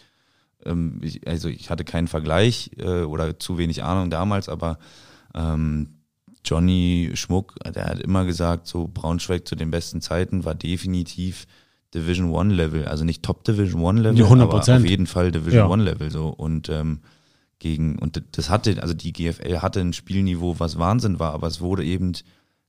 ähm, 0.65 0.99
ich, 1.01 1.27
also 1.27 1.47
ich 1.49 1.69
hatte 1.69 1.83
keinen 1.83 2.07
Vergleich 2.07 2.71
äh, 2.77 3.01
oder 3.03 3.39
zu 3.39 3.57
wenig 3.57 3.83
Ahnung 3.83 4.09
damals, 4.09 4.49
aber 4.49 4.77
ähm, 5.33 5.89
Johnny 6.43 7.11
Schmuck, 7.15 7.55
der 7.73 7.85
hat 7.85 7.99
immer 8.01 8.25
gesagt, 8.25 8.67
so 8.67 8.87
Braunschweig 8.87 9.47
zu 9.47 9.55
den 9.55 9.71
besten 9.71 10.01
Zeiten 10.01 10.45
war 10.45 10.53
definitiv 10.55 11.47
Division 11.93 12.29
One 12.31 12.53
Level, 12.53 12.85
also 12.85 13.03
nicht 13.03 13.23
Top 13.23 13.43
Division 13.45 13.81
One 13.81 14.01
Level, 14.01 14.19
Ja, 14.19 14.25
100%. 14.27 14.41
aber 14.41 14.55
auf 14.59 14.85
jeden 14.85 15.07
Fall 15.07 15.31
Division 15.31 15.59
Ja. 15.65 15.67
One 15.67 15.83
Level 15.83 16.11
so 16.11 16.27
und 16.27 16.69
ähm, 16.69 16.99
gegen 17.59 17.97
und 17.99 18.21
das 18.33 18.49
hatte, 18.49 18.81
also 18.81 18.93
die 18.93 19.13
GFL 19.13 19.59
hatte 19.61 19.79
ein 19.79 19.93
Spielniveau, 19.93 20.59
was 20.59 20.77
Wahnsinn 20.77 21.19
war, 21.19 21.33
aber 21.33 21.47
es 21.47 21.61
wurde 21.61 21.83
eben 21.85 22.11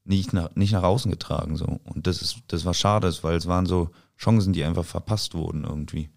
nicht 0.04 0.32
nach, 0.32 0.54
nicht 0.54 0.72
nach 0.72 0.84
außen 0.84 1.10
getragen 1.10 1.56
so 1.56 1.80
und 1.84 2.06
das 2.06 2.22
ist 2.22 2.38
das 2.46 2.64
war 2.64 2.72
schade, 2.74 3.12
weil 3.22 3.36
es 3.36 3.46
waren 3.46 3.66
so 3.66 3.90
Chancen, 4.16 4.52
die 4.52 4.64
einfach 4.64 4.84
verpasst 4.84 5.34
wurden 5.34 5.64
irgendwie. 5.64 6.08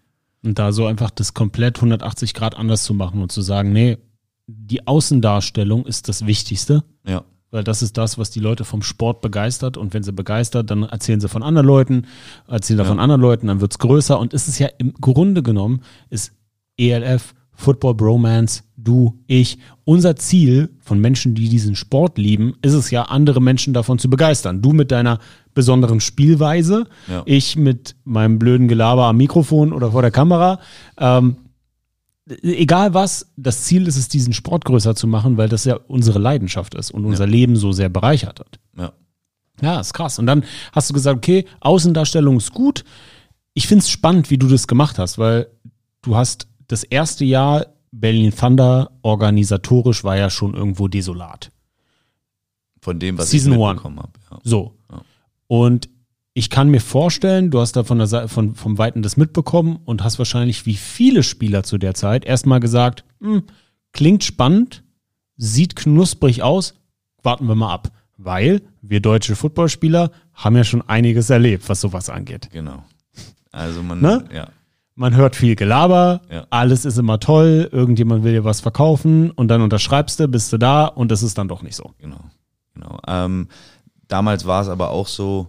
Und 0.44 0.58
da 0.58 0.72
so 0.72 0.86
einfach 0.86 1.10
das 1.10 1.34
komplett 1.34 1.76
180 1.78 2.34
Grad 2.34 2.56
anders 2.56 2.82
zu 2.82 2.94
machen 2.94 3.22
und 3.22 3.30
zu 3.30 3.42
sagen, 3.42 3.72
nee, 3.72 3.98
die 4.46 4.86
Außendarstellung 4.86 5.86
ist 5.86 6.08
das 6.08 6.26
Wichtigste, 6.26 6.82
Ja, 7.06 7.24
weil 7.50 7.62
das 7.64 7.82
ist 7.82 7.96
das, 7.98 8.16
was 8.16 8.30
die 8.30 8.40
Leute 8.40 8.64
vom 8.64 8.82
Sport 8.82 9.20
begeistert. 9.20 9.76
Und 9.76 9.92
wenn 9.92 10.02
sie 10.02 10.12
begeistert, 10.12 10.70
dann 10.70 10.84
erzählen 10.84 11.20
sie 11.20 11.28
von 11.28 11.42
anderen 11.42 11.66
Leuten, 11.66 12.06
erzählen 12.48 12.78
da 12.78 12.84
Ja. 12.84 12.88
von 12.88 13.00
anderen 13.00 13.20
Leuten, 13.20 13.48
dann 13.48 13.60
wird's 13.60 13.78
größer. 13.78 14.18
Und 14.18 14.34
es 14.34 14.48
ist 14.48 14.58
ja 14.58 14.68
im 14.78 14.94
Grunde 14.94 15.42
genommen, 15.42 15.82
ist 16.10 16.32
ELF, 16.78 17.34
Football 17.52 17.94
Bromance, 17.94 18.62
du, 18.76 19.20
ich, 19.26 19.58
unser 19.84 20.16
Ziel 20.16 20.70
von 20.80 20.98
Menschen, 20.98 21.34
die 21.34 21.48
diesen 21.50 21.76
Sport 21.76 22.16
lieben, 22.16 22.54
ist 22.62 22.72
es 22.72 22.90
ja, 22.90 23.02
andere 23.02 23.42
Menschen 23.42 23.74
davon 23.74 23.98
zu 23.98 24.08
begeistern. 24.08 24.62
Du 24.62 24.72
mit 24.72 24.90
deiner 24.90 25.18
besonderen 25.54 26.00
Spielweise, 26.00 26.86
Ja. 27.08 27.22
ich 27.26 27.56
mit 27.56 27.96
meinem 28.04 28.38
blöden 28.38 28.68
Gelaber 28.68 29.04
am 29.06 29.16
Mikrofon 29.16 29.72
oder 29.72 29.92
vor 29.92 30.02
der 30.02 30.10
Kamera. 30.10 30.60
Ähm, 30.98 31.36
egal 32.42 32.94
was, 32.94 33.32
das 33.36 33.64
Ziel 33.64 33.86
ist 33.88 33.96
es, 33.96 34.08
diesen 34.08 34.32
Sport 34.32 34.64
größer 34.64 34.94
zu 34.94 35.06
machen, 35.06 35.36
weil 35.36 35.48
das 35.48 35.64
ja 35.64 35.74
unsere 35.88 36.18
Leidenschaft 36.18 36.74
ist 36.74 36.90
und 36.90 37.04
unser 37.04 37.26
Leben 37.26 37.56
so 37.56 37.72
sehr 37.72 37.88
bereichert 37.88 38.40
hat. 38.40 38.58
ja, 38.76 38.92
Ja, 39.60 39.80
ist 39.80 39.92
krass. 39.94 40.18
Und 40.18 40.26
dann 40.26 40.44
hast 40.72 40.88
du 40.90 40.94
gesagt, 40.94 41.16
okay, 41.18 41.44
Außendarstellung 41.60 42.36
ist 42.36 42.52
gut. 42.52 42.84
Ich 43.52 43.66
find's 43.66 43.90
spannend, 43.90 44.30
wie 44.30 44.38
du 44.38 44.46
das 44.48 44.66
gemacht 44.68 44.98
hast, 44.98 45.18
weil 45.18 45.48
du 46.02 46.16
hast 46.16 46.46
das 46.68 46.84
erste 46.84 47.24
Jahr 47.24 47.66
Berlin 47.92 48.32
Thunder 48.34 48.92
organisatorisch 49.02 50.04
war 50.04 50.16
ja 50.16 50.30
schon 50.30 50.54
irgendwo 50.54 50.86
desolat. 50.86 51.50
von 52.80 52.98
dem, 53.00 53.18
was 53.18 53.30
Season 53.30 53.52
ich 53.52 53.58
mitbekommen 53.58 53.98
habe. 53.98 54.12
Ja. 54.30 54.38
So. 54.44 54.76
Und 55.50 55.88
ich 56.32 56.48
kann 56.48 56.68
mir 56.68 56.80
vorstellen, 56.80 57.50
du 57.50 57.58
hast 57.58 57.72
da 57.74 57.82
von 57.82 57.98
der 57.98 58.06
Seite, 58.06 58.28
von, 58.28 58.54
vom 58.54 58.78
Weiten 58.78 59.02
das 59.02 59.16
mitbekommen 59.16 59.80
und 59.84 60.04
hast 60.04 60.20
wahrscheinlich 60.20 60.64
wie 60.64 60.76
viele 60.76 61.24
Spieler 61.24 61.64
zu 61.64 61.76
der 61.76 61.94
Zeit 61.94 62.24
erstmal 62.24 62.60
gesagt, 62.60 63.02
hm, 63.20 63.42
klingt 63.92 64.22
spannend, 64.22 64.84
sieht 65.36 65.74
knusprig 65.74 66.44
aus, 66.44 66.74
warten 67.24 67.48
wir 67.48 67.56
mal 67.56 67.72
ab. 67.74 67.90
Weil 68.16 68.62
wir 68.80 69.00
deutsche 69.00 69.34
Footballspieler 69.34 70.12
haben 70.34 70.54
ja 70.56 70.62
schon 70.62 70.82
einiges 70.88 71.30
erlebt, 71.30 71.68
was 71.68 71.80
sowas 71.80 72.08
angeht. 72.10 72.48
Genau. 72.52 72.84
Also 73.50 73.82
man, 73.82 74.00
Ne? 74.00 74.24
ja, 74.32 74.48
Man 74.94 75.16
hört 75.16 75.34
viel 75.34 75.56
Gelaber, 75.56 76.20
Ja. 76.30 76.46
alles 76.50 76.84
ist 76.84 76.96
immer 76.96 77.18
toll, 77.18 77.68
irgendjemand 77.72 78.22
will 78.22 78.34
dir 78.34 78.44
was 78.44 78.60
verkaufen 78.60 79.32
und 79.32 79.48
dann 79.48 79.62
unterschreibst 79.62 80.20
du, 80.20 80.28
bist 80.28 80.52
du 80.52 80.58
da 80.58 80.84
und 80.86 81.10
das 81.10 81.24
ist 81.24 81.38
dann 81.38 81.48
doch 81.48 81.62
nicht 81.62 81.74
so. 81.74 81.92
genau, 81.98 82.20
genau. 82.74 83.00
Ähm, 83.08 83.48
damals 84.10 84.46
war 84.46 84.62
es 84.62 84.68
aber 84.68 84.90
auch 84.90 85.08
so, 85.08 85.48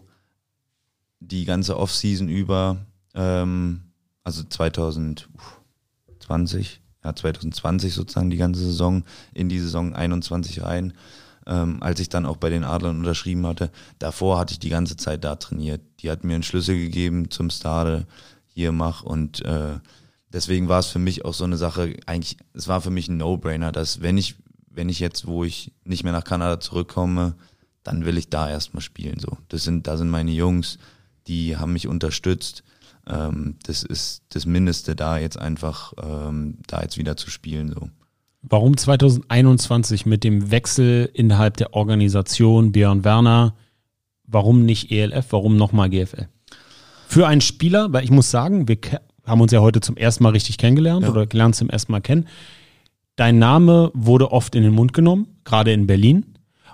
die 1.19 1.45
ganze 1.45 1.77
Offseason 1.77 2.29
über, 2.29 2.77
ähm, 3.13 3.81
also 4.23 4.43
2020, 4.43 6.81
ja 7.03 7.15
2020 7.15 7.93
sozusagen 7.93 8.29
die 8.29 8.37
ganze 8.37 8.61
Saison 8.61 9.03
in 9.33 9.49
die 9.49 9.59
Saison 9.59 9.93
21 9.93 10.63
rein, 10.63 10.93
ähm, 11.45 11.77
als 11.81 11.99
ich 11.99 12.09
dann 12.09 12.25
auch 12.25 12.37
bei 12.37 12.49
den 12.49 12.63
Adlern 12.63 12.97
unterschrieben 12.97 13.45
hatte. 13.45 13.71
Davor 13.99 14.39
hatte 14.39 14.53
ich 14.53 14.59
die 14.59 14.69
ganze 14.69 14.97
Zeit 14.97 15.23
da 15.23 15.35
trainiert. 15.35 15.81
Die 15.99 16.09
hat 16.09 16.23
mir 16.23 16.33
einen 16.33 16.43
Schlüssel 16.43 16.75
gegeben 16.75 17.29
zum 17.29 17.49
Stade, 17.49 18.07
hier 18.45 18.71
mach 18.71 19.03
und 19.03 19.45
äh, 19.45 19.79
deswegen 20.33 20.67
war 20.67 20.79
es 20.79 20.87
für 20.87 20.99
mich 20.99 21.23
auch 21.23 21.33
so 21.33 21.43
eine 21.43 21.57
Sache, 21.57 21.95
eigentlich, 22.05 22.37
es 22.53 22.67
war 22.67 22.81
für 22.81 22.89
mich 22.89 23.07
ein 23.07 23.17
No-Brainer, 23.17 23.71
dass 23.71 24.01
wenn 24.01 24.17
ich, 24.17 24.35
wenn 24.69 24.89
ich 24.89 24.99
jetzt, 24.99 25.27
wo 25.27 25.43
ich 25.43 25.73
nicht 25.83 26.03
mehr 26.03 26.13
nach 26.13 26.23
Kanada 26.23 26.59
zurückkomme, 26.59 27.35
dann 27.83 28.05
will 28.05 28.17
ich 28.17 28.29
da 28.29 28.49
erstmal 28.49 28.81
spielen. 28.81 29.19
So. 29.19 29.37
Das 29.49 29.63
sind, 29.63 29.87
da 29.87 29.97
sind 29.97 30.09
meine 30.09 30.31
Jungs, 30.31 30.77
die 31.27 31.57
haben 31.57 31.73
mich 31.73 31.87
unterstützt. 31.87 32.63
Ähm, 33.07 33.55
das 33.63 33.83
ist 33.83 34.23
das 34.29 34.45
Mindeste, 34.45 34.95
da 34.95 35.17
jetzt 35.17 35.39
einfach 35.39 35.93
ähm, 36.01 36.57
da 36.67 36.81
jetzt 36.81 36.97
wieder 36.97 37.17
zu 37.17 37.29
spielen. 37.29 37.71
So. 37.73 37.89
Warum 38.43 38.77
2021 38.77 40.05
mit 40.05 40.23
dem 40.23 40.51
Wechsel 40.51 41.09
innerhalb 41.13 41.57
der 41.57 41.73
Organisation 41.73 42.71
Björn 42.71 43.03
Werner, 43.03 43.55
warum 44.25 44.65
nicht 44.65 44.91
ELF, 44.91 45.27
warum 45.31 45.57
nochmal 45.57 45.89
GFL? 45.89 46.27
Für 47.07 47.27
einen 47.27 47.41
Spieler, 47.41 47.91
weil 47.91 48.03
ich 48.03 48.11
muss 48.11 48.31
sagen, 48.31 48.67
wir 48.67 48.77
haben 49.25 49.41
uns 49.41 49.51
ja 49.51 49.59
heute 49.59 49.81
zum 49.81 49.97
ersten 49.97 50.23
Mal 50.23 50.29
richtig 50.29 50.57
kennengelernt 50.57 51.03
Ja. 51.03 51.11
oder 51.11 51.27
gelernt 51.27 51.55
zum 51.55 51.69
ersten 51.69 51.91
Mal 51.91 52.01
kennen. 52.01 52.27
Dein 53.15 53.37
Name 53.37 53.91
wurde 53.93 54.31
oft 54.31 54.55
in 54.55 54.63
den 54.63 54.73
Mund 54.73 54.93
genommen, 54.93 55.27
gerade 55.43 55.73
in 55.73 55.85
Berlin. 55.85 56.30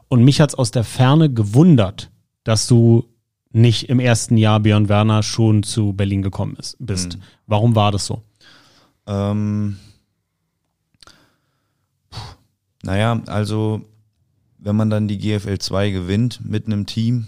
Und 0.10 0.24
mich 0.24 0.40
hat's 0.42 0.56
aus 0.56 0.72
der 0.72 0.84
Ferne 0.84 1.32
gewundert, 1.32 2.12
dass 2.44 2.68
du 2.68 3.06
nicht 3.52 3.90
im 3.90 4.00
ersten 4.00 4.38
Jahr 4.38 4.60
Björn 4.60 4.90
Werner 4.90 5.24
schon 5.24 5.64
zu 5.64 5.94
Berlin 5.94 6.22
gekommen 6.22 6.56
ist, 6.58 6.78
bist. 6.80 7.18
Warum 7.46 7.76
war 7.76 7.92
das 7.92 8.06
so? 8.06 8.22
Ähm, 9.06 9.78
puh, 12.10 12.20
naja, 12.84 13.22
also 13.26 13.82
wenn 14.60 14.76
man 14.76 14.90
dann 14.90 15.08
die 15.08 15.18
GFL 15.18 15.60
2 15.60 15.92
gewinnt 15.92 16.46
mit 16.46 16.66
einem 16.66 16.86
Team 16.86 17.28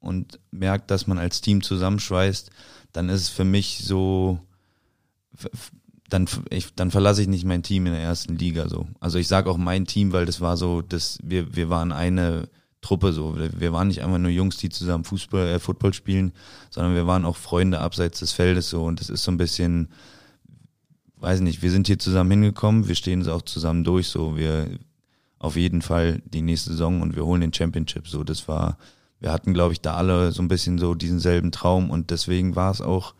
und 0.00 0.40
merkt, 0.50 0.90
dass 0.90 1.06
man 1.06 1.18
als 1.18 1.40
Team 1.40 1.62
zusammenschweißt, 1.62 2.50
dann 2.92 3.08
ist 3.08 3.22
es 3.22 3.28
für 3.28 3.44
mich 3.44 3.80
so, 3.84 4.38
dann, 6.12 6.26
ich, 6.50 6.74
dann 6.74 6.90
verlasse 6.90 7.22
ich 7.22 7.28
nicht 7.28 7.44
mein 7.44 7.62
Team 7.62 7.86
in 7.86 7.92
der 7.92 8.02
ersten 8.02 8.36
Liga 8.36 8.68
so. 8.68 8.86
Also 9.00 9.18
ich 9.18 9.28
sage 9.28 9.50
auch 9.50 9.56
mein 9.56 9.86
Team, 9.86 10.12
weil 10.12 10.26
das 10.26 10.40
war 10.40 10.56
so, 10.56 10.82
das, 10.82 11.18
wir, 11.22 11.56
wir 11.56 11.70
waren 11.70 11.92
eine 11.92 12.48
Truppe 12.82 13.12
so. 13.12 13.38
Wir 13.38 13.60
wir 13.60 13.72
waren 13.72 13.88
nicht 13.88 14.02
einfach 14.02 14.18
nur 14.18 14.30
Jungs, 14.30 14.56
die 14.58 14.68
zusammen 14.68 15.04
Fußball, 15.04 15.46
äh, 15.46 15.58
Football 15.58 15.94
spielen, 15.94 16.32
sondern 16.70 16.94
wir 16.94 17.06
waren 17.06 17.24
auch 17.24 17.36
Freunde 17.36 17.78
abseits 17.78 18.20
des 18.20 18.32
Feldes 18.32 18.68
so 18.68 18.84
und 18.84 19.00
das 19.00 19.08
ist 19.08 19.22
so 19.22 19.30
ein 19.30 19.38
bisschen, 19.38 19.88
weiß 21.16 21.40
nicht, 21.40 21.62
wir 21.62 21.70
sind 21.70 21.86
hier 21.86 21.98
zusammen 21.98 22.32
hingekommen, 22.32 22.88
wir 22.88 22.96
stehen 22.96 23.20
es 23.20 23.28
auch 23.28 23.42
zusammen 23.42 23.84
durch, 23.84 24.08
so 24.08 24.36
wir 24.36 24.68
auf 25.38 25.56
jeden 25.56 25.82
Fall 25.82 26.20
die 26.24 26.42
nächste 26.42 26.70
Saison 26.70 27.00
und 27.00 27.16
wir 27.16 27.24
holen 27.24 27.40
den 27.40 27.54
Championship. 27.54 28.06
So, 28.06 28.22
das 28.22 28.46
war, 28.48 28.78
wir 29.18 29.32
hatten, 29.32 29.54
glaube 29.54 29.72
ich, 29.72 29.80
da 29.80 29.94
alle 29.94 30.32
so 30.32 30.42
ein 30.42 30.48
bisschen 30.48 30.78
so 30.78 30.94
diesen 30.94 31.20
selben 31.20 31.52
Traum 31.52 31.90
und 31.90 32.10
deswegen 32.10 32.54
war 32.54 32.70
es 32.70 32.80
auch, 32.80 33.14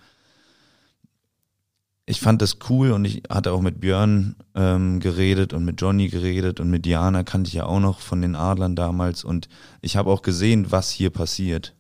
ich 2.05 2.21
fand 2.21 2.43
das 2.43 2.59
cool 2.69 2.91
und 2.91 3.05
ich 3.05 3.23
hatte 3.29 3.53
auch 3.53 3.61
mit 3.61 3.81
Björn 3.81 4.35
ähm, 4.55 4.99
geredet 4.99 5.53
und 5.53 5.65
mit 5.65 5.81
Johnny 5.81 6.09
geredet 6.09 6.59
und 6.59 6.69
mit 6.69 6.85
Diana 6.85 7.23
kannte 7.23 7.49
ich 7.49 7.55
ja 7.55 7.67
auch 7.67 7.81
noch 7.81 8.01
von 8.01 8.21
den 8.21 8.35
Adlern 8.35 8.75
damals 8.75 9.23
und 9.23 9.49
ich 9.83 9.97
habe 9.97 10.11
auch 10.11 10.23
gesehen, 10.23 10.73
was 10.73 10.91
hier 10.91 11.11
passiert 11.11 11.75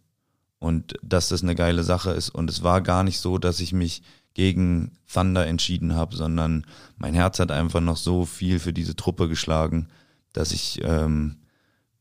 und 0.60 0.94
dass 1.02 1.28
das 1.28 1.42
eine 1.42 1.56
geile 1.56 1.82
Sache 1.82 2.10
ist 2.12 2.30
und 2.30 2.48
es 2.48 2.62
war 2.62 2.82
gar 2.82 3.02
nicht 3.02 3.18
so, 3.18 3.38
dass 3.38 3.58
ich 3.58 3.72
mich 3.72 4.02
gegen 4.34 4.92
Thunder 5.12 5.46
entschieden 5.46 5.94
habe, 5.94 6.16
sondern 6.16 6.66
mein 6.96 7.14
Herz 7.14 7.40
hat 7.40 7.50
einfach 7.50 7.80
noch 7.80 7.96
so 7.96 8.24
viel 8.24 8.60
für 8.60 8.72
diese 8.72 8.94
Truppe 8.94 9.28
geschlagen, 9.28 9.88
dass 10.32 10.52
ich 10.52 10.80
ähm, 10.84 11.36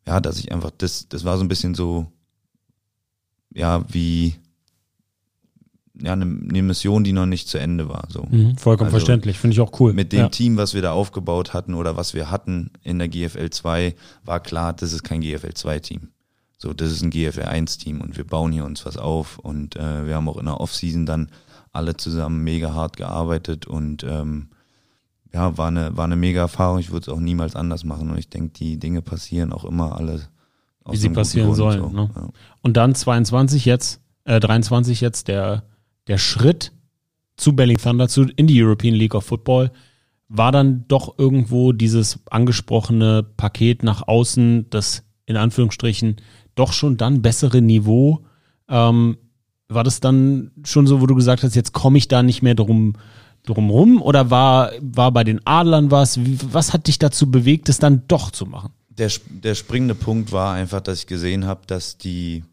ja, 0.05 0.19
dass 0.19 0.37
ich 0.39 0.51
einfach 0.51 0.71
das, 0.77 1.09
das 1.09 1.25
war 1.25 1.37
so 1.37 1.43
ein 1.43 1.49
bisschen 1.49 1.73
so 1.73 2.11
ja 3.49 3.83
wie 3.91 4.35
ja 6.01 6.13
eine, 6.13 6.25
eine 6.25 6.61
Mission, 6.61 7.03
die 7.03 7.13
noch 7.13 7.25
nicht 7.25 7.47
zu 7.47 7.57
Ende 7.57 7.89
war. 7.89 8.07
So 8.09 8.25
Mhm, 8.29 8.57
vollkommen 8.57 8.87
Also 8.87 8.97
verständlich, 8.97 9.39
finde 9.39 9.53
ich 9.53 9.59
auch 9.61 9.79
cool. 9.79 9.93
mit 9.93 10.11
dem 10.11 10.19
ja. 10.19 10.29
Team, 10.29 10.57
was 10.57 10.73
wir 10.73 10.81
da 10.81 10.91
aufgebaut 10.91 11.53
hatten 11.53 11.73
oder 11.73 11.97
was 11.97 12.13
wir 12.13 12.31
hatten 12.31 12.71
in 12.83 12.99
der 12.99 13.07
GFL 13.07 13.49
2, 13.49 13.95
war 14.23 14.39
klar, 14.39 14.73
das 14.73 14.93
ist 14.93 15.03
kein 15.03 15.21
GFL 15.21 15.53
2 15.53 15.79
Team. 15.79 16.09
So, 16.57 16.73
das 16.73 16.91
ist 16.91 17.01
ein 17.01 17.09
GFL 17.09 17.43
1 17.43 17.79
Team 17.79 18.01
und 18.01 18.17
wir 18.17 18.23
bauen 18.23 18.51
hier 18.51 18.65
uns 18.65 18.85
was 18.85 18.97
auf 18.97 19.39
und 19.39 19.75
äh, 19.75 20.05
wir 20.05 20.15
haben 20.15 20.29
auch 20.29 20.37
in 20.37 20.45
der 20.45 20.61
Offseason 20.61 21.05
dann 21.05 21.29
alle 21.71 21.97
zusammen 21.97 22.43
mega 22.43 22.73
hart 22.73 22.97
gearbeitet 22.97 23.65
und 23.65 24.03
ähm, 24.03 24.49
ja, 25.33 25.57
war 25.57 25.69
eine, 25.69 25.95
war 25.95 26.05
eine 26.05 26.15
mega 26.15 26.41
Erfahrung. 26.41 26.79
Ich 26.79 26.91
würde 26.91 27.03
es 27.03 27.09
auch 27.09 27.19
niemals 27.19 27.55
anders 27.55 27.83
machen 27.83 28.09
und 28.11 28.17
ich 28.17 28.29
denke, 28.29 28.53
die 28.53 28.77
Dinge 28.77 29.01
passieren 29.01 29.53
auch 29.53 29.63
immer 29.65 29.97
alle 29.97 30.21
Wie 30.89 30.97
sie 30.97 31.09
passieren 31.09 31.55
sollen, 31.55 31.81
so. 31.81 31.89
ne? 31.89 32.09
Ja. 32.15 32.29
Und 32.61 32.77
dann 32.77 32.95
22 32.95 33.65
jetzt, 33.65 34.01
äh, 34.25 34.39
23 34.39 35.01
jetzt 35.01 35.29
der, 35.29 35.63
der 36.07 36.17
Schritt 36.17 36.71
zu 37.37 37.55
Berlin 37.55 37.77
Thunder, 37.77 38.07
zu, 38.07 38.23
in 38.35 38.47
die 38.47 38.61
European 38.61 38.95
League 38.95 39.15
of 39.15 39.25
Football, 39.25 39.71
war 40.27 40.51
dann 40.51 40.85
doch 40.87 41.17
irgendwo 41.17 41.71
dieses 41.73 42.19
angesprochene 42.29 43.23
Paket 43.23 43.83
nach 43.83 44.07
außen, 44.07 44.69
das 44.69 45.03
in 45.25 45.37
Anführungsstrichen, 45.37 46.17
doch 46.55 46.73
schon 46.73 46.97
dann 46.97 47.21
bessere 47.21 47.61
Niveau, 47.61 48.25
ähm, 48.69 49.17
war 49.67 49.83
das 49.83 49.99
dann 49.99 50.51
schon 50.63 50.87
so, 50.87 51.01
wo 51.01 51.05
du 51.05 51.15
gesagt 51.15 51.43
hast, 51.43 51.55
jetzt 51.55 51.73
komme 51.73 51.97
ich 51.97 52.07
da 52.07 52.23
nicht 52.23 52.41
mehr 52.41 52.55
drum, 52.55 52.93
drum 53.45 53.69
rum? 53.69 54.01
Oder 54.01 54.29
war, 54.29 54.71
war 54.81 55.11
bei 55.11 55.23
den 55.23 55.45
Adlern 55.45 55.91
was? 55.91 56.19
Was 56.51 56.73
hat 56.73 56.87
dich 56.87 56.99
dazu 56.99 57.31
bewegt, 57.31 57.69
es 57.69 57.79
dann 57.79 58.03
doch 58.07 58.31
zu 58.31 58.45
machen? 58.45 58.73
Der, 58.89 59.09
der 59.29 59.55
springende 59.55 59.95
Punkt 59.95 60.31
war 60.31 60.53
einfach, 60.53 60.81
dass 60.81 60.99
ich 60.99 61.07
gesehen 61.07 61.45
habe, 61.45 61.61
dass 61.65 61.97
die, 61.97 62.43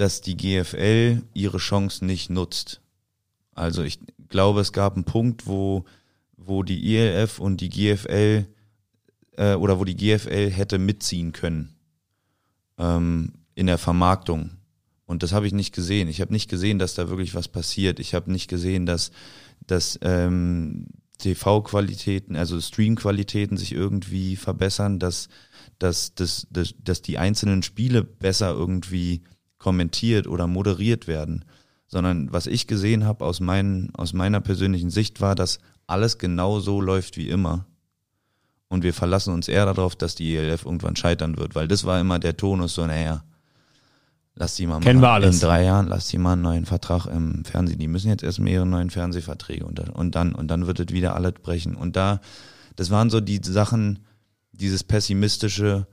dass 0.00 0.22
die 0.22 0.36
GFL 0.36 1.22
ihre 1.34 1.58
Chancen 1.58 2.06
nicht 2.06 2.30
nutzt. 2.30 2.80
Also 3.52 3.82
ich 3.82 3.98
glaube, 4.28 4.60
es 4.60 4.72
gab 4.72 4.94
einen 4.94 5.04
Punkt, 5.04 5.46
wo, 5.46 5.84
wo 6.38 6.62
die 6.62 6.96
ELF 6.96 7.38
und 7.38 7.60
die 7.60 7.68
GFL 7.68 8.46
äh, 9.36 9.54
oder 9.54 9.78
wo 9.78 9.84
die 9.84 9.96
GFL 9.96 10.50
hätte 10.50 10.78
mitziehen 10.78 11.32
können 11.32 11.74
ähm, 12.78 13.34
in 13.54 13.66
der 13.66 13.76
Vermarktung. 13.76 14.52
Und 15.04 15.22
das 15.22 15.32
habe 15.32 15.46
ich 15.46 15.52
nicht 15.52 15.74
gesehen. 15.74 16.08
Ich 16.08 16.22
habe 16.22 16.32
nicht 16.32 16.48
gesehen, 16.48 16.78
dass 16.78 16.94
da 16.94 17.10
wirklich 17.10 17.34
was 17.34 17.48
passiert. 17.48 18.00
Ich 18.00 18.14
habe 18.14 18.32
nicht 18.32 18.48
gesehen, 18.48 18.86
dass, 18.86 19.10
dass 19.66 19.98
ähm, 20.00 20.86
TV-Qualitäten, 21.18 22.36
also 22.36 22.58
Stream-Qualitäten 22.58 23.58
sich 23.58 23.72
irgendwie 23.72 24.36
verbessern, 24.36 24.98
dass, 24.98 25.28
dass, 25.78 26.14
dass, 26.14 26.46
dass, 26.50 26.74
dass 26.82 27.02
die 27.02 27.18
einzelnen 27.18 27.62
Spiele 27.62 28.02
besser 28.02 28.52
irgendwie 28.52 29.24
kommentiert 29.60 30.26
oder 30.26 30.48
moderiert 30.48 31.06
werden. 31.06 31.44
Sondern 31.86 32.32
was 32.32 32.48
ich 32.48 32.66
gesehen 32.66 33.04
habe 33.04 33.24
aus, 33.24 33.38
meinen, 33.38 33.94
aus 33.94 34.12
meiner 34.12 34.40
persönlichen 34.40 34.90
Sicht 34.90 35.20
war, 35.20 35.36
dass 35.36 35.60
alles 35.86 36.18
genau 36.18 36.58
so 36.58 36.80
läuft 36.80 37.16
wie 37.16 37.28
immer. 37.28 37.66
Und 38.68 38.84
wir 38.84 38.94
verlassen 38.94 39.34
uns 39.34 39.48
eher 39.48 39.66
darauf, 39.66 39.96
dass 39.96 40.14
die 40.14 40.36
ELF 40.36 40.64
irgendwann 40.64 40.96
scheitern 40.96 41.36
wird, 41.36 41.54
weil 41.54 41.66
das 41.68 41.84
war 41.84 42.00
immer 42.00 42.20
der 42.20 42.36
Tonus 42.36 42.74
so, 42.74 42.86
naja, 42.86 43.24
lass 44.36 44.54
die 44.54 44.66
mal 44.66 44.80
Kennen 44.80 45.00
wir 45.00 45.10
alles. 45.10 45.34
in 45.36 45.40
drei 45.40 45.64
Jahren, 45.64 45.88
lass 45.88 46.06
die 46.06 46.18
mal 46.18 46.34
einen 46.34 46.42
neuen 46.42 46.66
Vertrag 46.66 47.06
im 47.06 47.44
Fernsehen. 47.44 47.80
Die 47.80 47.88
müssen 47.88 48.08
jetzt 48.08 48.22
erst 48.22 48.38
mehrere 48.38 48.66
neuen 48.66 48.90
Fernsehverträge 48.90 49.66
und, 49.66 49.80
und 49.80 50.14
dann, 50.14 50.32
und 50.34 50.48
dann 50.48 50.68
wird 50.68 50.78
es 50.78 50.88
wieder 50.94 51.16
alles 51.16 51.34
brechen. 51.42 51.74
Und 51.74 51.96
da, 51.96 52.20
das 52.76 52.90
waren 52.90 53.10
so 53.10 53.20
die 53.20 53.40
Sachen, 53.42 53.98
dieses 54.52 54.84
pessimistische, 54.84 55.88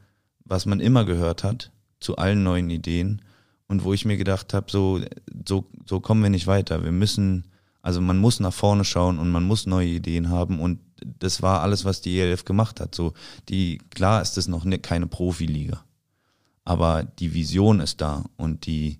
was 0.45 0.68
man 0.68 0.80
immer 0.80 1.03
gehört 1.05 1.43
hat, 1.43 1.72
zu 1.99 2.18
allen 2.18 2.43
neuen 2.43 2.70
Ideen. 2.70 3.24
Und 3.68 3.84
wo 3.84 3.93
ich 3.93 4.05
mir 4.05 4.18
gedacht 4.18 4.53
habe, 4.53 4.72
so, 4.72 5.01
so, 5.47 5.65
so 5.86 5.99
kommen 5.99 6.24
wir 6.24 6.30
nicht 6.30 6.47
weiter. 6.47 6.84
Wir 6.84 6.91
müssen, 6.91 7.47
also 7.82 7.99
man 8.01 8.18
muss 8.18 8.39
nach 8.39 8.53
vorne 8.53 8.86
schauen 8.86 9.20
und 9.20 9.30
man 9.30 9.43
muss 9.43 9.65
neue 9.65 9.88
Ideen 9.88 10.30
haben 10.30 10.59
und 10.59 10.80
das 11.20 11.41
war 11.41 11.61
alles, 11.61 11.86
was 11.86 12.01
die 12.01 12.20
ELF 12.20 12.45
gemacht 12.45 12.80
hat. 12.80 12.95
So, 12.95 13.13
die, 13.49 13.80
klar 13.89 14.22
ist 14.22 14.38
das 14.38 14.47
noch 14.47 14.65
ne, 14.65 14.80
keine 14.80 15.07
Profiliga 15.07 15.84
aber 16.68 17.05
die 17.05 17.34
Vision 17.34 17.80
ist 17.80 18.01
da 18.01 18.26
und 18.36 18.65
die 18.65 18.99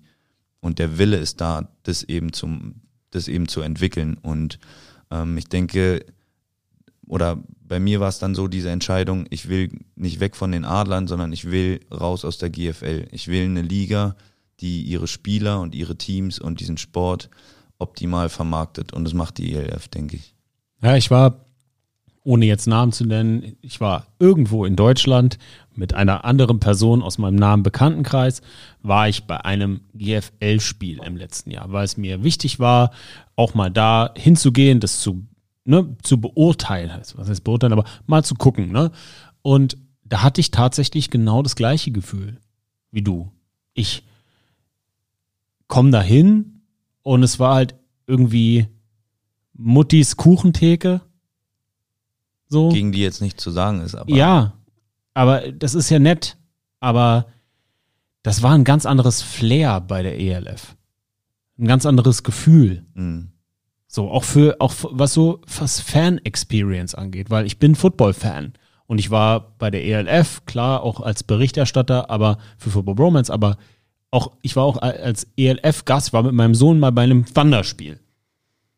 und 0.60 0.78
der 0.78 0.96
Wille 0.96 1.18
ist 1.18 1.42
da, 1.42 1.68
das 1.82 2.02
eben 2.02 2.32
zum, 2.32 2.76
das 3.10 3.28
eben 3.28 3.46
zu 3.46 3.60
entwickeln. 3.60 4.16
Und 4.16 4.58
ähm, 5.10 5.36
ich 5.36 5.48
denke, 5.48 6.04
oder 7.06 7.38
bei 7.60 7.78
mir 7.78 8.00
war 8.00 8.08
es 8.08 8.18
dann 8.18 8.34
so 8.34 8.48
diese 8.48 8.70
Entscheidung, 8.70 9.26
ich 9.28 9.50
will 9.50 9.70
nicht 9.96 10.18
weg 10.18 10.34
von 10.34 10.50
den 10.50 10.64
Adlern, 10.64 11.06
sondern 11.06 11.30
ich 11.30 11.50
will 11.50 11.80
raus 11.92 12.24
aus 12.24 12.38
der 12.38 12.48
GFL. 12.48 13.06
Ich 13.12 13.28
will 13.28 13.44
eine 13.44 13.62
Liga, 13.62 14.16
die 14.60 14.82
ihre 14.82 15.06
Spieler 15.06 15.60
und 15.60 15.74
ihre 15.74 15.96
Teams 15.96 16.38
und 16.38 16.60
diesen 16.60 16.78
Sport 16.78 17.30
optimal 17.78 18.28
vermarktet. 18.28 18.92
Und 18.92 19.04
das 19.04 19.14
macht 19.14 19.38
die 19.38 19.54
ELF, 19.54 19.88
denke 19.88 20.16
ich. 20.16 20.34
Ja, 20.82 20.96
ich 20.96 21.10
war 21.10 21.48
ohne 22.28 22.44
jetzt 22.44 22.66
Namen 22.66 22.92
zu 22.92 23.06
nennen, 23.06 23.56
ich 23.62 23.80
war 23.80 24.06
irgendwo 24.18 24.66
in 24.66 24.76
Deutschland 24.76 25.38
mit 25.74 25.94
einer 25.94 26.26
anderen 26.26 26.60
Person 26.60 27.02
aus 27.02 27.16
meinem 27.16 27.36
nahen 27.36 27.62
Bekanntenkreis, 27.62 28.42
war 28.82 29.08
ich 29.08 29.24
bei 29.24 29.42
einem 29.46 29.80
GFL-Spiel 29.94 31.00
im 31.02 31.16
letzten 31.16 31.50
Jahr, 31.50 31.72
weil 31.72 31.86
es 31.86 31.96
mir 31.96 32.24
wichtig 32.24 32.58
war, 32.58 32.90
auch 33.34 33.54
mal 33.54 33.70
da 33.70 34.12
hinzugehen, 34.14 34.78
das 34.78 35.00
zu, 35.00 35.26
ne, 35.64 35.96
zu 36.02 36.20
beurteilen, 36.20 36.90
was 37.14 37.30
heißt 37.30 37.44
beurteilen, 37.44 37.72
aber 37.72 37.84
mal 38.06 38.22
zu 38.22 38.34
gucken. 38.34 38.72
Ne? 38.72 38.90
Und 39.40 39.78
da 40.04 40.22
hatte 40.22 40.42
ich 40.42 40.50
tatsächlich 40.50 41.08
genau 41.08 41.42
das 41.42 41.56
gleiche 41.56 41.92
Gefühl 41.92 42.36
wie 42.90 43.02
du. 43.02 43.32
Ich 43.72 44.02
komme 45.68 45.90
da 45.90 46.02
hin 46.02 46.62
und 47.02 47.22
es 47.22 47.38
war 47.38 47.54
halt 47.54 47.76
irgendwie 48.06 48.66
Muttis 49.54 50.16
Kuchentheke 50.16 51.02
so. 52.48 52.70
Gegen 52.70 52.92
die 52.92 53.00
jetzt 53.00 53.20
nicht 53.20 53.40
zu 53.40 53.50
sagen 53.50 53.80
ist, 53.82 53.94
aber. 53.94 54.10
Ja, 54.10 54.54
aber 55.14 55.52
das 55.52 55.74
ist 55.74 55.90
ja 55.90 55.98
nett. 55.98 56.36
Aber 56.80 57.26
das 58.22 58.42
war 58.42 58.52
ein 58.52 58.64
ganz 58.64 58.86
anderes 58.86 59.22
Flair 59.22 59.80
bei 59.80 60.02
der 60.02 60.18
ELF. 60.18 60.76
Ein 61.58 61.66
ganz 61.66 61.86
anderes 61.86 62.22
Gefühl. 62.22 62.86
Mhm. 62.94 63.32
So, 63.86 64.10
auch 64.10 64.24
für, 64.24 64.56
auch 64.60 64.74
was 64.82 65.14
so, 65.14 65.40
was 65.58 65.80
Fan-Experience 65.80 66.94
angeht, 66.94 67.30
weil 67.30 67.46
ich 67.46 67.58
bin 67.58 67.74
Football-Fan. 67.74 68.52
Und 68.86 68.98
ich 68.98 69.10
war 69.10 69.56
bei 69.58 69.70
der 69.70 69.84
ELF, 69.84 70.44
klar, 70.46 70.82
auch 70.82 71.00
als 71.00 71.22
Berichterstatter, 71.22 72.10
aber 72.10 72.38
für 72.56 72.70
Football 72.70 72.94
Bromance, 72.94 73.32
aber 73.32 73.56
auch, 74.10 74.32
ich 74.42 74.56
war 74.56 74.64
auch 74.64 74.78
als 74.78 75.26
ELF-Gast, 75.36 76.12
war 76.12 76.22
mit 76.22 76.32
meinem 76.32 76.54
Sohn 76.54 76.80
mal 76.80 76.92
bei 76.92 77.02
einem 77.02 77.24
Wanderspiel. 77.34 78.00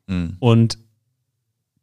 Mhm. 0.06 0.36
Und 0.40 0.78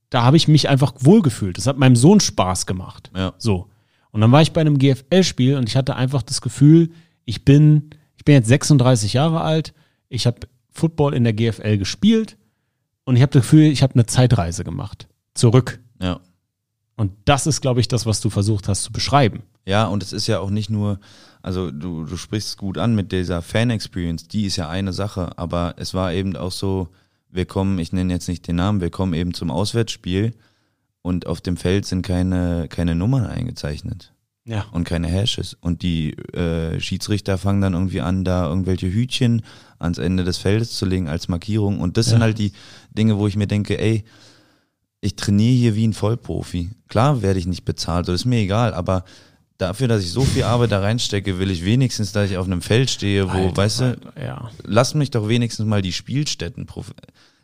da 0.10 0.24
habe 0.24 0.38
ich 0.38 0.48
mich 0.48 0.70
einfach 0.70 0.94
wohlgefühlt. 1.00 1.58
Das 1.58 1.68
hat 1.68 1.78
meinem 1.78 1.96
Sohn 1.96 2.20
Spaß 2.20 2.66
gemacht. 2.66 3.12
Ja. 3.16 3.34
So. 3.38 3.70
Und 4.12 4.22
dann 4.22 4.32
war 4.32 4.42
ich 4.42 4.54
bei 4.54 4.62
einem 4.62 4.78
GFL-Spiel 4.78 5.58
und 5.58 5.68
ich 5.68 5.76
hatte 5.76 5.96
einfach 5.96 6.24
das 6.24 6.42
Gefühl, 6.42 6.92
ich 7.26 7.46
bin, 7.46 7.90
ich 8.16 8.26
bin 8.26 8.36
jetzt 8.36 8.48
36 8.48 9.14
Jahre 9.14 9.42
alt, 9.42 9.74
ich 10.10 10.26
habe 10.26 10.40
Football 10.72 11.14
in 11.14 11.24
der 11.24 11.34
GFL 11.34 11.78
gespielt 11.78 12.38
und 13.04 13.16
ich 13.16 13.22
habe 13.22 13.32
das 13.32 13.44
Gefühl, 13.44 13.64
ich 13.64 13.84
habe 13.84 13.94
eine 13.94 14.06
Zeitreise 14.06 14.64
gemacht. 14.64 15.08
Zurück. 15.34 15.80
Ja. 16.02 16.20
Und 16.96 17.12
das 17.26 17.48
ist, 17.48 17.62
glaube 17.62 17.80
ich, 17.80 17.88
das, 17.88 18.06
was 18.06 18.22
du 18.22 18.30
versucht 18.30 18.68
hast 18.68 18.84
zu 18.84 18.92
beschreiben. 18.92 19.44
Ja, 19.66 19.86
und 19.86 20.02
es 20.02 20.14
ist 20.14 20.28
ja 20.28 20.40
auch 20.40 20.50
nicht 20.50 20.70
nur, 20.70 21.00
also 21.42 21.72
du, 21.72 22.06
du 22.06 22.18
sprichst 22.18 22.50
es 22.50 22.58
gut 22.58 22.78
an 22.78 22.96
mit 22.96 23.12
dieser 23.12 23.42
Fan-Experience, 23.42 24.28
die 24.28 24.46
ist 24.46 24.56
ja 24.56 24.70
eine 24.70 24.94
Sache, 24.94 25.38
aber 25.38 25.76
es 25.78 25.94
war 25.94 26.14
eben 26.14 26.36
auch 26.36 26.52
so, 26.52 26.90
wir 27.30 27.46
kommen, 27.46 27.80
ich 27.80 27.94
nenne 27.94 28.14
jetzt 28.14 28.28
nicht 28.28 28.48
den 28.48 28.58
Namen, 28.58 28.82
wir 28.82 28.90
kommen 28.90 29.14
eben 29.14 29.34
zum 29.34 29.52
Auswärtsspiel 29.52 30.34
und 31.02 31.28
auf 31.28 31.42
dem 31.42 31.58
Feld 31.58 31.86
sind 31.86 32.02
keine, 32.02 32.68
keine 32.70 32.96
Nummern 32.96 33.26
eingezeichnet. 33.26 34.14
Ja. 34.44 34.66
Und 34.72 34.86
keine 34.86 35.08
Hashes. 35.08 35.58
Und 35.60 35.82
die 35.82 36.14
äh, 36.34 36.80
Schiedsrichter 36.80 37.38
fangen 37.38 37.60
dann 37.60 37.74
irgendwie 37.74 38.00
an, 38.00 38.24
da 38.24 38.48
irgendwelche 38.48 38.88
Hütchen 38.88 39.42
ans 39.78 39.98
Ende 39.98 40.24
des 40.24 40.38
Feldes 40.38 40.78
zu 40.78 40.86
legen 40.86 41.10
als 41.10 41.28
Markierung. 41.28 41.82
Und 41.82 41.98
das 41.98 42.06
ja. 42.06 42.12
sind 42.12 42.22
halt 42.22 42.40
die 42.40 42.54
Dinge, 42.90 43.18
wo 43.18 43.28
ich 43.28 43.36
mir 43.36 43.48
denke, 43.48 43.78
ey, 43.78 44.06
ich 45.02 45.18
trainiere 45.18 45.54
hier 45.54 45.76
wie 45.76 45.88
ein 45.88 45.94
Vollprofi. 45.94 46.70
Klar 46.88 47.22
werde 47.22 47.40
ich 47.40 47.46
nicht 47.46 47.66
bezahlt, 47.66 48.08
das 48.08 48.16
ist 48.22 48.26
mir 48.26 48.40
egal, 48.40 48.74
aber 48.74 49.04
dafür, 49.58 49.88
dass 49.88 50.04
ich 50.04 50.12
so 50.12 50.22
viel 50.22 50.44
Arbeit 50.44 50.72
da 50.72 50.80
reinstecke, 50.80 51.40
will 51.40 51.52
ich 51.52 51.66
wenigstens, 51.66 52.12
dass 52.12 52.30
ich 52.30 52.38
auf 52.38 52.46
einem 52.46 52.62
Feld 52.62 52.90
stehe, 52.90 53.28
wo, 53.32 53.38
Alter, 53.38 53.58
weißt 53.58 53.80
du, 53.82 53.98
ja. 54.22 54.50
lass 54.64 54.94
mich 54.94 55.12
doch 55.12 55.28
wenigstens 55.28 55.66
mal 55.66 55.82
die 55.82 55.94
Spielstätten 55.94 56.68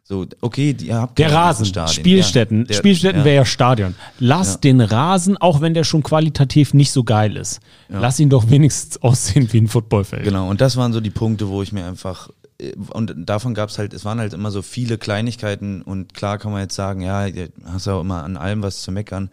so, 0.06 0.26
okay, 0.42 0.76
ihr 0.82 0.98
habt 0.98 1.18
der 1.18 1.32
Rasen, 1.32 1.66
Stadien. 1.66 1.94
Spielstätten, 1.94 2.60
ja, 2.60 2.66
der, 2.66 2.74
Spielstätten 2.74 3.22
ja. 3.22 3.26
wäre 3.26 3.36
ja 3.38 3.46
Stadion. 3.46 3.96
Lass 4.20 4.56
ja. 4.56 4.60
den 4.60 4.82
Rasen, 4.82 5.38
auch 5.38 5.62
wenn 5.62 5.74
der 5.74 5.86
schon 5.86 6.04
qualitativ 6.04 6.74
nicht 6.74 6.92
so 6.92 7.06
geil 7.06 7.38
ist, 7.38 7.62
lass 7.88 8.20
ihn 8.20 8.30
doch 8.30 8.50
wenigstens 8.50 9.02
aussehen 9.02 9.48
wie 9.54 9.60
ein 9.60 9.70
Footballfeld. 9.70 10.26
Genau, 10.26 10.50
und 10.50 10.60
das 10.60 10.76
waren 10.76 10.92
so 10.92 11.00
die 11.00 11.10
Punkte, 11.10 11.48
wo 11.48 11.64
ich 11.64 11.72
mir 11.72 11.86
einfach 11.86 12.30
äh, 12.58 12.74
und 12.90 13.14
davon 13.18 13.54
gab 13.54 13.70
es 13.70 13.78
halt, 13.78 13.94
es 13.94 14.04
waren 14.04 14.20
halt 14.20 14.34
immer 14.34 14.52
so 14.52 14.62
viele 14.62 14.98
Kleinigkeiten 14.98 15.82
und 15.82 16.14
klar 16.14 16.38
kann 16.38 16.52
man 16.52 16.62
jetzt 16.62 16.76
sagen, 16.76 17.00
ja, 17.00 17.26
hast 17.66 17.88
ja 17.88 17.94
auch 17.94 18.02
immer 18.02 18.24
an 18.24 18.36
allem 18.36 18.62
was 18.62 18.82
zu 18.82 18.92
meckern. 18.92 19.30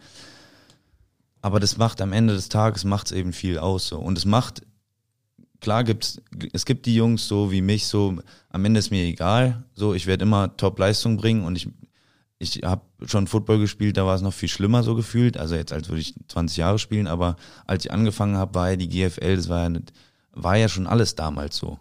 Aber 1.41 1.59
das 1.59 1.77
macht 1.77 2.01
am 2.01 2.13
Ende 2.13 2.35
des 2.35 2.49
Tages 2.49 2.83
macht's 2.83 3.11
eben 3.11 3.33
viel 3.33 3.57
aus 3.57 3.87
so. 3.87 3.99
Und 3.99 4.17
es 4.17 4.25
macht, 4.25 4.61
klar 5.59 5.83
gibt's, 5.83 6.21
es 6.53 6.65
gibt 6.65 6.85
die 6.85 6.95
Jungs 6.95 7.27
so 7.27 7.51
wie 7.51 7.61
mich, 7.61 7.87
so, 7.87 8.17
am 8.49 8.65
Ende 8.65 8.79
ist 8.79 8.91
mir 8.91 9.03
egal. 9.03 9.63
So, 9.73 9.93
ich 9.93 10.05
werde 10.05 10.23
immer 10.23 10.55
Top-Leistung 10.55 11.17
bringen 11.17 11.43
und 11.43 11.55
ich, 11.55 11.69
ich 12.37 12.61
habe 12.63 12.81
schon 13.05 13.27
Football 13.27 13.59
gespielt, 13.59 13.97
da 13.97 14.05
war 14.05 14.15
es 14.15 14.21
noch 14.21 14.33
viel 14.33 14.49
schlimmer 14.49 14.83
so 14.83 14.95
gefühlt. 14.95 15.37
Also 15.37 15.55
jetzt 15.55 15.73
als 15.73 15.89
würde 15.89 16.01
ich 16.01 16.15
20 16.27 16.57
Jahre 16.57 16.79
spielen, 16.79 17.07
aber 17.07 17.35
als 17.65 17.85
ich 17.85 17.91
angefangen 17.91 18.37
habe, 18.37 18.55
war 18.55 18.71
ja 18.71 18.75
die 18.75 18.89
GFL, 18.89 19.35
das 19.35 19.49
war 19.49 19.63
ja, 19.63 19.69
nicht, 19.69 19.93
war 20.33 20.57
ja 20.57 20.69
schon 20.69 20.87
alles 20.87 21.15
damals 21.15 21.57
so. 21.57 21.79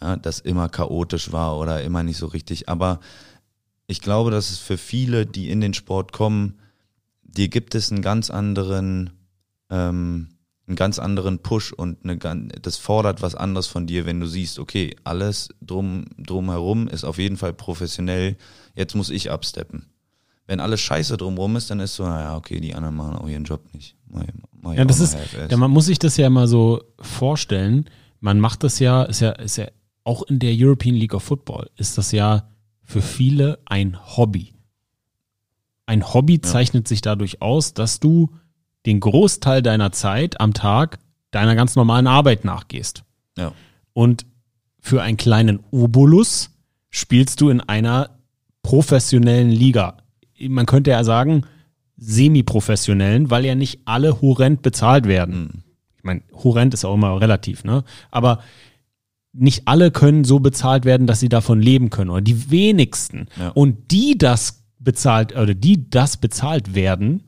Ja, 0.00 0.16
dass 0.16 0.38
immer 0.38 0.68
chaotisch 0.68 1.32
war 1.32 1.58
oder 1.58 1.82
immer 1.82 2.04
nicht 2.04 2.18
so 2.18 2.26
richtig. 2.26 2.68
Aber 2.68 3.00
ich 3.88 4.00
glaube, 4.00 4.30
dass 4.30 4.50
es 4.50 4.58
für 4.58 4.78
viele, 4.78 5.26
die 5.26 5.50
in 5.50 5.60
den 5.60 5.74
Sport 5.74 6.12
kommen, 6.12 6.58
dir 7.28 7.48
gibt 7.48 7.74
es 7.74 7.92
einen 7.92 8.02
ganz 8.02 8.30
anderen, 8.30 9.10
ähm, 9.70 10.28
einen 10.66 10.76
ganz 10.76 10.98
anderen 10.98 11.38
Push 11.38 11.72
und 11.72 12.04
eine, 12.04 12.18
das 12.60 12.76
fordert 12.76 13.22
was 13.22 13.34
anderes 13.34 13.66
von 13.66 13.86
dir, 13.86 14.04
wenn 14.04 14.20
du 14.20 14.26
siehst, 14.26 14.58
okay, 14.58 14.96
alles 15.04 15.48
drum 15.62 16.06
drumherum 16.18 16.88
ist 16.88 17.04
auf 17.04 17.18
jeden 17.18 17.36
Fall 17.36 17.54
professionell. 17.54 18.36
Jetzt 18.74 18.94
muss 18.94 19.10
ich 19.10 19.30
absteppen. 19.30 19.86
Wenn 20.46 20.60
alles 20.60 20.80
scheiße 20.80 21.16
drumrum 21.16 21.56
ist, 21.56 21.70
dann 21.70 21.80
ist 21.80 21.94
so, 21.94 22.04
naja, 22.04 22.36
okay, 22.36 22.60
die 22.60 22.74
anderen 22.74 22.96
machen 22.96 23.16
auch 23.16 23.28
ihren 23.28 23.44
Job 23.44 23.62
nicht. 23.74 23.96
Mach, 24.08 24.24
mach 24.62 24.74
ja, 24.74 24.84
das 24.84 25.00
ist, 25.00 25.16
ja, 25.50 25.56
man 25.56 25.70
muss 25.70 25.86
sich 25.86 25.98
das 25.98 26.16
ja 26.16 26.30
mal 26.30 26.48
so 26.48 26.82
vorstellen. 27.00 27.88
Man 28.20 28.40
macht 28.40 28.64
das 28.64 28.78
ja, 28.78 29.02
ist 29.02 29.20
ja, 29.20 29.30
ist 29.32 29.56
ja 29.56 29.66
auch 30.04 30.22
in 30.22 30.38
der 30.38 30.54
European 30.54 30.94
League 30.94 31.12
of 31.12 31.22
Football 31.22 31.68
ist 31.76 31.98
das 31.98 32.12
ja 32.12 32.48
für 32.82 33.02
viele 33.02 33.58
ein 33.66 33.98
Hobby. 34.16 34.54
Ein 35.88 36.12
Hobby 36.12 36.42
zeichnet 36.42 36.86
ja. 36.86 36.88
sich 36.90 37.00
dadurch 37.00 37.40
aus, 37.40 37.72
dass 37.72 37.98
du 37.98 38.28
den 38.84 39.00
Großteil 39.00 39.62
deiner 39.62 39.90
Zeit 39.90 40.38
am 40.38 40.52
Tag 40.52 40.98
deiner 41.30 41.54
ganz 41.54 41.76
normalen 41.76 42.06
Arbeit 42.06 42.44
nachgehst. 42.44 43.04
Ja. 43.38 43.52
Und 43.94 44.26
für 44.80 45.00
einen 45.00 45.16
kleinen 45.16 45.60
Obolus 45.70 46.50
spielst 46.90 47.40
du 47.40 47.48
in 47.48 47.62
einer 47.62 48.10
professionellen 48.62 49.48
Liga. 49.48 49.96
Man 50.38 50.66
könnte 50.66 50.90
ja 50.90 51.02
sagen, 51.04 51.46
semi-professionellen, 51.96 53.30
weil 53.30 53.46
ja 53.46 53.54
nicht 53.54 53.80
alle 53.86 54.20
horrend 54.20 54.60
bezahlt 54.60 55.06
werden. 55.06 55.40
Mhm. 55.40 55.62
Ich 55.96 56.04
meine, 56.04 56.20
horrend 56.34 56.74
ist 56.74 56.84
auch 56.84 56.94
immer 56.94 57.18
relativ, 57.18 57.64
ne? 57.64 57.82
Aber 58.10 58.40
nicht 59.32 59.62
alle 59.66 59.90
können 59.90 60.24
so 60.24 60.38
bezahlt 60.40 60.84
werden, 60.84 61.06
dass 61.06 61.20
sie 61.20 61.30
davon 61.30 61.62
leben 61.62 61.88
können. 61.88 62.10
Oder 62.10 62.20
die 62.20 62.50
wenigsten. 62.50 63.28
Ja. 63.38 63.48
Und 63.50 63.90
die 63.90 64.18
das 64.18 64.57
bezahlt, 64.78 65.34
oder 65.36 65.54
die 65.54 65.90
das 65.90 66.16
bezahlt 66.16 66.74
werden, 66.74 67.24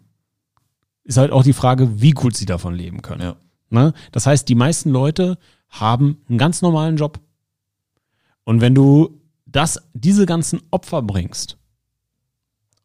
ist 1.04 1.16
halt 1.16 1.32
auch 1.32 1.42
die 1.42 1.52
Frage, 1.52 2.00
wie 2.00 2.12
gut 2.12 2.36
sie 2.36 2.46
davon 2.46 2.74
leben 2.74 3.02
können. 3.02 3.22
Ja. 3.22 3.36
Ne? 3.70 3.92
Das 4.12 4.26
heißt, 4.26 4.48
die 4.48 4.54
meisten 4.54 4.90
Leute 4.90 5.38
haben 5.68 6.18
einen 6.28 6.38
ganz 6.38 6.62
normalen 6.62 6.96
Job. 6.96 7.20
Und 8.44 8.60
wenn 8.60 8.74
du 8.74 9.20
das, 9.46 9.88
diese 9.92 10.26
ganzen 10.26 10.60
Opfer 10.70 11.02
bringst 11.02 11.56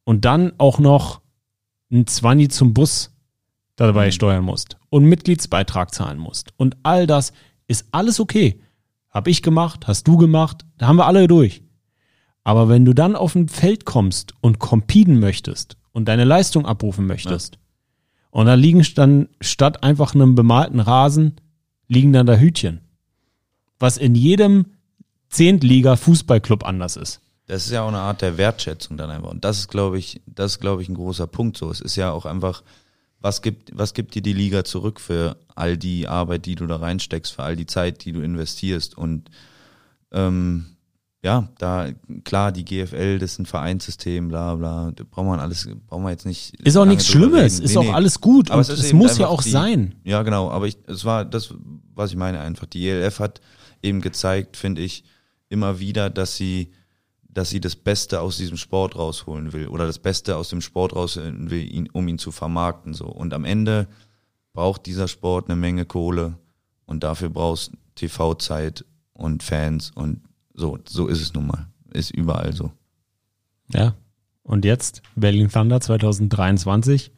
und 0.03 0.25
dann 0.25 0.53
auch 0.57 0.79
noch 0.79 1.21
ein 1.91 2.07
Zwanni 2.07 2.47
zum 2.47 2.73
Bus 2.73 3.11
dabei 3.75 4.07
mhm. 4.07 4.11
steuern 4.11 4.43
musst 4.43 4.77
und 4.89 5.05
Mitgliedsbeitrag 5.05 5.93
zahlen 5.93 6.17
musst 6.17 6.53
und 6.57 6.77
all 6.83 7.07
das, 7.07 7.33
ist 7.67 7.87
alles 7.91 8.19
okay. 8.19 8.61
Hab 9.09 9.27
ich 9.27 9.41
gemacht, 9.41 9.87
hast 9.87 10.07
du 10.07 10.17
gemacht, 10.17 10.65
da 10.77 10.87
haben 10.87 10.97
wir 10.97 11.07
alle 11.07 11.27
durch. 11.27 11.63
Aber 12.45 12.69
wenn 12.69 12.85
du 12.85 12.93
dann 12.93 13.15
auf 13.15 13.35
ein 13.35 13.49
Feld 13.49 13.85
kommst 13.85 14.35
und 14.39 14.59
competen 14.59 15.19
möchtest 15.19 15.77
und 15.91 16.07
deine 16.07 16.25
Leistung 16.25 16.67
abrufen 16.67 17.07
möchtest, 17.07 17.55
ja. 17.55 17.59
und 18.29 18.45
da 18.45 18.53
liegen 18.53 18.85
dann 18.93 19.27
statt 19.41 19.83
einfach 19.83 20.13
einem 20.13 20.35
bemalten 20.35 20.79
Rasen, 20.79 21.41
liegen 21.87 22.13
dann 22.13 22.27
da 22.27 22.35
Hütchen. 22.35 22.81
Was 23.79 23.97
in 23.97 24.13
jedem 24.13 24.67
Zehntliga-Fußballclub 25.29 26.63
anders 26.63 26.97
ist. 26.97 27.19
Das 27.47 27.65
ist 27.65 27.71
ja 27.71 27.81
auch 27.81 27.87
eine 27.87 27.97
Art 27.97 28.21
der 28.21 28.37
Wertschätzung 28.37 28.95
dann 28.95 29.09
einfach. 29.09 29.31
Und 29.31 29.43
das 29.43 29.57
ist, 29.57 29.67
glaube 29.67 29.97
ich, 29.97 30.21
das 30.27 30.53
ist, 30.53 30.59
glaube 30.59 30.83
ich, 30.83 30.89
ein 30.89 30.95
großer 30.95 31.25
Punkt 31.25 31.57
so. 31.57 31.71
Es 31.71 31.81
ist 31.81 31.95
ja 31.95 32.11
auch 32.11 32.27
einfach, 32.27 32.61
was 33.19 33.41
gibt, 33.41 33.75
was 33.75 33.95
gibt 33.95 34.13
dir 34.13 34.21
die 34.21 34.33
Liga 34.33 34.63
zurück 34.63 34.99
für 34.99 35.35
all 35.55 35.77
die 35.77 36.07
Arbeit, 36.07 36.45
die 36.45 36.55
du 36.55 36.67
da 36.67 36.75
reinsteckst, 36.75 37.33
für 37.33 37.43
all 37.43 37.55
die 37.55 37.65
Zeit, 37.65 38.05
die 38.05 38.11
du 38.11 38.21
investierst? 38.21 38.95
Und 38.95 39.31
ähm, 40.11 40.74
ja, 41.25 41.49
da 41.57 41.89
klar, 42.23 42.51
die 42.51 42.63
GFL, 42.63 43.17
das 43.17 43.31
ist 43.31 43.39
ein 43.39 43.47
Vereinssystem, 43.47 44.27
bla 44.27 44.53
bla, 44.53 44.91
da 44.91 45.03
braucht 45.09 45.25
man 45.25 45.39
alles, 45.39 45.67
braucht 45.87 46.03
man 46.03 46.11
jetzt 46.11 46.27
nicht. 46.27 46.53
Ist 46.61 46.77
auch 46.77 46.85
nichts 46.85 47.07
Schlimmes, 47.07 47.57
nee, 47.57 47.65
ist 47.65 47.71
nee. 47.71 47.77
auch 47.79 47.93
alles 47.95 48.21
gut, 48.21 48.51
aber 48.51 48.61
es, 48.61 48.69
es 48.69 48.93
muss 48.93 49.17
ja 49.17 49.25
auch 49.25 49.41
die, 49.41 49.49
sein. 49.49 49.95
Ja, 50.03 50.21
genau, 50.21 50.51
aber 50.51 50.67
ich, 50.67 50.77
es 50.85 51.03
war 51.03 51.25
das, 51.25 51.51
was 51.95 52.11
ich 52.11 52.15
meine 52.15 52.41
einfach. 52.41 52.67
Die 52.67 52.87
ELF 52.87 53.17
hat 53.17 53.41
eben 53.81 54.01
gezeigt, 54.01 54.55
finde 54.55 54.83
ich, 54.83 55.03
immer 55.49 55.79
wieder, 55.79 56.11
dass 56.11 56.35
sie, 56.35 56.71
dass 57.27 57.49
sie 57.49 57.59
das 57.59 57.75
Beste 57.75 58.21
aus 58.21 58.37
diesem 58.37 58.57
Sport 58.57 58.95
rausholen 58.95 59.51
will 59.51 59.67
oder 59.69 59.87
das 59.87 59.97
Beste 59.97 60.37
aus 60.37 60.49
dem 60.49 60.61
Sport 60.61 60.95
rausholen 60.95 61.49
will, 61.49 61.63
ihn, 61.73 61.89
um 61.91 62.07
ihn 62.07 62.19
zu 62.19 62.31
vermarkten. 62.31 62.93
So. 62.93 63.07
Und 63.07 63.33
am 63.33 63.45
Ende 63.45 63.87
braucht 64.53 64.85
dieser 64.85 65.07
Sport 65.07 65.49
eine 65.49 65.55
Menge 65.55 65.85
Kohle 65.85 66.37
und 66.85 67.03
dafür 67.03 67.29
brauchst 67.29 67.71
TV-Zeit 67.95 68.85
und 69.13 69.41
Fans 69.41 69.91
und 69.95 70.21
so, 70.55 70.79
so 70.87 71.07
ist 71.07 71.21
es 71.21 71.33
nun 71.33 71.47
mal. 71.47 71.67
Ist 71.93 72.11
überall 72.11 72.53
so. 72.53 72.71
Ja. 73.69 73.95
Und 74.43 74.65
jetzt 74.65 75.01
Berlin 75.15 75.49
Thunder 75.49 75.81
2023. 75.81 77.11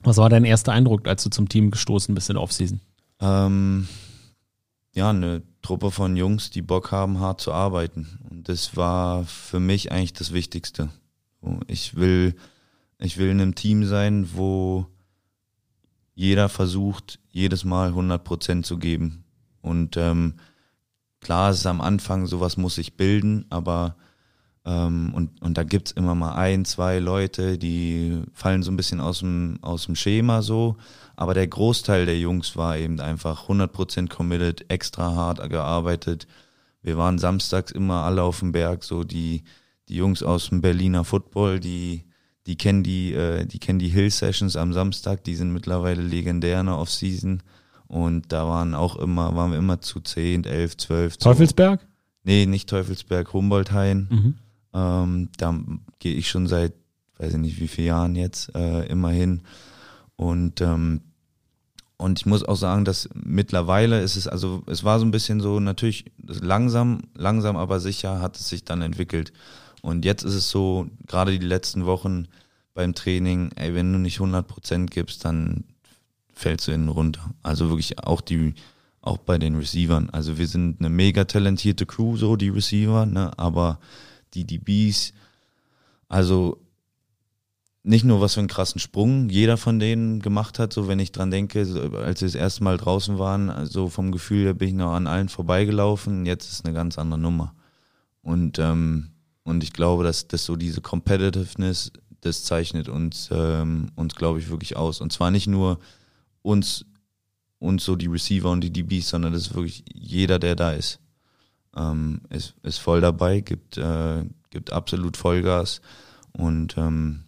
Was 0.00 0.16
war 0.18 0.28
dein 0.28 0.44
erster 0.44 0.72
Eindruck, 0.72 1.08
als 1.08 1.24
du 1.24 1.30
zum 1.30 1.48
Team 1.48 1.70
gestoßen 1.70 2.14
bist 2.14 2.30
in 2.30 2.34
der 2.34 2.42
Offseason? 2.42 2.80
Ähm, 3.20 3.88
ja, 4.94 5.10
eine 5.10 5.42
Truppe 5.62 5.90
von 5.90 6.16
Jungs, 6.16 6.50
die 6.50 6.62
Bock 6.62 6.92
haben, 6.92 7.18
hart 7.20 7.40
zu 7.40 7.52
arbeiten. 7.52 8.18
Und 8.30 8.48
das 8.48 8.76
war 8.76 9.24
für 9.24 9.60
mich 9.60 9.90
eigentlich 9.90 10.12
das 10.12 10.32
Wichtigste. 10.32 10.90
Ich 11.66 11.96
will, 11.96 12.34
ich 12.98 13.16
will 13.16 13.28
in 13.30 13.40
einem 13.40 13.54
Team 13.54 13.84
sein, 13.84 14.28
wo 14.34 14.86
jeder 16.14 16.48
versucht, 16.48 17.18
jedes 17.30 17.64
Mal 17.64 17.88
100 17.88 18.22
Prozent 18.22 18.66
zu 18.66 18.78
geben. 18.78 19.24
Und 19.62 19.96
ähm, 19.96 20.34
klar, 21.20 21.50
es 21.50 21.58
ist 21.58 21.66
am 21.66 21.80
Anfang, 21.80 22.26
sowas 22.26 22.56
muss 22.56 22.76
sich 22.76 22.96
bilden, 22.96 23.46
aber 23.50 23.96
ähm, 24.68 25.12
und, 25.14 25.40
und 25.40 25.56
da 25.56 25.62
gibt's 25.62 25.92
immer 25.92 26.14
mal 26.14 26.34
ein, 26.34 26.66
zwei 26.66 26.98
Leute, 26.98 27.56
die 27.56 28.22
fallen 28.34 28.62
so 28.62 28.70
ein 28.70 28.76
bisschen 28.76 29.00
aus 29.00 29.20
dem, 29.20 29.58
aus 29.62 29.86
dem 29.86 29.96
Schema 29.96 30.42
so. 30.42 30.76
Aber 31.16 31.32
der 31.32 31.46
Großteil 31.46 32.04
der 32.04 32.18
Jungs 32.18 32.54
war 32.54 32.76
eben 32.76 33.00
einfach 33.00 33.48
100% 33.48 34.08
committed, 34.08 34.70
extra 34.70 35.14
hart 35.14 35.48
gearbeitet. 35.48 36.26
Wir 36.82 36.98
waren 36.98 37.18
samstags 37.18 37.72
immer 37.72 38.04
alle 38.04 38.22
auf 38.22 38.40
dem 38.40 38.52
Berg, 38.52 38.84
so 38.84 39.04
die, 39.04 39.42
die 39.88 39.96
Jungs 39.96 40.22
aus 40.22 40.50
dem 40.50 40.60
Berliner 40.60 41.04
Football, 41.04 41.60
die, 41.60 42.04
die 42.46 42.56
kennen 42.56 42.82
die, 42.82 43.14
äh, 43.14 43.46
die 43.46 43.58
kennen 43.58 43.78
die 43.78 43.88
Hill 43.88 44.10
Sessions 44.10 44.54
am 44.54 44.74
Samstag, 44.74 45.24
die 45.24 45.34
sind 45.34 45.52
mittlerweile 45.52 46.02
legendär 46.02 46.60
in 46.60 46.66
der 46.66 46.76
Off-Season. 46.76 47.42
Und 47.88 48.32
da 48.32 48.46
waren 48.46 48.74
auch 48.74 48.96
immer, 48.96 49.34
waren 49.34 49.50
wir 49.50 49.58
immer 49.58 49.80
zu 49.80 50.00
10, 50.00 50.44
11, 50.44 50.76
12. 50.76 51.16
Teufelsberg? 51.16 51.86
Nee, 52.22 52.46
nicht 52.46 52.68
Teufelsberg, 52.68 53.32
Humboldthain. 53.32 54.08
Mhm. 54.10 54.34
Ähm, 54.74 55.28
da 55.38 55.58
gehe 55.98 56.14
ich 56.14 56.28
schon 56.28 56.46
seit, 56.46 56.74
weiß 57.16 57.32
ich 57.32 57.38
nicht 57.38 57.60
wie 57.60 57.68
viele 57.68 57.88
Jahren 57.88 58.14
jetzt, 58.14 58.54
äh, 58.54 58.86
immer 58.86 59.10
hin. 59.10 59.42
Und 60.16 60.60
ähm, 60.60 61.00
und 62.00 62.20
ich 62.20 62.26
muss 62.26 62.44
auch 62.44 62.54
sagen, 62.54 62.84
dass 62.84 63.08
mittlerweile 63.12 64.00
ist 64.00 64.14
es, 64.14 64.28
also 64.28 64.62
es 64.66 64.84
war 64.84 65.00
so 65.00 65.04
ein 65.04 65.10
bisschen 65.10 65.40
so, 65.40 65.58
natürlich 65.58 66.04
langsam, 66.24 67.00
langsam 67.16 67.56
aber 67.56 67.80
sicher 67.80 68.20
hat 68.20 68.36
es 68.36 68.48
sich 68.48 68.64
dann 68.64 68.82
entwickelt. 68.82 69.32
Und 69.82 70.04
jetzt 70.04 70.22
ist 70.22 70.34
es 70.34 70.48
so, 70.48 70.86
gerade 71.06 71.36
die 71.36 71.44
letzten 71.44 71.86
Wochen 71.86 72.28
beim 72.72 72.94
Training, 72.94 73.50
ey, 73.56 73.74
wenn 73.74 73.92
du 73.92 73.98
nicht 73.98 74.20
100 74.20 74.46
Prozent 74.46 74.92
gibst, 74.92 75.24
dann 75.24 75.64
fällst 76.38 76.68
du 76.68 76.72
innen 76.72 76.88
runter. 76.88 77.34
Also 77.42 77.68
wirklich 77.68 77.98
auch 77.98 78.20
die, 78.20 78.54
auch 79.00 79.18
bei 79.18 79.38
den 79.38 79.56
Receivern. 79.56 80.08
Also 80.10 80.38
wir 80.38 80.46
sind 80.46 80.80
eine 80.80 80.88
mega 80.88 81.24
talentierte 81.24 81.84
Crew, 81.84 82.16
so 82.16 82.36
die 82.36 82.48
Receiver, 82.48 83.06
ne, 83.06 83.36
aber 83.36 83.80
die 84.34 84.44
DBs, 84.44 85.12
also 86.08 86.60
nicht 87.82 88.04
nur 88.04 88.20
was 88.20 88.34
für 88.34 88.40
einen 88.40 88.48
krassen 88.48 88.80
Sprung 88.80 89.30
jeder 89.30 89.56
von 89.56 89.78
denen 89.78 90.20
gemacht 90.20 90.58
hat, 90.58 90.72
so 90.72 90.88
wenn 90.88 90.98
ich 90.98 91.10
dran 91.10 91.30
denke, 91.30 91.60
als 91.60 92.20
wir 92.20 92.28
das 92.28 92.34
erste 92.34 92.62
Mal 92.62 92.76
draußen 92.76 93.18
waren, 93.18 93.50
also 93.50 93.88
vom 93.88 94.12
Gefühl 94.12 94.44
her 94.44 94.54
bin 94.54 94.68
ich 94.68 94.74
noch 94.74 94.92
an 94.92 95.06
allen 95.06 95.28
vorbeigelaufen, 95.28 96.26
jetzt 96.26 96.52
ist 96.52 96.64
eine 96.64 96.74
ganz 96.74 96.98
andere 96.98 97.20
Nummer. 97.20 97.54
Und, 98.22 98.58
ähm, 98.58 99.10
und 99.42 99.64
ich 99.64 99.72
glaube, 99.72 100.04
dass, 100.04 100.28
dass 100.28 100.44
so 100.44 100.56
diese 100.56 100.82
Competitiveness, 100.82 101.92
das 102.20 102.44
zeichnet 102.44 102.88
uns, 102.88 103.30
ähm, 103.32 103.90
uns 103.94 104.14
glaube 104.14 104.38
ich, 104.38 104.50
wirklich 104.50 104.76
aus. 104.76 105.00
Und 105.00 105.12
zwar 105.12 105.30
nicht 105.30 105.46
nur 105.46 105.78
uns, 106.48 106.84
uns 107.58 107.84
so 107.84 107.96
die 107.96 108.06
Receiver 108.06 108.50
und 108.50 108.62
die 108.62 108.72
DBs, 108.72 109.08
sondern 109.08 109.32
das 109.32 109.42
ist 109.42 109.54
wirklich 109.54 109.84
jeder, 109.92 110.38
der 110.38 110.56
da 110.56 110.72
ist, 110.72 111.00
ähm, 111.76 112.22
ist, 112.30 112.54
ist 112.62 112.78
voll 112.78 113.00
dabei, 113.00 113.40
gibt, 113.40 113.76
äh, 113.76 114.24
gibt 114.50 114.72
absolut 114.72 115.16
Vollgas 115.16 115.80
und 116.32 116.76
ähm, 116.76 117.24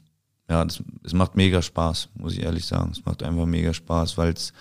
ja, 0.49 0.64
das, 0.64 0.83
es 1.05 1.12
macht 1.12 1.37
mega 1.37 1.62
Spaß, 1.62 2.09
muss 2.14 2.33
ich 2.33 2.43
ehrlich 2.43 2.66
sagen. 2.66 2.91
Es 2.91 3.05
macht 3.05 3.23
einfach 3.23 3.47
mega 3.47 3.73
Spaß, 3.73 4.18
weil 4.18 4.33
es 4.33 4.53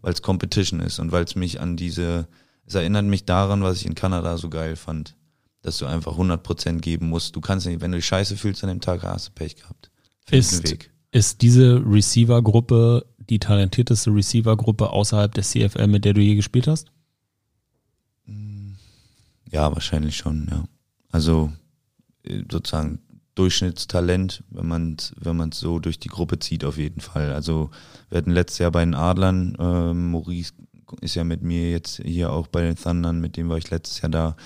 weil 0.00 0.12
es 0.12 0.22
Competition 0.22 0.80
ist 0.80 0.98
und 0.98 1.12
weil 1.12 1.24
es 1.24 1.34
mich 1.34 1.60
an 1.60 1.76
diese, 1.76 2.28
es 2.66 2.74
erinnert 2.74 3.04
mich 3.04 3.24
daran, 3.24 3.62
was 3.62 3.80
ich 3.80 3.86
in 3.86 3.94
Kanada 3.94 4.36
so 4.36 4.48
geil 4.48 4.76
fand, 4.76 5.16
dass 5.62 5.78
du 5.78 5.86
einfach 5.86 6.16
100% 6.16 6.80
geben 6.80 7.08
musst. 7.08 7.34
Du 7.34 7.40
kannst 7.40 7.66
nicht, 7.66 7.80
wenn 7.80 7.92
du 7.92 7.98
dich 7.98 8.06
scheiße 8.06 8.36
fühlst 8.36 8.62
an 8.62 8.68
dem 8.68 8.80
Tag, 8.80 9.02
hast 9.02 9.28
du 9.28 9.32
Pech 9.32 9.56
gehabt. 9.56 9.90
ist, 10.30 10.88
ist 11.10 11.42
diese 11.42 11.82
Receiver-Gruppe 11.84 13.06
die 13.30 13.38
talentierteste 13.38 14.10
Receiver-Gruppe 14.10 14.90
außerhalb 14.90 15.32
der 15.32 15.44
CFL, 15.44 15.86
mit 15.86 16.04
der 16.04 16.14
du 16.14 16.20
je 16.20 16.34
gespielt 16.34 16.66
hast? 16.66 16.90
Ja, 19.50 19.72
wahrscheinlich 19.72 20.16
schon, 20.16 20.46
ja. 20.50 20.64
Also 21.10 21.52
äh, 22.24 22.42
sozusagen 22.50 23.00
Durchschnittstalent, 23.34 24.42
wenn 24.50 24.66
man 24.66 24.96
es 24.98 25.14
wenn 25.18 25.36
man's 25.36 25.60
so 25.60 25.78
durch 25.78 25.98
die 25.98 26.08
Gruppe 26.08 26.38
zieht, 26.38 26.64
auf 26.64 26.76
jeden 26.76 27.00
Fall. 27.00 27.32
Also 27.32 27.70
wir 28.10 28.18
hatten 28.18 28.32
letztes 28.32 28.58
Jahr 28.58 28.72
bei 28.72 28.84
den 28.84 28.94
Adlern, 28.94 29.54
äh, 29.58 29.94
Maurice 29.94 30.52
ist 31.00 31.14
ja 31.14 31.24
mit 31.24 31.42
mir 31.42 31.70
jetzt 31.70 32.02
hier 32.04 32.32
auch 32.32 32.48
bei 32.48 32.62
den 32.62 32.76
Thundern, 32.76 33.20
mit 33.20 33.36
dem 33.36 33.48
war 33.48 33.58
ich 33.58 33.70
letztes 33.70 34.00
Jahr 34.00 34.10
da. 34.10 34.36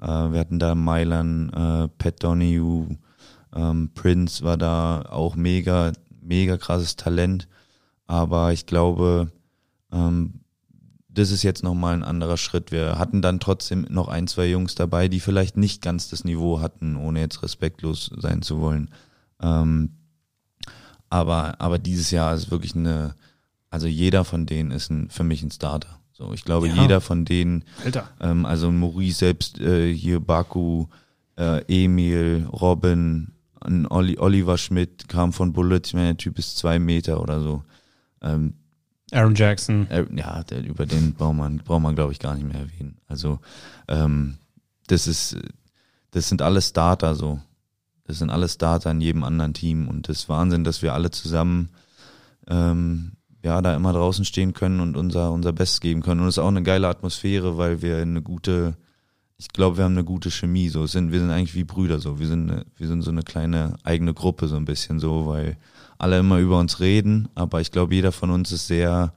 Äh, 0.00 0.32
wir 0.32 0.40
hatten 0.40 0.58
da 0.58 0.74
Mailan, 0.74 1.50
äh, 1.50 1.88
Pat 1.98 2.22
Donahue, 2.22 2.96
Ähm, 3.52 3.90
Prince 3.94 4.44
war 4.44 4.56
da 4.56 5.02
auch 5.10 5.34
mega, 5.34 5.92
mega 6.22 6.56
krasses 6.56 6.94
Talent. 6.94 7.48
Aber 8.10 8.52
ich 8.52 8.66
glaube, 8.66 9.30
ähm, 9.92 10.40
das 11.08 11.30
ist 11.30 11.44
jetzt 11.44 11.62
nochmal 11.62 11.94
ein 11.94 12.02
anderer 12.02 12.36
Schritt. 12.36 12.72
Wir 12.72 12.98
hatten 12.98 13.22
dann 13.22 13.38
trotzdem 13.38 13.86
noch 13.88 14.08
ein, 14.08 14.26
zwei 14.26 14.46
Jungs 14.50 14.74
dabei, 14.74 15.06
die 15.06 15.20
vielleicht 15.20 15.56
nicht 15.56 15.80
ganz 15.80 16.08
das 16.08 16.24
Niveau 16.24 16.60
hatten, 16.60 16.96
ohne 16.96 17.20
jetzt 17.20 17.44
respektlos 17.44 18.10
sein 18.16 18.42
zu 18.42 18.60
wollen. 18.60 18.90
Ähm, 19.40 19.90
aber, 21.08 21.60
aber 21.60 21.78
dieses 21.78 22.10
Jahr 22.10 22.34
ist 22.34 22.50
wirklich 22.50 22.74
eine, 22.74 23.14
also 23.70 23.86
jeder 23.86 24.24
von 24.24 24.44
denen 24.44 24.72
ist 24.72 24.90
ein, 24.90 25.08
für 25.08 25.22
mich 25.22 25.44
ein 25.44 25.52
Starter. 25.52 26.00
So, 26.12 26.32
ich 26.32 26.44
glaube, 26.44 26.66
Ja. 26.66 26.82
jeder 26.82 27.00
von 27.00 27.24
denen, 27.24 27.64
ähm, 28.20 28.44
also 28.44 28.72
Maurice 28.72 29.18
selbst, 29.20 29.60
äh, 29.60 29.94
hier 29.94 30.18
Baku, 30.18 30.86
äh, 31.38 31.62
Emil, 31.68 32.48
Robin, 32.52 33.30
Olli, 33.88 34.18
Oliver 34.18 34.58
Schmidt 34.58 35.08
kam 35.08 35.32
von 35.32 35.52
Bullet, 35.52 35.82
ich 35.86 35.94
meine, 35.94 36.08
der 36.08 36.16
Typ 36.16 36.40
ist 36.40 36.58
zwei 36.58 36.80
Meter 36.80 37.20
oder 37.22 37.40
so. 37.40 37.62
Ähm, 38.22 38.54
Aaron 39.12 39.34
Jackson. 39.34 39.88
äh, 39.90 40.06
ja, 40.14 40.42
der, 40.44 40.64
über 40.64 40.86
den 40.86 41.14
braucht 41.14 41.36
man, 41.36 41.58
braucht 41.58 41.82
man 41.82 41.94
glaube 41.94 42.12
ich 42.12 42.18
gar 42.18 42.34
nicht 42.34 42.46
mehr 42.46 42.60
erwähnen. 42.60 42.98
Also 43.08 43.40
ähm, 43.88 44.38
das 44.86 45.06
ist, 45.06 45.36
das 46.12 46.28
sind 46.28 46.42
alles 46.42 46.68
Starter 46.68 47.14
so. 47.14 47.40
Das 48.04 48.18
sind 48.18 48.30
alles 48.30 48.54
Starter 48.54 48.90
in 48.90 49.00
jedem 49.00 49.22
anderen 49.22 49.54
Team 49.54 49.88
und 49.88 50.08
das 50.08 50.18
ist 50.18 50.28
Wahnsinn, 50.28 50.64
dass 50.64 50.82
wir 50.82 50.94
alle 50.94 51.10
zusammen 51.10 51.70
ähm, 52.48 53.12
ja 53.42 53.62
da 53.62 53.74
immer 53.74 53.92
draußen 53.92 54.24
stehen 54.24 54.52
können 54.52 54.80
und 54.80 54.96
unser 54.96 55.32
unser 55.32 55.52
Bestes 55.52 55.80
geben 55.80 56.02
können. 56.02 56.20
Und 56.20 56.28
es 56.28 56.34
ist 56.34 56.42
auch 56.42 56.48
eine 56.48 56.62
geile 56.62 56.88
Atmosphäre, 56.88 57.56
weil 57.56 57.82
wir 57.82 57.98
eine 57.98 58.22
gute, 58.22 58.76
ich 59.40 59.48
glaube, 59.48 59.78
wir 59.78 59.84
haben 59.84 59.92
eine 59.92 60.04
gute 60.04 60.30
Chemie. 60.30 60.68
So 60.68 60.86
sind 60.86 61.12
wir 61.12 61.18
sind 61.18 61.30
eigentlich 61.30 61.54
wie 61.54 61.64
Brüder 61.64 61.98
so. 61.98 62.18
Wir 62.18 62.26
sind 62.26 62.50
eine, 62.50 62.66
wir 62.76 62.86
sind 62.86 63.00
so 63.00 63.10
eine 63.10 63.22
kleine 63.22 63.78
eigene 63.84 64.12
Gruppe 64.12 64.48
so 64.48 64.56
ein 64.56 64.66
bisschen 64.66 65.00
so, 65.00 65.26
weil 65.26 65.56
alle 65.96 66.18
immer 66.18 66.38
über 66.38 66.58
uns 66.58 66.78
reden, 66.80 67.30
aber 67.34 67.62
ich 67.62 67.70
glaube, 67.72 67.94
jeder 67.94 68.12
von 68.12 68.30
uns 68.30 68.52
ist 68.52 68.66
sehr, 68.66 69.14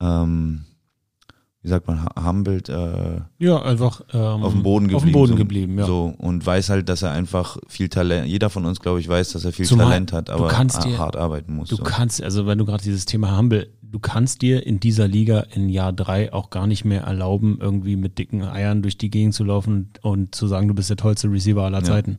ähm, 0.00 0.64
wie 1.62 1.68
sagt 1.68 1.86
man, 1.86 2.02
hu- 2.04 2.26
humbled, 2.26 2.68
äh, 2.70 3.20
Ja, 3.38 3.60
einfach 3.62 4.00
ähm, 4.12 4.20
auf 4.42 4.52
dem 4.52 4.62
Boden 4.62 4.88
geblieben. 4.88 4.96
Auf 4.96 5.02
dem 5.04 5.12
Boden 5.12 5.32
so, 5.32 5.36
geblieben, 5.36 5.78
ja. 5.78 5.84
So, 5.86 6.14
und 6.18 6.44
weiß 6.44 6.70
halt, 6.70 6.88
dass 6.88 7.02
er 7.02 7.10
einfach 7.12 7.58
viel 7.68 7.88
Talent, 7.88 8.26
jeder 8.28 8.48
von 8.50 8.64
uns, 8.64 8.80
glaube 8.80 9.00
ich, 9.00 9.08
weiß, 9.08 9.32
dass 9.32 9.44
er 9.44 9.52
viel 9.52 9.66
Zumal 9.66 9.86
Talent 9.88 10.12
hat, 10.12 10.30
aber 10.30 10.48
dir- 10.48 10.98
hart 10.98 11.16
arbeiten 11.16 11.54
muss. 11.54 11.68
Du 11.68 11.76
so. 11.76 11.82
kannst, 11.82 12.22
also 12.22 12.46
wenn 12.46 12.56
du 12.58 12.64
gerade 12.64 12.82
dieses 12.82 13.04
Thema 13.04 13.36
Humble, 13.36 13.68
du 13.82 13.98
kannst 13.98 14.40
dir 14.40 14.66
in 14.66 14.80
dieser 14.80 15.06
Liga 15.08 15.40
in 15.54 15.68
Jahr 15.68 15.92
drei 15.92 16.32
auch 16.32 16.48
gar 16.50 16.66
nicht 16.66 16.84
mehr 16.84 17.02
erlauben, 17.02 17.58
irgendwie 17.60 17.96
mit 17.96 18.18
dicken 18.18 18.42
Eiern 18.42 18.80
durch 18.82 18.96
die 18.96 19.10
Gegend 19.10 19.34
zu 19.34 19.44
laufen 19.44 19.90
und 20.00 20.34
zu 20.34 20.46
sagen, 20.46 20.68
du 20.68 20.74
bist 20.74 20.88
der 20.88 20.96
tollste 20.96 21.30
Receiver 21.30 21.62
aller 21.64 21.78
Ja. 21.80 21.84
Zeiten. 21.84 22.18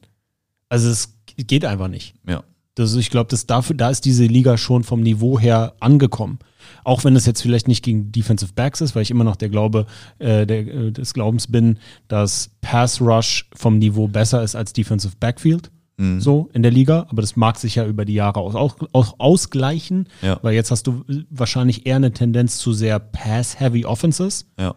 Also 0.70 0.89
es 0.89 1.18
geht 1.38 1.66
einfach 1.66 1.88
nicht. 1.88 2.14
Ja. 2.28 2.44
Das, 2.76 2.94
ich 2.96 3.10
glaube, 3.10 3.30
das 3.30 3.46
dafür, 3.48 3.76
da 3.76 3.89
ist 3.89 4.06
diese 4.06 4.26
Liga 4.26 4.58
schon 4.58 4.84
vom 4.84 5.02
Niveau 5.02 5.39
her 5.39 5.74
angekommen. 5.80 6.39
Auch 6.84 7.04
wenn 7.04 7.16
es 7.16 7.26
jetzt 7.26 7.42
vielleicht 7.42 7.68
nicht 7.68 7.84
gegen 7.84 8.12
Defensive 8.12 8.54
Backs 8.54 8.82
ist, 8.82 8.96
weil 8.96 9.04
ich 9.04 9.12
immer 9.12 9.24
noch 9.24 9.36
der 9.36 9.50
Glaube 9.50 9.86
äh, 10.20 10.46
der, 10.46 10.60
äh, 10.68 10.92
des 10.92 11.14
Glaubens 11.14 11.48
bin, 11.48 11.78
dass 12.08 12.52
Pass 12.62 13.02
Rush 13.02 13.50
vom 13.56 13.78
Niveau 13.80 14.08
besser 14.08 14.44
ist 14.44 14.56
als 14.56 14.74
Defensive 14.74 15.14
Backfield. 15.20 15.72
Mhm. 15.98 16.20
So 16.22 16.50
in 16.54 16.64
der 16.64 16.72
Liga, 16.72 17.06
aber 17.10 17.22
das 17.22 17.36
mag 17.36 17.58
sich 17.60 17.76
ja 17.76 17.86
über 17.86 18.06
die 18.06 18.14
Jahre 18.14 18.40
aus, 18.40 18.56
auch, 18.56 18.78
auch 18.94 19.16
ausgleichen, 19.20 20.08
Ja. 20.22 20.40
weil 20.42 20.54
jetzt 20.56 20.72
hast 20.72 20.88
du 20.88 21.04
wahrscheinlich 21.30 21.86
eher 21.86 21.98
eine 21.98 22.12
Tendenz 22.12 22.58
zu 22.58 22.74
sehr 22.74 22.98
Pass-Heavy 23.00 23.86
Offenses 23.86 24.48
Ja. 24.58 24.76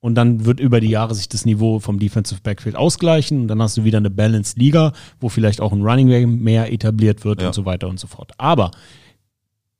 und 0.00 0.16
dann 0.16 0.44
wird 0.44 0.58
über 0.60 0.80
die 0.80 0.88
Jahre 0.88 1.14
sich 1.14 1.28
das 1.28 1.44
Niveau 1.46 1.78
vom 1.78 1.98
Defensive 1.98 2.40
Backfield 2.42 2.76
ausgleichen 2.76 3.40
und 3.42 3.48
dann 3.48 3.62
hast 3.62 3.76
du 3.76 3.84
wieder 3.84 3.98
eine 3.98 4.10
Balanced 4.10 4.58
Liga, 4.58 4.92
wo 5.20 5.28
vielleicht 5.28 5.60
auch 5.60 5.72
ein 5.72 5.82
Running 5.82 6.08
Game 6.08 6.42
mehr 6.42 6.72
etabliert 6.72 7.24
wird 7.24 7.40
Ja. 7.40 7.46
und 7.48 7.54
so 7.54 7.64
weiter 7.64 7.88
und 7.88 8.00
so 8.00 8.08
fort. 8.08 8.32
Aber 8.36 8.70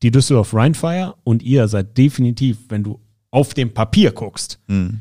die 0.03 0.11
Düsseldorf 0.11 0.53
Rheinfire 0.55 1.15
und 1.25 1.43
ihr 1.43 1.69
seid 1.69 1.97
definitiv, 1.97 2.59
wenn 2.69 2.83
du 2.85 3.01
auf 3.31 3.55
dem 3.55 3.73
Papier 3.73 4.13
guckst, 4.13 4.59
Mhm. 4.67 5.01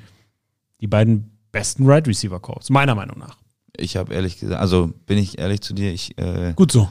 die 0.81 0.87
beiden 0.87 1.31
besten 1.51 1.85
Right 1.85 2.07
Receiver 2.07 2.39
Calls, 2.41 2.69
meiner 2.69 2.95
Meinung 2.95 3.17
nach. 3.19 3.37
Ich 3.77 3.95
habe 3.97 4.13
ehrlich 4.13 4.39
gesagt, 4.39 4.59
also 4.61 4.91
bin 5.05 5.17
ich 5.17 5.37
ehrlich 5.37 5.61
zu 5.61 5.73
dir, 5.73 5.91
ich, 5.91 6.17
äh, 6.17 6.53
Gut 6.55 6.71
so. 6.71 6.89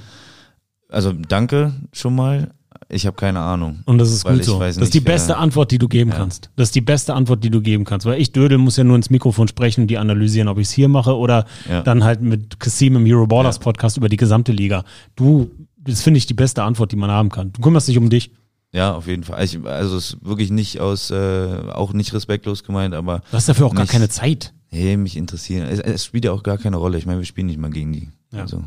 also 0.89 1.13
danke 1.13 1.75
schon 1.93 2.15
mal. 2.15 2.53
Ich 2.91 3.07
habe 3.07 3.17
keine 3.17 3.41
Ahnung. 3.41 3.81
Und 3.87 3.97
das 3.99 4.13
ist 4.13 4.25
gut 4.27 4.45
so. 4.45 4.59
das 4.61 4.77
ist 4.77 4.93
die 4.93 4.99
nicht, 4.99 5.05
beste 5.07 5.33
äh, 5.33 5.37
Antwort, 5.37 5.71
die 5.71 5.79
du 5.79 5.89
geben 5.89 6.11
ja. 6.11 6.17
kannst. 6.17 6.51
Das 6.57 6.69
ist 6.69 6.75
die 6.75 6.83
beste 6.83 7.15
Antwort, 7.15 7.43
die 7.43 7.49
du 7.51 7.63
geben 7.63 7.85
kannst. 7.85 8.05
Weil 8.05 8.21
ich, 8.21 8.33
Dödel, 8.33 8.59
muss 8.59 8.77
ja 8.77 8.85
nur 8.85 8.97
ins 8.97 9.09
Mikrofon 9.09 9.49
sprechen 9.49 9.83
und 9.83 9.87
die 9.89 9.97
analysieren, 9.97 10.49
ob 10.49 10.59
ich 10.59 10.67
es 10.69 10.73
hier 10.73 10.89
mache 10.89 11.17
oder 11.17 11.47
Ja. 11.69 11.83
dann 11.83 12.05
halt 12.05 12.21
mit 12.21 12.61
Kasim 12.61 12.97
im 12.97 13.07
Euroballers 13.07 13.57
Ja. 13.57 13.63
Podcast 13.63 13.97
über 13.97 14.09
die 14.11 14.19
gesamte 14.19 14.53
Liga. 14.53 14.85
Du, 15.17 15.51
das 15.85 16.03
finde 16.03 16.19
ich 16.19 16.27
die 16.27 16.35
beste 16.35 16.63
Antwort, 16.63 16.93
die 16.93 16.97
man 16.97 17.11
haben 17.11 17.29
kann. 17.31 17.53
Du 17.53 17.61
kümmerst 17.61 17.89
dich 17.89 17.99
um 17.99 18.11
dich. 18.11 18.33
Ja, 18.73 18.95
auf 18.95 19.07
jeden 19.07 19.23
Fall. 19.23 19.45
Ich, 19.45 19.65
also 19.65 19.97
es 19.97 20.15
ist 20.15 20.25
wirklich 20.25 20.51
nicht 20.51 20.81
aus, 20.81 21.11
äh, 21.11 21.59
auch 21.73 21.93
nicht 21.93 22.13
respektlos 22.13 22.65
gemeint, 22.65 22.95
aber 22.95 23.21
Du 23.31 23.37
hast 23.37 23.49
dafür 23.49 23.67
auch 23.67 23.75
gar 23.75 23.83
Nicht- 23.83 23.93
keine 23.93 24.09
Zeit. 24.09 24.53
hey, 24.67 24.97
mich 24.97 25.17
interessieren. 25.17 25.69
Es, 25.69 25.79
es 25.79 26.05
spielt 26.05 26.25
ja 26.25 26.33
auch 26.33 26.43
gar 26.43 26.59
keine 26.59 26.77
Rolle. 26.77 26.99
Ich 26.99 27.07
meine, 27.07 27.21
wir 27.21 27.27
spielen 27.27 27.47
nicht 27.47 27.59
mal 27.61 27.71
gegen 27.71 27.93
die. 27.93 28.11
Ja. 28.33 28.41
Also 28.41 28.65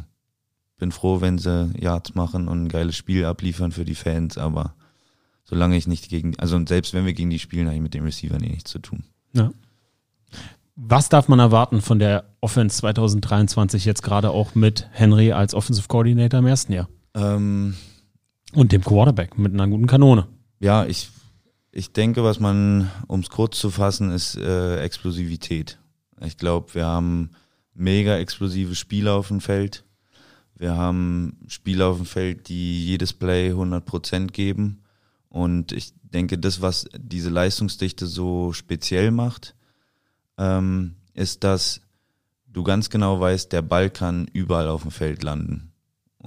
bin 0.77 0.91
froh, 0.93 1.19
wenn 1.21 1.37
sie 1.39 1.71
Yards 1.77 2.15
machen 2.15 2.47
und 2.47 2.63
ein 2.65 2.69
geiles 2.69 2.95
Spiel 2.95 3.25
abliefern 3.25 3.71
für 3.73 3.83
die 3.83 3.95
Fans, 3.95 4.37
aber 4.37 4.75
solange 5.43 5.75
ich 5.75 5.87
nicht 5.87 6.07
gegen, 6.07 6.37
also 6.39 6.57
selbst 6.65 6.93
wenn 6.93 7.05
wir 7.05 7.13
gegen 7.13 7.29
die 7.31 7.39
spielen, 7.39 7.65
habe 7.65 7.75
ich 7.75 7.81
mit 7.81 7.93
den 7.93 8.03
Receivern 8.03 8.43
eh 8.43 8.49
nichts 8.49 8.71
zu 8.71 8.79
tun. 8.79 9.03
Ja. 9.33 9.51
Was 10.75 11.09
darf 11.09 11.27
man 11.27 11.39
erwarten 11.39 11.81
von 11.81 11.97
der 11.99 12.25
Offense 12.39 12.77
2023 12.77 13.83
jetzt 13.85 14.03
gerade 14.03 14.29
auch 14.29 14.53
mit 14.53 14.87
Henry 14.91 15.31
als 15.31 15.53
Offensive 15.55 15.87
Coordinator 15.87 16.39
im 16.39 16.45
ersten 16.47 16.73
Jahr? 16.73 16.87
Ähm, 17.17 17.75
Und 18.53 18.71
dem 18.71 18.83
Quarterback 18.83 19.37
mit 19.37 19.53
einer 19.53 19.67
guten 19.67 19.87
Kanone. 19.87 20.27
ja, 20.59 20.85
ich, 20.85 21.09
ich 21.71 21.91
denke, 21.91 22.23
was 22.23 22.39
man, 22.39 22.89
um 23.07 23.21
es 23.21 23.29
kurz 23.29 23.59
zu 23.59 23.69
fassen, 23.69 24.11
ist 24.11 24.37
äh, 24.37 24.79
Explosivität. 24.81 25.79
Ich 26.21 26.37
glaube, 26.37 26.73
wir 26.73 26.85
haben 26.85 27.31
mega 27.73 28.17
explosive 28.17 28.75
Spieler 28.75 29.15
auf 29.15 29.27
dem 29.27 29.41
Feld. 29.41 29.83
Wir 30.55 30.75
haben 30.75 31.37
Spieler 31.47 31.87
auf 31.87 31.97
dem 31.97 32.05
Feld, 32.05 32.49
die 32.49 32.85
jedes 32.85 33.13
Play 33.13 33.51
100% 33.51 34.27
geben. 34.27 34.83
Und 35.29 35.71
ich 35.71 35.93
denke, 36.01 36.39
das, 36.39 36.61
was 36.61 36.87
diese 36.97 37.29
Leistungsdichte 37.29 38.07
so 38.07 38.53
speziell 38.53 39.11
macht, 39.11 39.55
ähm, 40.37 40.95
ist, 41.13 41.43
dass 41.43 41.81
du 42.47 42.63
ganz 42.63 42.89
genau 42.89 43.19
weißt, 43.19 43.51
der 43.51 43.61
Ball 43.61 43.89
kann 43.91 44.27
überall 44.33 44.67
auf 44.67 44.81
dem 44.81 44.91
Feld 44.91 45.21
landen. 45.21 45.66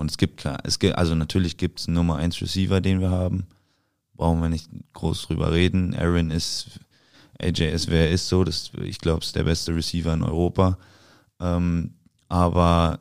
Und 0.01 0.11
es 0.11 0.17
gibt, 0.17 0.39
kein- 0.41 0.57
es 0.65 0.79
gibt 0.79 0.97
also 0.97 1.15
natürlich 1.15 1.59
gibt 1.59 1.81
es 1.81 1.87
Nummer 1.89 2.17
1 2.17 2.41
Receiver, 2.41 2.81
den 2.81 3.01
wir 3.01 3.11
haben. 3.11 3.47
Brauchen 4.15 4.41
wir 4.41 4.49
nicht 4.49 4.71
groß 4.95 5.27
drüber 5.27 5.53
reden. 5.53 5.95
Aaron 5.95 6.31
ist, 6.31 6.81
AJ 7.39 7.65
ist, 7.71 7.91
wer 7.91 8.07
er 8.07 8.11
ist 8.11 8.27
so. 8.29 8.43
Das, 8.43 8.71
ich 8.83 8.99
glaube, 8.99 9.21
ist 9.23 9.37
der 9.37 9.45
beste 9.45 9.77
Receiver 9.77 10.15
in 10.15 10.23
Europa. 10.23 10.79
Ähm, 11.39 11.97
aber 12.29 13.01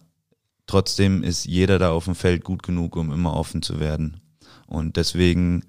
trotzdem 0.68 1.24
ist 1.24 1.46
jeder 1.46 1.80
da 1.80 1.92
auf 1.92 2.04
dem 2.04 2.16
Feld 2.16 2.44
gut 2.44 2.64
genug, 2.64 2.98
um 2.98 3.14
immer 3.14 3.34
offen 3.34 3.62
zu 3.62 3.80
werden. 3.80 4.20
Und 4.68 4.98
deswegen, 4.98 5.64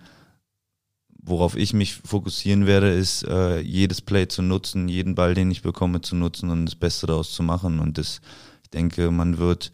worauf 1.23 1.57
ich 1.57 1.73
mich 1.73 1.95
fokussieren 1.95 2.67
werde, 2.67 2.91
ist, 2.91 3.23
äh, 3.23 3.61
jedes 3.61 4.01
Play 4.01 4.27
zu 4.27 4.43
nutzen, 4.43 4.89
jeden 4.89 5.15
Ball, 5.15 5.35
den 5.35 5.53
ich 5.53 5.63
bekomme, 5.63 6.01
zu 6.01 6.17
nutzen 6.17 6.51
und 6.51 6.67
das 6.67 6.75
Beste 6.75 7.07
daraus 7.07 7.31
zu 7.33 7.45
machen. 7.45 7.79
Und 7.79 7.99
das, 7.99 8.21
ich 8.65 8.71
denke, 8.71 9.13
man 9.13 9.39
wird 9.39 9.71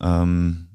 ähm, 0.00 0.66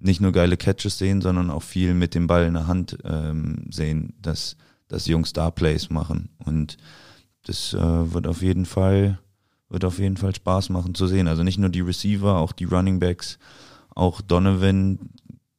nicht 0.00 0.20
nur 0.20 0.32
geile 0.32 0.56
Catches 0.56 0.98
sehen, 0.98 1.20
sondern 1.20 1.50
auch 1.50 1.62
viel 1.62 1.94
mit 1.94 2.14
dem 2.14 2.26
Ball 2.26 2.46
in 2.46 2.54
der 2.54 2.66
Hand 2.66 2.98
ähm, 3.04 3.66
sehen, 3.70 4.14
dass, 4.20 4.56
dass 4.88 5.06
Jungs 5.06 5.32
da 5.32 5.50
Plays 5.50 5.90
machen. 5.90 6.30
Und 6.44 6.76
das 7.44 7.74
äh, 7.74 8.12
wird 8.12 8.26
auf 8.26 8.42
jeden 8.42 8.66
Fall 8.66 9.18
wird 9.70 9.84
auf 9.84 9.98
jeden 9.98 10.16
Fall 10.16 10.34
Spaß 10.34 10.68
machen 10.68 10.94
zu 10.94 11.06
sehen. 11.06 11.28
Also 11.28 11.42
nicht 11.42 11.58
nur 11.58 11.70
die 11.70 11.80
Receiver, 11.80 12.36
auch 12.36 12.52
die 12.52 12.64
Running 12.64 12.98
Backs, 12.98 13.38
auch 13.94 14.20
Donovan, 14.20 14.98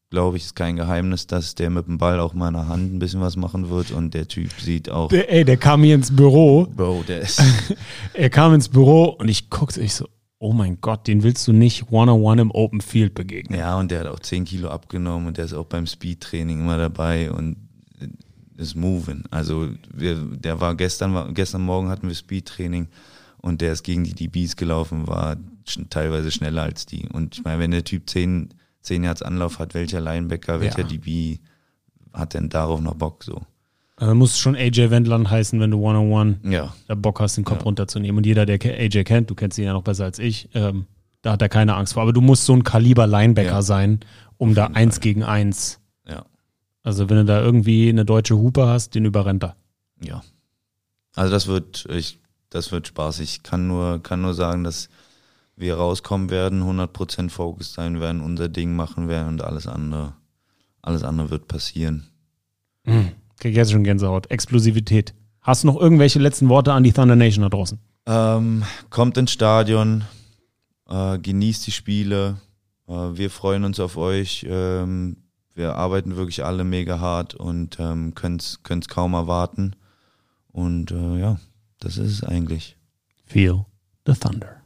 glaube 0.09 0.37
ich, 0.37 0.43
ist 0.43 0.55
kein 0.55 0.75
Geheimnis, 0.75 1.27
dass 1.27 1.55
der 1.55 1.69
mit 1.69 1.87
dem 1.87 1.97
Ball 1.97 2.19
auch 2.19 2.33
mal 2.33 2.49
in 2.49 2.53
der 2.55 2.67
Hand 2.67 2.93
ein 2.93 2.99
bisschen 2.99 3.21
was 3.21 3.37
machen 3.37 3.69
wird 3.69 3.91
und 3.91 4.13
der 4.13 4.27
Typ 4.27 4.51
sieht 4.59 4.89
auch, 4.89 5.07
Der, 5.07 5.31
ey, 5.31 5.45
der 5.45 5.57
kam 5.57 5.83
hier 5.83 5.95
ins 5.95 6.13
Büro 6.13 6.67
Bro, 6.75 7.05
der 7.07 7.21
ist, 7.21 7.41
Er 8.13 8.29
kam 8.29 8.53
ins 8.53 8.67
Büro 8.67 9.05
und 9.05 9.29
ich 9.29 9.49
guckte, 9.49 9.79
ich 9.81 9.93
so, 9.93 10.07
oh 10.41 10.53
mein 10.53 10.81
Gott, 10.81 11.07
den 11.07 11.21
willst 11.21 11.47
du 11.47 11.53
nicht 11.53 11.91
one-on-one 11.91 12.41
im 12.41 12.51
Open 12.51 12.81
Field 12.81 13.13
begegnen. 13.13 13.59
ja, 13.59 13.77
und 13.79 13.91
der 13.91 14.01
hat 14.01 14.07
auch 14.07 14.19
10 14.19 14.45
Kilo 14.45 14.69
abgenommen 14.69 15.27
und 15.27 15.37
der 15.37 15.45
ist 15.45 15.53
auch 15.53 15.67
beim 15.67 15.85
Speed-Training 15.85 16.59
immer 16.59 16.77
dabei 16.77 17.31
und 17.31 17.57
ist 18.57 18.75
moving. 18.75 19.23
Also 19.29 19.69
wir, 19.93 20.15
der 20.15 20.59
war 20.59 20.75
gestern, 20.75 21.33
gestern 21.35 21.61
Morgen 21.61 21.89
hatten 21.89 22.07
wir 22.07 22.15
Speed-Training 22.15 22.87
und 23.37 23.61
der 23.61 23.73
ist 23.73 23.83
gegen 23.83 24.03
die 24.03 24.15
DBs 24.15 24.55
gelaufen, 24.55 25.07
war 25.07 25.37
teilweise 25.91 26.31
schneller 26.31 26.63
als 26.63 26.87
die. 26.87 27.07
Und 27.07 27.37
ich 27.37 27.43
meine, 27.43 27.59
wenn 27.59 27.71
der 27.71 27.83
Typ 27.83 28.09
10, 28.09 28.49
10 28.81 29.03
Yards 29.03 29.21
Anlauf 29.21 29.59
hat, 29.59 29.75
welcher 29.75 30.01
Linebacker, 30.01 30.59
welcher 30.59 30.81
Ja. 30.81 30.87
DB 30.87 31.39
hat 32.13 32.33
denn 32.33 32.49
darauf 32.49 32.81
noch 32.81 32.95
Bock 32.95 33.23
so? 33.23 33.41
Also 34.01 34.15
muss 34.15 34.39
schon 34.39 34.55
AJ 34.55 34.89
Wendland 34.89 35.29
heißen, 35.29 35.59
wenn 35.59 35.69
du 35.69 35.77
one-on-one 35.79 36.39
Ja, 36.43 36.73
da 36.87 36.95
Bock 36.95 37.19
hast, 37.19 37.37
den 37.37 37.43
Kopf 37.45 37.59
Ja. 37.59 37.63
runterzunehmen. 37.65 38.17
Und 38.17 38.25
jeder, 38.25 38.47
der 38.47 38.57
AJ 38.63 39.03
kennt, 39.03 39.29
du 39.29 39.35
kennst 39.35 39.59
ihn 39.59 39.65
ja 39.65 39.73
noch 39.73 39.83
besser 39.83 40.05
als 40.05 40.17
ich, 40.19 40.49
ähm, 40.55 40.87
Da 41.23 41.33
hat 41.33 41.41
er 41.43 41.49
keine 41.49 41.75
Angst 41.75 41.93
vor. 41.93 42.01
Aber 42.01 42.13
du 42.13 42.21
musst 42.21 42.45
so 42.45 42.53
ein 42.53 42.63
Kaliber 42.63 43.05
Linebacker 43.05 43.47
Ja. 43.51 43.61
sein, 43.61 43.99
um 44.37 44.55
da 44.55 44.65
eins 44.73 44.95
Fall. 44.95 45.01
gegen 45.03 45.23
eins. 45.23 45.79
Ja. 46.09 46.25
Also 46.81 47.11
wenn 47.11 47.17
du 47.17 47.25
da 47.25 47.39
irgendwie 47.41 47.89
eine 47.89 48.05
deutsche 48.05 48.35
Hupe 48.37 48.65
hast, 48.65 48.95
den 48.95 49.05
überrennt 49.05 49.43
er. 49.43 49.55
Ja. 50.03 50.23
Also 51.13 51.31
das 51.31 51.45
wird, 51.45 51.85
ich, 51.91 52.17
das 52.49 52.71
wird 52.71 52.87
spaßig. 52.87 53.29
Ich 53.35 53.43
kann 53.43 53.67
nur, 53.67 54.01
kann 54.01 54.23
nur 54.23 54.33
sagen, 54.33 54.63
dass 54.63 54.89
wir 55.55 55.75
rauskommen 55.75 56.31
werden, 56.31 56.63
100% 56.63 57.29
focused 57.29 57.73
sein 57.73 57.99
werden, 57.99 58.21
unser 58.21 58.49
Ding 58.49 58.75
machen 58.75 59.07
werden 59.07 59.27
und 59.27 59.43
alles 59.43 59.67
andere, 59.67 60.13
alles 60.81 61.03
andere 61.03 61.29
wird 61.29 61.47
passieren. 61.47 62.07
Krieg 63.41 63.55
jetzt 63.55 63.71
schon 63.71 63.83
Gänsehaut. 63.83 64.29
Explosivität. 64.31 65.13
Hast 65.41 65.63
du 65.63 65.67
noch 65.67 65.79
irgendwelche 65.79 66.19
letzten 66.19 66.47
Worte 66.47 66.71
an 66.73 66.83
die 66.83 66.93
Thunder 66.93 67.15
Nation 67.15 67.41
da 67.41 67.49
draußen? 67.49 67.79
Ähm, 68.05 68.63
kommt 68.89 69.17
ins 69.17 69.31
Stadion, 69.31 70.03
äh, 70.87 71.17
genießt 71.17 71.65
die 71.65 71.71
Spiele. 71.71 72.37
Äh, 72.87 72.93
wir 72.93 73.29
freuen 73.31 73.63
uns 73.63 73.79
auf 73.79 73.97
euch. 73.97 74.45
Ähm, 74.47 75.17
wir 75.55 75.75
arbeiten 75.75 76.15
wirklich 76.15 76.45
alle 76.45 76.63
mega 76.63 76.99
hart 76.99 77.33
und 77.33 77.77
ähm, 77.79 78.13
können 78.13 78.37
es 78.37 78.87
kaum 78.87 79.13
erwarten. 79.13 79.75
Und 80.51 80.91
äh, 80.91 81.19
ja, 81.19 81.39
das 81.79 81.97
ist 81.97 82.11
es 82.11 82.23
eigentlich. 82.23 82.77
Feel 83.25 83.65
the 84.05 84.13
Thunder. 84.13 84.60